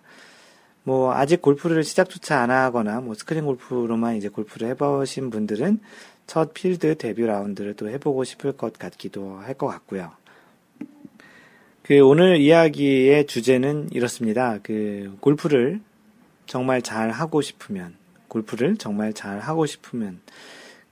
뭐 0.83 1.13
아직 1.13 1.41
골프를 1.41 1.83
시작조차 1.83 2.39
안 2.39 2.51
하거나 2.51 3.01
뭐 3.01 3.15
스크린 3.15 3.45
골프로만 3.45 4.15
이제 4.15 4.29
골프를 4.29 4.67
해보신 4.69 5.31
분들은 5.31 5.79
첫 6.27 6.53
필드 6.53 6.97
데뷔 6.97 7.25
라운드를 7.25 7.73
또 7.73 7.89
해보고 7.89 8.23
싶을 8.23 8.51
것 8.51 8.77
같기도 8.77 9.37
할 9.37 9.55
것 9.55 9.67
같고요. 9.67 10.11
그 11.81 11.99
오늘 11.99 12.37
이야기의 12.37 13.25
주제는 13.25 13.89
이렇습니다. 13.91 14.59
그 14.61 15.17
골프를 15.19 15.81
정말 16.45 16.81
잘 16.81 17.09
하고 17.09 17.41
싶으면 17.41 17.95
골프를 18.27 18.77
정말 18.77 19.13
잘 19.13 19.39
하고 19.39 19.65
싶으면 19.65 20.19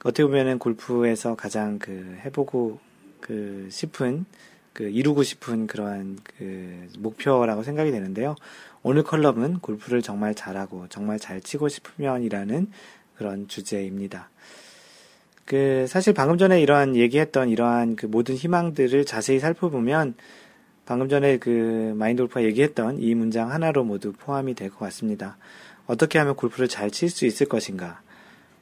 어떻게 0.04 0.24
보면은 0.24 0.58
골프에서 0.58 1.36
가장 1.36 1.78
그 1.80 2.18
해보고 2.26 2.80
그 3.20 3.68
싶은 3.70 4.26
그 4.74 4.90
이루고 4.90 5.24
싶은 5.24 5.68
그러한 5.68 6.20
그 6.38 6.88
목표라고 6.98 7.64
생각이 7.64 7.92
되는데요. 7.92 8.36
오늘 8.84 9.04
컬럼은 9.04 9.60
골프를 9.60 10.02
정말 10.02 10.34
잘하고 10.34 10.88
정말 10.90 11.20
잘 11.20 11.42
치고 11.42 11.70
싶으면이라는 11.70 12.72
그런 13.18 13.48
주제입니다. 13.48 14.30
그 15.46 15.86
사실 15.88 16.14
방금 16.14 16.38
전에 16.38 16.62
이러한 16.62 16.96
얘기했던 16.96 17.50
이러한 17.50 17.96
그 17.96 18.06
모든 18.06 18.36
희망들을 18.36 19.06
자세히 19.06 19.40
살펴보면 19.40 20.16
방금 20.86 21.10
전에 21.10 21.38
그 21.38 21.94
마인드 21.96 22.24
골프가 22.24 22.44
얘기했던 22.44 23.00
이 23.00 23.14
문장 23.14 23.52
하나로 23.52 23.84
모두 23.84 24.14
포함이 24.14 24.56
될 24.56 24.70
것 24.72 24.80
같습니다. 24.80 25.38
어떻게 25.86 26.18
하면 26.20 26.36
골프를 26.36 26.68
잘 26.68 26.90
칠 26.90 27.10
수 27.10 27.26
있을 27.26 27.48
것인가? 27.48 28.02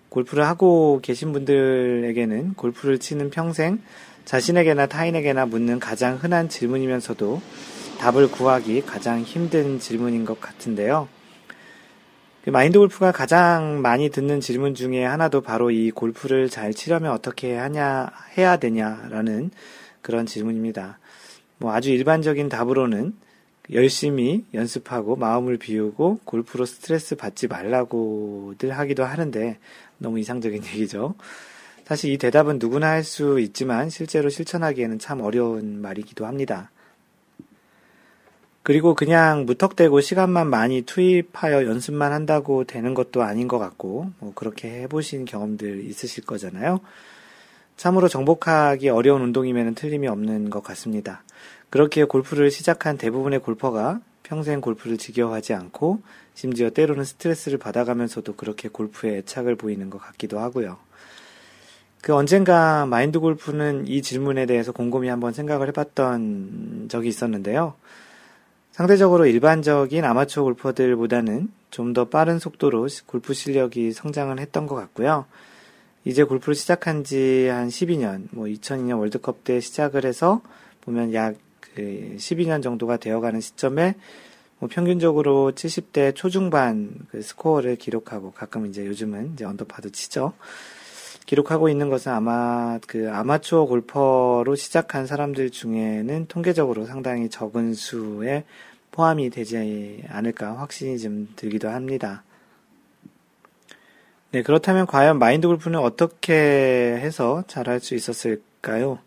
골프를 0.10 0.46
하고 0.46 1.00
계신 1.02 1.32
분들에게는 1.32 2.56
골프를 2.56 3.00
치는 3.00 3.30
평생 3.30 3.80
자신에게나 4.26 4.88
타인에게나 4.88 5.46
묻는 5.46 5.80
가장 5.80 6.18
흔한 6.18 6.50
질문이면서도 6.50 7.42
답을 8.00 8.32
구하기 8.32 8.84
가장 8.86 9.22
힘든 9.22 9.80
질문인 9.80 10.26
것 10.26 10.40
같은데요. 10.40 11.08
그 12.44 12.50
마인드 12.50 12.80
골프가 12.80 13.12
가장 13.12 13.82
많이 13.82 14.10
듣는 14.10 14.40
질문 14.40 14.74
중에 14.74 15.04
하나도 15.04 15.42
바로 15.42 15.72
이 15.72 15.92
골프를 15.92 16.50
잘 16.50 16.74
치려면 16.74 17.12
어떻게 17.12 17.56
하냐, 17.56 18.08
해야 18.38 18.58
되냐라는 18.58 19.52
그런 20.02 20.26
질문입니다. 20.26 21.00
뭐 21.58 21.74
아주 21.74 21.92
일반적인 21.92 22.48
답으로는 22.50 23.14
열심히 23.72 24.46
연습하고 24.54 25.16
마음을 25.16 25.58
비우고 25.58 26.22
골프로 26.24 26.66
스트레스 26.66 27.16
받지 27.16 27.48
말라고들 27.48 28.72
하기도 28.72 29.04
하는데 29.04 29.60
너무 30.00 30.20
이상적인 30.20 30.64
얘기죠. 30.74 31.16
사실 31.86 32.12
이 32.12 32.18
대답은 32.18 32.58
누구나 32.60 32.90
할 32.90 33.04
수 33.04 33.40
있지만 33.40 33.90
실제로 33.90 34.30
실천하기에는 34.30 35.00
참 35.00 35.22
어려운 35.22 35.82
말이기도 35.82 36.26
합니다. 36.26 36.72
그리고 38.62 38.94
그냥 38.94 39.46
무턱대고 39.46 40.00
시간만 40.02 40.48
많이 40.50 40.84
투입하여 40.84 41.66
연습만 41.66 42.12
한다고 42.12 42.66
되는 42.66 42.94
것도 42.94 43.24
아닌 43.24 43.48
것 43.48 43.58
같고, 43.58 44.12
뭐 44.20 44.34
그렇게 44.36 44.82
해보신 44.84 45.26
경험들 45.26 45.86
있으실 45.86 46.26
거잖아요. 46.26 46.80
참으로 47.78 48.08
정복하기 48.08 48.90
어려운 48.90 49.22
운동이면 49.22 49.74
틀림이 49.74 50.08
없는 50.08 50.50
것 50.52 50.62
같습니다. 50.64 51.24
그렇게 51.72 52.04
골프를 52.04 52.52
시작한 52.52 52.98
대부분의 52.98 53.40
골퍼가 53.40 54.02
평생 54.30 54.62
골프를 54.62 55.00
지겨워하지 55.00 55.56
않고 55.56 56.02
심지어 56.36 56.70
때로는 56.70 57.04
스트레스를 57.04 57.58
받아가면서도 57.58 58.36
그렇게 58.36 58.70
골프에 58.70 59.18
애착을 59.18 59.56
보이는 59.56 59.90
것 59.90 59.98
같기도 59.98 60.40
하고요. 60.40 60.78
그 62.02 62.14
언젠가 62.14 62.86
마인드 62.86 63.20
골프는 63.20 63.88
이 63.88 64.04
질문에 64.04 64.46
대해서 64.46 64.72
곰곰이 64.72 65.10
한번 65.10 65.34
생각을 65.34 65.68
해봤던 65.70 66.86
적이 66.90 67.10
있었는데요. 67.10 67.74
상대적으로 68.72 69.26
일반적인 69.26 70.06
아마추어 70.06 70.44
골퍼들보다는 70.44 71.50
좀 71.72 71.94
더 71.94 72.06
빠른 72.06 72.38
속도로 72.40 72.88
골프 73.08 73.34
실력이 73.34 73.92
성장을 73.94 74.40
했던 74.40 74.68
것 74.68 74.76
같고요. 74.76 75.26
이제 76.06 76.24
골프를 76.24 76.54
시작한 76.56 77.04
지 77.04 77.48
한 77.52 77.68
12년, 77.68 78.28
뭐 78.32 78.46
2002년 78.46 79.00
월드컵 79.00 79.44
때 79.44 79.60
시작을 79.60 80.06
해서 80.06 80.42
보면 80.82 81.14
약 81.14 81.36
12년 82.18 82.58
그 82.58 82.62
정도가 82.62 82.98
되어가는 82.98 83.42
시점에 83.42 83.96
뭐 84.60 84.70
평균적으로 84.72 85.54
70대 85.54 86.14
초중반 86.16 86.92
그 87.10 87.22
스코어를 87.22 87.78
기록하고 87.78 88.32
가끔 88.32 88.66
이제 88.66 88.86
요즘은 88.86 89.34
이제 89.34 89.46
언더파도 89.46 89.90
치죠. 89.90 90.34
기록하고 91.26 91.70
있는 91.70 91.90
것은 91.90 92.12
아마 92.12 92.80
그 92.88 93.10
아마추어 93.12 93.66
골퍼로 93.66 94.56
시작한 94.56 95.06
사람들 95.06 95.52
중에는 95.52 96.26
통계적으로 96.28 96.86
상당히 96.86 97.30
적은 97.30 97.76
수에 97.76 98.44
포함이 98.92 99.30
되지 99.30 100.04
않을까 100.10 100.58
확신이 100.58 100.98
좀 101.00 101.30
들기도 101.36 101.70
합니다. 101.70 102.24
네, 104.32 104.44
그렇다면 104.44 104.86
과연 104.86 105.20
마인드 105.20 105.48
골프는 105.48 105.80
어떻게 105.80 106.34
해서 106.34 107.44
잘할 107.48 107.80
수 107.80 107.96
있었을까요? 107.96 109.00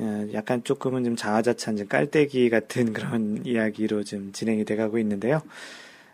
어, 0.00 0.26
약간 0.32 0.64
조금은 0.64 1.04
좀 1.04 1.14
자화자찬, 1.14 1.76
좀 1.76 1.86
깔때기 1.86 2.48
같은 2.48 2.92
그런 2.94 3.44
이야기로 3.44 4.04
좀 4.04 4.32
진행이 4.32 4.64
돼가고 4.64 4.98
있는데요. 4.98 5.42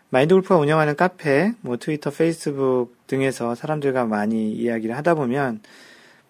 마인드 0.09 0.33
골프가 0.33 0.57
운영하는 0.57 0.95
카페, 0.95 1.53
뭐 1.61 1.77
트위터, 1.77 2.09
페이스북 2.09 2.95
등에서 3.07 3.55
사람들과 3.55 4.05
많이 4.05 4.51
이야기를 4.53 4.95
하다 4.95 5.15
보면 5.15 5.61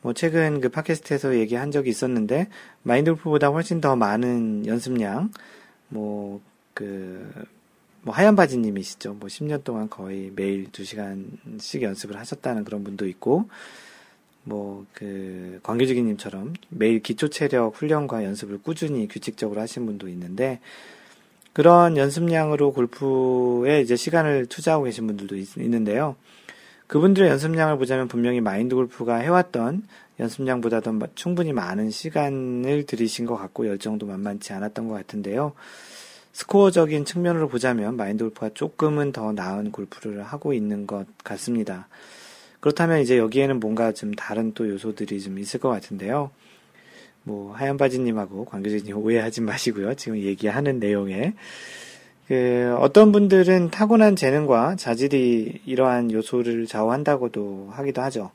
뭐 0.02 0.14
최근 0.14 0.62
그 0.62 0.70
팟캐스트에서 0.70 1.36
얘기한 1.38 1.72
적이 1.72 1.90
있었는데 1.90 2.48
마인드 2.84 3.12
골프보다 3.12 3.48
훨씬 3.48 3.82
더 3.82 3.96
많은 3.96 4.66
연습량, 4.66 5.32
뭐 5.90 6.42
그, 6.74 7.32
뭐 8.04 8.14
하얀 8.14 8.36
바지님이시죠. 8.36 9.16
뭐 9.16 9.28
10년 9.28 9.64
동안 9.64 9.90
거의 9.90 10.32
매일 10.36 10.70
2시간씩 10.72 11.82
연습을 11.82 12.18
하셨다는 12.18 12.64
그런 12.64 12.84
분도 12.84 13.08
있고, 13.08 13.50
뭐그 14.48 15.60
광교지기님처럼 15.64 16.54
매일 16.70 17.02
기초 17.02 17.30
체력 17.30 17.76
훈련과 17.76 18.24
연습을 18.24 18.60
꾸준히 18.64 19.08
규칙적으로 19.08 19.62
하신 19.62 19.86
분도 19.86 20.08
있는데 20.08 20.60
그런 21.54 21.98
연습량으로 21.98 22.72
골프에 22.72 23.82
이제 23.82 23.96
시간을 23.96 24.46
투자하고 24.46 24.86
계신 24.86 25.08
분들도 25.08 25.36
있, 25.36 25.50
는데요 25.58 26.16
그분들의 26.88 27.30
연습량을 27.30 27.78
보자면 27.78 28.08
분명히 28.08 28.40
마인드 28.40 28.76
골프가 28.76 29.18
해왔던 29.18 29.84
연습량보다도 30.20 31.00
충분히 31.16 31.54
많은 31.54 31.92
시간을 31.92 32.86
들이신 32.86 33.26
것 33.26 33.36
같고 33.38 33.68
열정도 33.68 34.06
만만치 34.06 34.54
않았던 34.54 34.88
것 34.88 34.96
같은데요. 34.96 35.54
스코어적인 36.34 37.06
측면으로 37.06 37.50
보자면 37.50 37.98
마인드 37.98 38.24
골프가 38.24 38.50
조금은 38.54 39.12
더 39.12 39.32
나은 39.32 39.72
골프를 39.72 40.24
하고 40.24 40.54
있는 40.54 40.88
것 40.88 41.06
같습니다. 41.24 41.88
그렇다면 42.68 43.00
이제 43.00 43.18
여기에는 43.18 43.62
뭔가 43.62 43.94
좀 43.94 44.14
다른 44.14 44.52
또 44.54 44.68
요소들이 44.68 45.22
좀 45.22 45.40
있을 45.40 45.58
것 45.62 45.70
같은데요. 45.70 46.32
뭐 47.24 47.54
하얀 47.54 47.78
바지님하고 47.78 48.44
관계자님 48.44 48.98
오해하지 48.98 49.40
마시고요. 49.40 49.94
지금 49.94 50.18
얘기하는 50.18 50.78
내용에 50.80 51.34
그 52.28 52.76
어떤 52.80 53.14
분들은 53.14 53.72
타고난 53.72 54.18
재능과 54.18 54.76
자질이 54.76 55.62
이러한 55.66 56.12
요소를 56.12 56.68
좌우한다고도 56.68 57.70
하기도 57.72 58.02
하죠. 58.02 58.32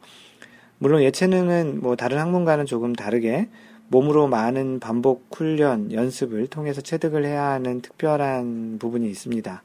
물론 0.78 1.02
예체능은 1.02 1.80
뭐 1.82 1.94
다른 1.94 2.16
학문과는 2.16 2.64
조금 2.64 2.94
다르게 2.94 3.50
몸으로 3.88 4.28
많은 4.28 4.80
반복 4.80 5.26
훈련, 5.34 5.92
연습을 5.92 6.46
통해서 6.46 6.80
체득을 6.80 7.26
해야 7.26 7.50
하는 7.50 7.82
특별한 7.82 8.78
부분이 8.78 9.10
있습니다. 9.10 9.62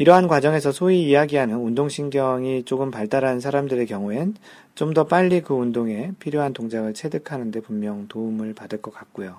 이러한 0.00 0.28
과정에서 0.28 0.72
소위 0.72 1.02
이야기하는 1.02 1.56
운동신경이 1.56 2.62
조금 2.64 2.90
발달한 2.90 3.38
사람들의 3.38 3.84
경우엔 3.84 4.34
좀 4.74 4.94
더 4.94 5.04
빨리 5.04 5.42
그 5.42 5.52
운동에 5.52 6.12
필요한 6.18 6.54
동작을 6.54 6.94
체득하는데 6.94 7.60
분명 7.60 8.08
도움을 8.08 8.54
받을 8.54 8.80
것 8.80 8.94
같고요. 8.94 9.36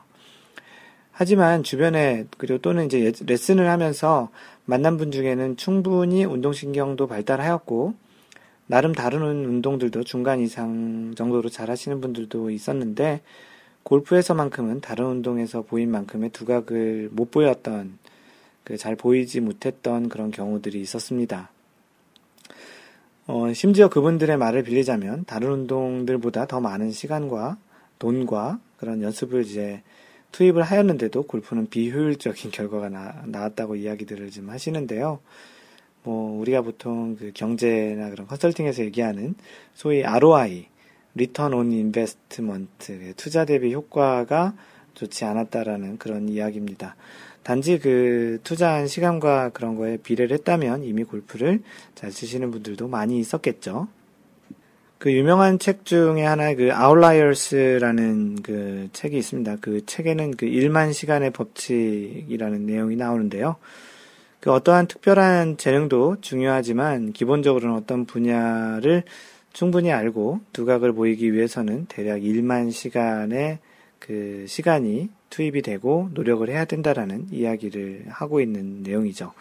하지만 1.11 1.63
주변에 1.63 2.27
그리고 2.37 2.59
또는 2.59 2.85
이제 2.85 3.11
레슨을 3.25 3.69
하면서 3.69 4.29
만난 4.65 4.97
분 4.97 5.11
중에는 5.11 5.57
충분히 5.57 6.25
운동신경도 6.25 7.07
발달하였고 7.07 7.95
나름 8.67 8.93
다른 8.93 9.23
운동들도 9.23 10.03
중간 10.03 10.41
이상 10.41 11.15
정도로 11.15 11.49
잘 11.49 11.71
하시는 11.71 11.99
분들도 12.01 12.51
있었는데 12.51 13.21
골프에서만큼은 13.81 14.81
다른 14.81 15.05
운동에서 15.05 15.63
보인 15.63 15.89
만큼의 15.89 16.29
두각을 16.29 17.09
못 17.11 17.31
보였던 17.31 17.97
그 18.71 18.77
잘 18.77 18.95
보이지 18.95 19.41
못했던 19.41 20.07
그런 20.07 20.31
경우들이 20.31 20.79
있었습니다. 20.79 21.51
어, 23.27 23.51
심지어 23.53 23.89
그분들의 23.89 24.37
말을 24.37 24.63
빌리자면 24.63 25.25
다른 25.25 25.51
운동들보다 25.51 26.47
더 26.47 26.61
많은 26.61 26.91
시간과 26.91 27.57
돈과 27.99 28.61
그런 28.77 29.01
연습을 29.01 29.43
이제 29.43 29.83
투입을 30.31 30.63
하였는데도 30.63 31.23
골프는 31.23 31.67
비효율적인 31.67 32.51
결과가 32.51 32.87
나, 32.87 33.21
나왔다고 33.25 33.75
이야기들을 33.75 34.31
좀 34.31 34.49
하시는데요. 34.49 35.19
뭐 36.03 36.39
우리가 36.39 36.61
보통 36.61 37.17
그 37.17 37.31
경제나 37.33 38.09
그런 38.09 38.25
컨설팅에서 38.25 38.83
얘기하는 38.85 39.35
소위 39.73 40.03
ROI, 40.03 40.67
Return 41.15 41.53
on 41.53 41.71
Investment, 41.73 43.13
투자 43.17 43.43
대비 43.43 43.73
효과가 43.73 44.55
좋지 44.93 45.25
않았다라는 45.25 45.97
그런 45.97 46.29
이야기입니다. 46.29 46.95
단지 47.43 47.79
그 47.79 48.39
투자한 48.43 48.87
시간과 48.87 49.49
그런 49.49 49.75
거에 49.75 49.97
비례를 49.97 50.35
했다면 50.37 50.83
이미 50.83 51.03
골프를 51.03 51.61
잘 51.95 52.11
치시는 52.11 52.51
분들도 52.51 52.87
많이 52.87 53.19
있었겠죠. 53.19 53.87
그 54.99 55.11
유명한 55.11 55.57
책 55.57 55.83
중에 55.83 56.23
하나의 56.23 56.55
그 56.55 56.69
아웃라이어스라는 56.71 58.43
그 58.43 58.89
책이 58.93 59.17
있습니다. 59.17 59.57
그 59.59 59.83
책에는 59.87 60.35
그 60.37 60.45
1만 60.45 60.93
시간의 60.93 61.31
법칙이라는 61.31 62.67
내용이 62.67 62.95
나오는데요. 62.97 63.55
그 64.39 64.51
어떠한 64.51 64.85
특별한 64.85 65.57
재능도 65.57 66.17
중요하지만 66.21 67.13
기본적으로는 67.13 67.75
어떤 67.75 68.05
분야를 68.05 69.03
충분히 69.53 69.91
알고 69.91 70.41
두각을 70.53 70.93
보이기 70.93 71.33
위해서는 71.33 71.87
대략 71.87 72.19
1만 72.19 72.71
시간의 72.71 73.57
그 73.97 74.45
시간이 74.47 75.09
투입이 75.31 75.63
되고 75.63 76.09
노력을 76.13 76.47
해야 76.47 76.65
된다라는 76.65 77.29
이야기를 77.31 78.05
하고 78.09 78.39
있는 78.39 78.83
내용이죠. 78.83 79.33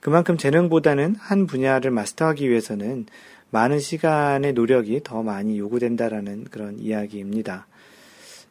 그만큼 0.00 0.38
재능보다는 0.38 1.16
한 1.18 1.46
분야를 1.46 1.90
마스터하기 1.90 2.48
위해서는 2.48 3.04
많은 3.50 3.80
시간의 3.80 4.54
노력이 4.54 5.02
더 5.04 5.22
많이 5.22 5.58
요구된다라는 5.58 6.44
그런 6.50 6.78
이야기입니다. 6.78 7.66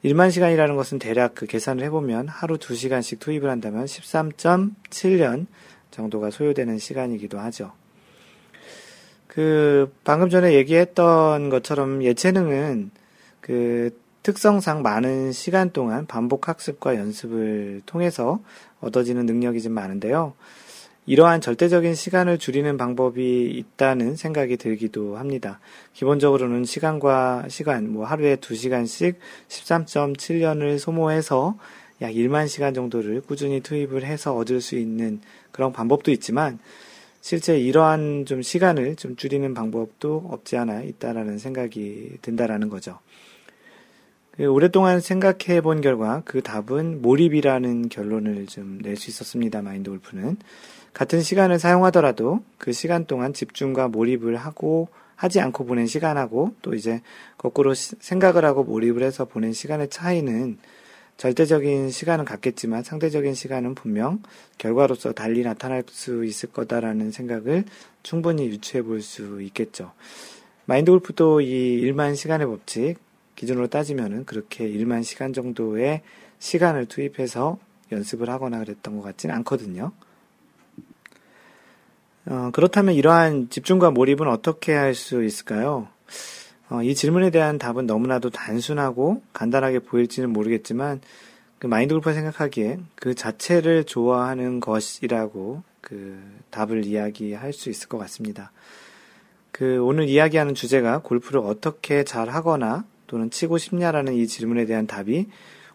1만 0.06 0.32
시간이라는 0.32 0.76
것은 0.76 1.00
대략 1.00 1.34
그 1.36 1.46
계산을 1.46 1.84
해보면 1.86 2.28
하루 2.28 2.58
2시간씩 2.58 3.20
투입을 3.20 3.50
한다면 3.50 3.86
13.7년 3.86 5.48
정도가 5.92 6.30
소요되는 6.30 6.78
시간이기도 6.78 7.40
하죠. 7.40 7.72
그 9.28 9.94
방금 10.04 10.30
전에 10.30 10.54
얘기했던 10.54 11.50
것처럼 11.50 12.04
예체능은 12.04 12.92
그 13.42 13.98
특성상 14.24 14.82
많은 14.82 15.32
시간 15.32 15.72
동안 15.72 16.06
반복 16.06 16.48
학습과 16.50 16.96
연습을 16.96 17.82
통해서 17.86 18.40
얻어지는 18.82 19.26
능력이 19.26 19.62
좀 19.62 19.74
많은데요. 19.74 20.34
이러한 21.06 21.42
절대적인 21.42 21.96
시간을 21.96 22.38
줄이는 22.38 22.78
방법이 22.78 23.50
있다는 23.50 24.16
생각이 24.16 24.58
들기도 24.58 25.18
합니다. 25.18 25.60
기본적으로는 25.94 26.66
시간과 26.66 27.46
시간, 27.48 27.92
뭐 27.92 28.06
하루에 28.06 28.36
2시간씩 28.36 29.16
13.7년을 29.48 30.78
소모해서 30.78 31.58
약 32.02 32.12
1만 32.12 32.48
시간 32.48 32.74
정도를 32.74 33.22
꾸준히 33.22 33.62
투입을 33.62 34.06
해서 34.06 34.36
얻을 34.36 34.62
수 34.62 34.76
있는 34.78 35.20
그런 35.52 35.74
방법도 35.74 36.12
있지만 36.12 36.60
실제 37.22 37.60
이러한 37.60 38.26
좀 38.26 38.42
시간을 38.42 38.96
좀 38.96 39.16
줄이는 39.16 39.54
방법도 39.54 40.28
없지 40.30 40.58
않아 40.58 40.84
있다라는 40.84 41.38
생각이 41.38 42.20
든다라는 42.22 42.70
거죠. 42.70 43.00
그 44.40 44.46
오랫동안 44.46 45.02
생각해 45.02 45.60
본 45.60 45.82
결과 45.82 46.22
그 46.24 46.42
답은 46.42 47.02
몰입이라는 47.02 47.90
결론을 47.90 48.46
좀 48.46 48.80
낼 48.82 48.96
수 48.96 49.10
있었습니다. 49.10 49.62
마인드 49.62 49.90
골프는. 49.90 50.38
같은 50.94 51.22
시간을 51.22 51.60
사용하더라도 51.60 52.42
그 52.58 52.72
시간 52.72 53.06
동안 53.06 53.34
집중과 53.34 53.90
몰입을 53.90 54.38
하고 54.38 54.88
하지 55.18 55.42
않고 55.42 55.66
보낸 55.66 55.88
시간하고 55.88 56.56
또 56.62 56.74
이제 56.74 57.02
거꾸로 57.38 57.74
생각을 57.74 58.46
하고 58.46 58.64
몰입을 58.64 59.04
해서 59.04 59.26
보낸 59.26 59.52
시간의 59.52 59.90
차이는 59.90 60.58
절대적인 61.18 61.90
시간은 61.90 62.24
같겠지만 62.24 62.84
상대적인 62.84 63.34
시간은 63.34 63.76
분명 63.76 64.24
결과로서 64.58 65.12
달리 65.12 65.44
나타날 65.44 65.84
수 65.90 66.24
있을 66.24 66.54
거다라는 66.54 67.12
생각을 67.12 67.66
충분히 68.04 68.46
유추해 68.46 68.84
볼 68.84 69.02
수 69.02 69.42
있겠죠. 69.42 69.92
마인드 70.64 70.92
골프도 70.92 71.42
이 71.42 71.82
1만 71.84 72.16
시간의 72.16 72.48
법칙, 72.48 73.09
기준으로 73.40 73.68
따지면은 73.68 74.26
그렇게 74.26 74.70
1만 74.70 75.02
시간 75.02 75.32
정도의 75.32 76.02
시간을 76.40 76.88
투입해서 76.88 77.58
연습을 77.90 78.30
하거나 78.30 78.60
그랬던 78.60 78.98
것 78.98 79.02
같지는 79.02 79.34
않거든요. 79.38 79.94
어, 82.26 82.50
그렇다면 82.52 82.96
이러한 82.96 83.50
집중과 83.50 83.92
몰입은 83.92 84.28
어떻게 84.28 84.74
할 84.74 84.94
수 84.94 85.24
있을까요? 85.24 85.88
어, 86.70 86.84
이 86.84 86.94
질문에 86.94 87.30
대한 87.30 87.58
답은 87.58 87.86
너무나도 87.86 88.30
단순하고 88.30 89.24
간단하게 89.32 89.80
보일지는 89.80 90.32
모르겠지만 90.32 91.00
그 91.60 91.68
마인드 91.68 91.94
골프가 91.94 92.14
생각하기에 92.14 92.80
그 92.96 93.16
자체를 93.16 93.86
좋아하는 93.86 94.60
것이라고 94.60 95.64
그 95.80 96.22
답을 96.52 96.86
이야기할 96.86 97.54
수 97.54 97.70
있을 97.70 97.88
것 97.88 97.98
같습니다. 98.00 98.52
그 99.54 99.82
오늘 99.82 100.10
이야기하는 100.10 100.56
주제가 100.56 101.00
골프를 101.00 101.40
어떻게 101.40 102.04
잘 102.04 102.30
하거나 102.30 102.84
또는 103.10 103.32
치고 103.32 103.58
싶냐라는 103.58 104.14
이 104.14 104.28
질문에 104.28 104.66
대한 104.66 104.86
답이 104.86 105.28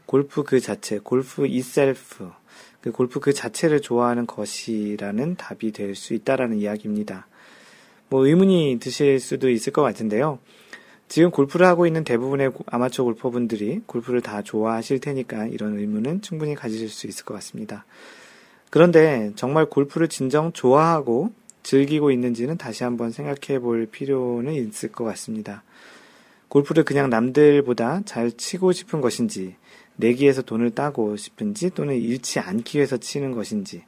골프 0.06 0.44
그 0.44 0.60
자체, 0.60 1.00
골프 1.02 1.46
이셀프, 1.46 2.30
그 2.80 2.92
골프 2.92 3.18
그 3.18 3.32
자체를 3.32 3.80
좋아하는 3.80 4.26
것이라는 4.26 5.36
답이 5.36 5.72
될 5.72 5.96
수 5.96 6.14
있다라는 6.14 6.58
이야기입니다. 6.58 7.26
뭐 8.08 8.24
의문이 8.26 8.78
드실 8.80 9.18
수도 9.18 9.50
있을 9.50 9.72
것 9.72 9.82
같은데요. 9.82 10.38
지금 11.08 11.30
골프를 11.30 11.66
하고 11.66 11.86
있는 11.86 12.04
대부분의 12.04 12.52
아마추어 12.66 13.04
골퍼분들이 13.04 13.80
골프를 13.86 14.20
다 14.20 14.42
좋아하실 14.42 15.00
테니까 15.00 15.46
이런 15.46 15.76
의문은 15.78 16.22
충분히 16.22 16.54
가지실 16.54 16.88
수 16.88 17.06
있을 17.08 17.24
것 17.24 17.34
같습니다. 17.34 17.84
그런데 18.70 19.32
정말 19.34 19.66
골프를 19.66 20.08
진정 20.08 20.52
좋아하고 20.52 21.32
즐기고 21.62 22.10
있는지는 22.12 22.58
다시 22.58 22.84
한번 22.84 23.10
생각해 23.10 23.58
볼 23.58 23.86
필요는 23.86 24.52
있을 24.52 24.92
것 24.92 25.04
같습니다. 25.04 25.64
골프를 26.54 26.84
그냥 26.84 27.10
남들보다 27.10 28.02
잘 28.04 28.30
치고 28.30 28.70
싶은 28.70 29.00
것인지, 29.00 29.56
내기에서 29.96 30.42
돈을 30.42 30.70
따고 30.70 31.16
싶은지, 31.16 31.70
또는 31.70 31.96
잃지 31.96 32.38
않기 32.38 32.78
위해서 32.78 32.96
치는 32.96 33.32
것인지, 33.32 33.82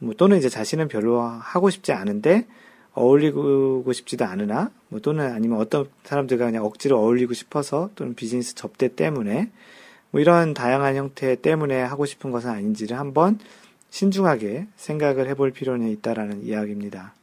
뭐 0.00 0.12
또는 0.14 0.36
이제 0.38 0.48
자신은 0.48 0.88
별로 0.88 1.20
하고 1.20 1.70
싶지 1.70 1.92
않은데 1.92 2.48
어울리고 2.94 3.92
싶지도 3.92 4.24
않으나, 4.24 4.72
뭐 4.88 4.98
또는 4.98 5.32
아니면 5.32 5.60
어떤 5.60 5.88
사람들과 6.02 6.46
그냥 6.46 6.64
억지로 6.64 6.98
어울리고 6.98 7.32
싶어서 7.32 7.90
또는 7.94 8.16
비즈니스 8.16 8.56
접대 8.56 8.88
때문에 8.88 9.52
뭐 10.10 10.20
이런 10.20 10.52
다양한 10.52 10.96
형태 10.96 11.36
때문에 11.36 11.80
하고 11.80 12.06
싶은 12.06 12.32
것은 12.32 12.50
아닌지를 12.50 12.98
한번 12.98 13.38
신중하게 13.90 14.66
생각을 14.74 15.28
해볼 15.28 15.52
필요는 15.52 15.88
있다라는 15.90 16.44
이야기입니다. 16.44 17.14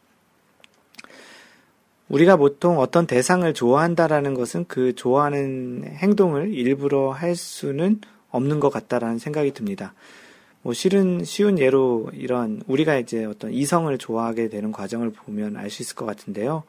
우리가 2.12 2.36
보통 2.36 2.78
어떤 2.80 3.08
대상을 3.08 3.54
좋아한다라는 3.54 4.34
것은 4.34 4.66
그 4.68 4.94
좋아하는 4.96 5.86
행동을 5.86 6.54
일부러 6.54 7.12
할 7.12 7.38
수는 7.38 8.02
없는 8.32 8.60
것 8.60 8.70
같다라는 8.70 9.18
생각이 9.18 9.54
듭니다. 9.54 9.94
뭐 10.62 10.74
실은 10.74 11.24
쉬운 11.24 11.58
예로 11.58 12.10
이런 12.14 12.64
우리가 12.68 12.98
이제 12.98 13.24
어떤 13.24 13.54
이성을 13.54 13.98
좋아하게 13.98 14.50
되는 14.50 14.74
과정을 14.74 15.12
보면 15.12 15.56
알 15.56 15.70
수 15.70 15.84
있을 15.84 15.96
것 15.96 16.06
같은데요. 16.06 16.64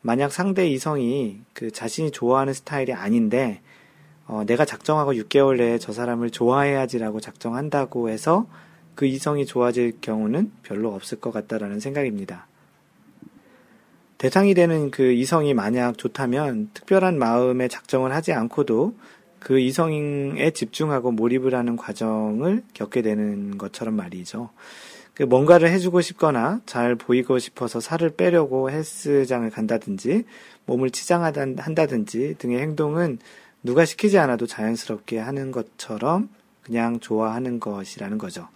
만약 0.00 0.32
상대 0.32 0.68
이성이 0.68 1.40
그 1.54 1.72
자신이 1.72 2.12
좋아하는 2.12 2.52
스타일이 2.52 2.92
아닌데 2.92 3.60
어, 4.28 4.44
내가 4.46 4.64
작정하고 4.64 5.12
6개월 5.14 5.56
내에 5.56 5.78
저 5.78 5.92
사람을 5.92 6.30
좋아해야지라고 6.30 7.18
작정한다고 7.18 8.10
해서 8.10 8.46
그 8.94 9.06
이성이 9.06 9.44
좋아질 9.44 10.00
경우는 10.00 10.52
별로 10.62 10.94
없을 10.94 11.18
것 11.18 11.32
같다라는 11.32 11.80
생각입니다. 11.80 12.46
대상이 14.18 14.54
되는 14.54 14.90
그 14.90 15.12
이성이 15.12 15.54
만약 15.54 15.96
좋다면 15.96 16.70
특별한 16.74 17.18
마음의 17.18 17.68
작정을 17.68 18.12
하지 18.12 18.32
않고도 18.32 18.94
그 19.38 19.60
이성에 19.60 20.50
집중하고 20.50 21.12
몰입을 21.12 21.54
하는 21.54 21.76
과정을 21.76 22.64
겪게 22.74 23.02
되는 23.02 23.56
것처럼 23.56 23.94
말이죠. 23.94 24.50
그 25.14 25.22
뭔가를 25.22 25.70
해주고 25.70 26.00
싶거나 26.00 26.60
잘 26.66 26.96
보이고 26.96 27.38
싶어서 27.38 27.80
살을 27.80 28.10
빼려고 28.10 28.70
헬스장을 28.70 29.48
간다든지 29.50 30.24
몸을 30.66 30.90
치장한다든지 30.90 32.36
등의 32.38 32.58
행동은 32.60 33.18
누가 33.62 33.84
시키지 33.84 34.18
않아도 34.18 34.46
자연스럽게 34.46 35.18
하는 35.18 35.52
것처럼 35.52 36.28
그냥 36.62 37.00
좋아하는 37.00 37.58
것이라는 37.60 38.18
거죠. 38.18 38.48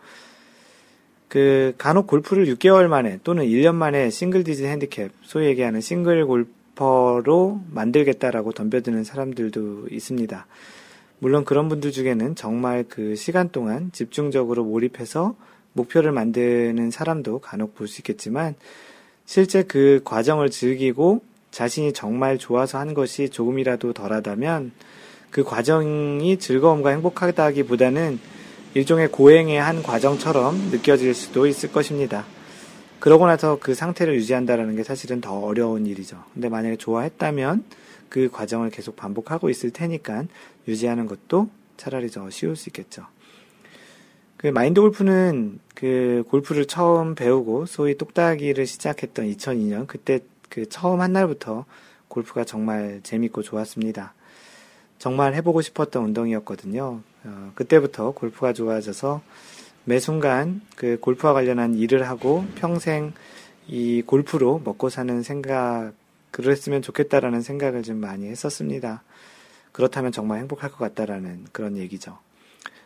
그 1.32 1.72
간혹 1.78 2.08
골프를 2.08 2.44
6개월 2.44 2.88
만에 2.88 3.18
또는 3.24 3.46
1년 3.46 3.74
만에 3.74 4.10
싱글 4.10 4.44
디즈 4.44 4.64
핸디캡, 4.64 5.08
소위 5.22 5.46
얘기하는 5.46 5.80
싱글 5.80 6.26
골퍼로 6.26 7.62
만들겠다라고 7.70 8.52
덤벼드는 8.52 9.02
사람들도 9.02 9.86
있습니다. 9.90 10.46
물론 11.20 11.46
그런 11.46 11.70
분들 11.70 11.90
중에는 11.90 12.34
정말 12.34 12.84
그 12.86 13.16
시간 13.16 13.48
동안 13.48 13.88
집중적으로 13.94 14.62
몰입해서 14.64 15.34
목표를 15.72 16.12
만드는 16.12 16.90
사람도 16.90 17.38
간혹 17.38 17.74
볼 17.76 17.88
수 17.88 18.00
있겠지만 18.00 18.54
실제 19.24 19.62
그 19.62 20.02
과정을 20.04 20.50
즐기고 20.50 21.22
자신이 21.50 21.94
정말 21.94 22.36
좋아서 22.36 22.76
하는 22.76 22.92
것이 22.92 23.30
조금이라도 23.30 23.94
덜하다면 23.94 24.72
그 25.30 25.44
과정이 25.44 26.38
즐거움과 26.38 26.90
행복하다기보다는 26.90 28.41
일종의 28.74 29.08
고행의 29.08 29.60
한 29.60 29.82
과정처럼 29.82 30.70
느껴질 30.70 31.14
수도 31.14 31.46
있을 31.46 31.70
것입니다. 31.72 32.24
그러고 33.00 33.26
나서 33.26 33.58
그 33.60 33.74
상태를 33.74 34.14
유지한다는 34.14 34.76
게 34.76 34.82
사실은 34.82 35.20
더 35.20 35.38
어려운 35.40 35.86
일이죠. 35.86 36.22
근데 36.32 36.48
만약에 36.48 36.76
좋아했다면 36.76 37.64
그 38.08 38.30
과정을 38.30 38.70
계속 38.70 38.96
반복하고 38.96 39.50
있을 39.50 39.70
테니까 39.70 40.24
유지하는 40.68 41.06
것도 41.06 41.48
차라리 41.76 42.08
더 42.08 42.30
쉬울 42.30 42.56
수 42.56 42.68
있겠죠. 42.70 43.06
그 44.36 44.46
마인드 44.46 44.80
골프는 44.80 45.58
그 45.74 46.24
골프를 46.28 46.66
처음 46.66 47.14
배우고 47.14 47.66
소위 47.66 47.98
똑딱이를 47.98 48.66
시작했던 48.66 49.26
2002년 49.26 49.86
그때 49.86 50.20
그 50.48 50.68
처음 50.68 51.00
한 51.00 51.12
날부터 51.12 51.64
골프가 52.08 52.44
정말 52.44 53.00
재밌고 53.02 53.42
좋았습니다. 53.42 54.14
정말 55.02 55.34
해보고 55.34 55.62
싶었던 55.62 56.04
운동이었거든요. 56.04 57.00
어, 57.24 57.52
그때부터 57.56 58.12
골프가 58.12 58.52
좋아져서 58.52 59.20
매 59.82 59.98
순간 59.98 60.60
그 60.76 60.96
골프와 61.00 61.32
관련한 61.32 61.74
일을 61.74 62.08
하고 62.08 62.44
평생 62.54 63.12
이 63.66 64.02
골프로 64.06 64.62
먹고 64.64 64.90
사는 64.90 65.24
생각, 65.24 65.90
그랬으면 66.30 66.82
좋겠다라는 66.82 67.42
생각을 67.42 67.82
좀 67.82 67.96
많이 67.96 68.28
했었습니다. 68.28 69.02
그렇다면 69.72 70.12
정말 70.12 70.38
행복할 70.38 70.70
것 70.70 70.78
같다라는 70.78 71.46
그런 71.50 71.76
얘기죠. 71.78 72.18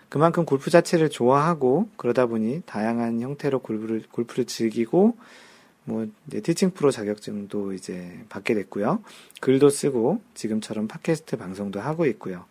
그만큼 0.09 0.47
골프 0.47 0.71
자체를 0.71 1.11
좋아하고 1.11 1.91
그러다 1.99 2.25
보니 2.25 2.63
다양한 2.65 3.21
형태로 3.21 3.59
골프를, 3.59 4.05
골프를 4.11 4.47
즐기고 4.47 5.19
뭐 5.87 6.07
이제 6.27 6.41
티칭 6.41 6.73
프로 6.73 6.91
자격증도 6.91 7.73
이제 7.73 8.21
받게 8.29 8.55
됐고요. 8.55 9.03
글도 9.41 9.71
쓰고 9.71 10.21
지금처럼 10.35 10.89
팟캐스트 10.89 11.37
방송도 11.37 11.81
하고 11.81 12.07
있고요. 12.07 12.45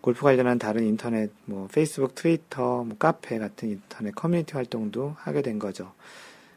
골프 0.00 0.22
관련한 0.22 0.58
다른 0.58 0.84
인터넷 0.84 1.30
뭐 1.44 1.68
페이스북, 1.72 2.14
트위터, 2.14 2.84
뭐 2.84 2.96
카페 2.98 3.38
같은 3.38 3.68
인터넷 3.68 4.14
커뮤니티 4.14 4.54
활동도 4.54 5.14
하게 5.18 5.42
된 5.42 5.58
거죠. 5.58 5.92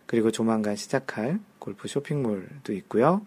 그리고 0.05 0.31
조만간 0.31 0.75
시작할 0.75 1.39
골프 1.57 1.87
쇼핑몰도 1.87 2.73
있고요. 2.73 3.25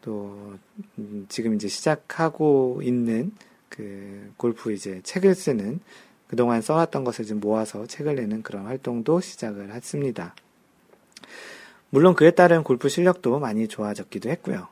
또 0.00 0.54
음, 0.98 1.26
지금 1.28 1.54
이제 1.54 1.68
시작하고 1.68 2.80
있는 2.82 3.32
그 3.68 4.32
골프 4.38 4.72
이제 4.72 5.00
책을 5.02 5.34
쓰는 5.34 5.80
그동안 6.28 6.62
써왔던 6.62 7.04
것을 7.04 7.26
좀 7.26 7.40
모아서 7.40 7.86
책을 7.86 8.14
내는 8.16 8.42
그런 8.42 8.64
활동도 8.64 9.20
시작을 9.20 9.70
했습니다. 9.74 10.34
물론 11.92 12.14
그에 12.14 12.30
따른 12.30 12.62
골프 12.62 12.88
실력도 12.88 13.38
많이 13.38 13.68
좋아졌기도 13.68 14.30
했고요. 14.30 14.66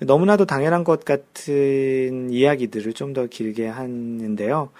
너무나도 0.00 0.46
당연한 0.46 0.82
것 0.82 1.04
같은 1.04 2.30
이야기들을 2.30 2.92
좀 2.92 3.12
더 3.12 3.26
길게 3.26 3.68
하는데요. 3.68 4.70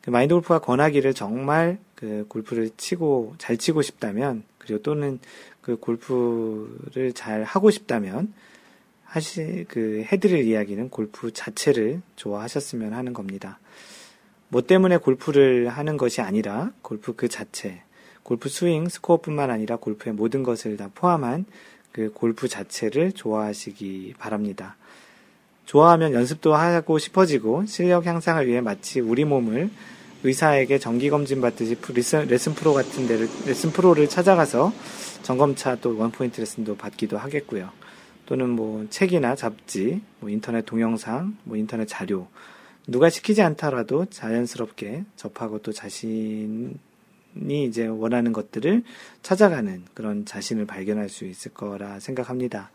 그 0.00 0.08
마인드 0.08 0.32
골프가 0.32 0.60
권하기를 0.60 1.12
정말 1.12 1.78
그 1.94 2.24
골프를 2.28 2.70
치고 2.74 3.34
잘 3.36 3.58
치고 3.58 3.82
싶다면 3.82 4.44
그리고 4.56 4.80
또는 4.82 5.18
그 5.60 5.76
골프를 5.76 7.12
잘 7.12 7.42
하고 7.42 7.70
싶다면 7.70 8.32
하시 9.04 9.66
그 9.68 10.02
해드릴 10.10 10.46
이야기는 10.46 10.88
골프 10.88 11.34
자체를 11.34 12.00
좋아하셨으면 12.16 12.94
하는 12.94 13.12
겁니다. 13.12 13.58
뭐 14.48 14.62
때문에 14.62 14.96
골프를 14.96 15.68
하는 15.68 15.98
것이 15.98 16.22
아니라 16.22 16.72
골프 16.80 17.14
그 17.14 17.28
자체 17.28 17.82
골프 18.22 18.48
스윙, 18.48 18.88
스코어뿐만 18.88 19.50
아니라 19.50 19.76
골프의 19.76 20.14
모든 20.14 20.42
것을 20.42 20.76
다 20.76 20.90
포함한 20.94 21.44
그 21.92 22.10
골프 22.12 22.48
자체를 22.48 23.12
좋아하시기 23.12 24.14
바랍니다. 24.18 24.76
좋아하면 25.66 26.12
연습도 26.14 26.54
하고 26.54 26.98
싶어지고 26.98 27.66
실력 27.66 28.06
향상을 28.06 28.46
위해 28.46 28.60
마치 28.60 29.00
우리 29.00 29.24
몸을 29.24 29.70
의사에게 30.22 30.78
정기 30.78 31.10
검진 31.10 31.40
받듯이 31.40 31.76
레슨, 31.94 32.26
레슨 32.26 32.54
프로 32.54 32.74
같은 32.74 33.06
데를, 33.06 33.28
레슨 33.46 33.70
프로를 33.70 34.08
찾아가서 34.08 34.72
점검차 35.22 35.76
또 35.76 35.96
원포인트 35.96 36.40
레슨도 36.40 36.76
받기도 36.76 37.18
하겠고요. 37.18 37.70
또는 38.26 38.50
뭐 38.50 38.86
책이나 38.90 39.34
잡지, 39.34 40.02
뭐 40.20 40.30
인터넷 40.30 40.64
동영상, 40.66 41.36
뭐 41.44 41.56
인터넷 41.56 41.86
자료, 41.86 42.28
누가 42.86 43.08
시키지 43.08 43.42
않더라도 43.42 44.06
자연스럽게 44.06 45.04
접하고 45.16 45.60
또 45.60 45.72
자신 45.72 46.78
이 47.36 47.64
이제 47.64 47.86
원하는 47.86 48.32
것들을 48.32 48.82
찾아가는 49.22 49.84
그런 49.94 50.24
자신을 50.24 50.66
발견할 50.66 51.08
수 51.08 51.24
있을 51.24 51.52
거라 51.52 52.00
생각합니다. 52.00 52.70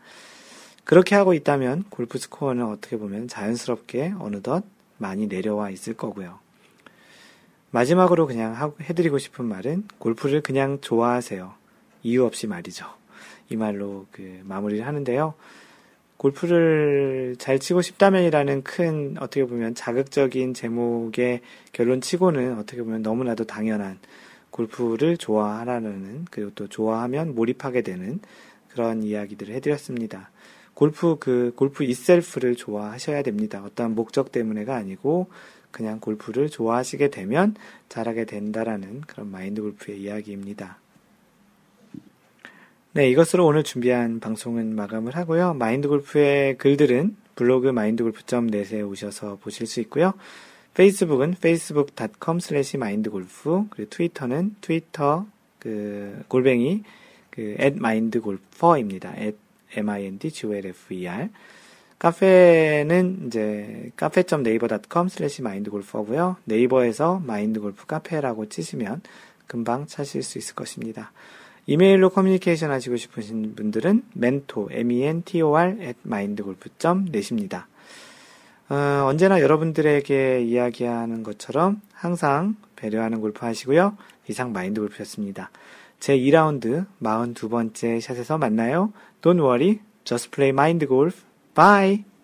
그렇게 0.84 1.14
하고 1.14 1.34
있다면 1.34 1.84
골프 1.90 2.18
스코어는 2.18 2.64
어떻게 2.64 2.96
보면 2.96 3.28
자연스럽게 3.28 4.14
어느덧 4.18 4.64
많이 4.98 5.26
내려와 5.26 5.70
있을 5.70 5.94
거고요. 5.94 6.38
마지막으로 7.70 8.26
그냥 8.26 8.72
해드리고 8.80 9.18
싶은 9.18 9.44
말은 9.44 9.88
골프를 9.98 10.40
그냥 10.40 10.78
좋아하세요. 10.80 11.52
이유 12.04 12.24
없이 12.24 12.46
말이죠. 12.46 12.86
이 13.48 13.56
말로 13.56 14.06
그 14.12 14.40
마무리를 14.44 14.86
하는데요. 14.86 15.34
골프를 16.16 17.36
잘 17.38 17.58
치고 17.58 17.82
싶다면이라는 17.82 18.62
큰 18.62 19.16
어떻게 19.20 19.44
보면 19.44 19.74
자극적인 19.74 20.54
제목의 20.54 21.42
결론 21.72 22.00
치고는 22.00 22.58
어떻게 22.58 22.82
보면 22.82 23.02
너무나도 23.02 23.44
당연한 23.44 23.98
골프를 24.56 25.16
좋아하라는 25.18 26.24
그리고 26.30 26.50
또 26.54 26.66
좋아하면 26.66 27.34
몰입하게 27.34 27.82
되는 27.82 28.20
그런 28.68 29.02
이야기들을 29.02 29.54
해드렸습니다. 29.54 30.30
골프 30.74 31.16
그 31.18 31.52
골프 31.56 31.84
이셀프를 31.84 32.56
좋아하셔야 32.56 33.22
됩니다. 33.22 33.62
어떠한 33.64 33.94
목적 33.94 34.32
때문에가 34.32 34.74
아니고 34.74 35.28
그냥 35.70 36.00
골프를 36.00 36.48
좋아하시게 36.48 37.10
되면 37.10 37.54
잘하게 37.88 38.24
된다라는 38.24 39.02
그런 39.02 39.30
마인드 39.30 39.60
골프의 39.60 40.00
이야기입니다. 40.00 40.78
네, 42.92 43.10
이것으로 43.10 43.44
오늘 43.44 43.62
준비한 43.62 44.20
방송은 44.20 44.74
마감을 44.74 45.16
하고요. 45.16 45.52
마인드 45.52 45.86
골프의 45.86 46.56
글들은 46.56 47.16
블로그 47.34 47.68
마인드골프.net에 47.68 48.80
오셔서 48.80 49.36
보실 49.36 49.66
수 49.66 49.80
있고요. 49.80 50.14
페이스북은 50.76 51.36
facebook.com 51.38 52.36
slash 52.36 52.76
mindgolf, 52.76 53.64
그리고 53.70 53.88
트위터는 53.88 54.56
트위터, 54.60 55.26
그, 55.58 56.22
골뱅이, 56.28 56.82
그, 57.30 57.56
at 57.58 57.76
mindgolfer입니다. 57.76 59.16
at 59.16 59.38
m-i-n-d-g-o-l-f-e-r. 59.74 61.30
카페는 61.98 63.22
이제 63.26 63.90
카페.naver.com 63.96 65.06
slash 65.06 65.40
mindgolfer고요. 65.40 66.36
네이버에서 66.44 67.22
마인드골프 67.24 67.86
카페라고 67.86 68.50
치시면 68.50 69.00
금방 69.46 69.86
찾으실 69.86 70.22
수 70.22 70.36
있을 70.36 70.54
것입니다. 70.54 71.10
이메일로 71.64 72.10
커뮤니케이션 72.10 72.70
하시고 72.70 72.98
싶으신 72.98 73.54
분들은 73.54 74.02
mentor, 74.14 74.74
m-e-n-t-o-r 74.74 75.78
at 75.80 75.98
mindgolf.net입니다. 76.04 77.66
어, 78.68 79.04
언제나 79.06 79.40
여러분들에게 79.40 80.42
이야기하는 80.42 81.22
것처럼 81.22 81.80
항상 81.92 82.56
배려하는 82.74 83.20
골프 83.20 83.44
하시고요. 83.44 83.96
이상 84.28 84.52
마인드 84.52 84.80
골프였습니다. 84.80 85.50
제 86.00 86.16
2라운드 86.18 86.86
42번째 87.02 88.00
샷에서 88.00 88.38
만나요. 88.38 88.92
Don't 89.22 89.38
worry, 89.38 89.80
just 90.04 90.30
play 90.30 90.50
mind 90.50 90.86
golf. 90.86 91.22
Bye! 91.54 92.15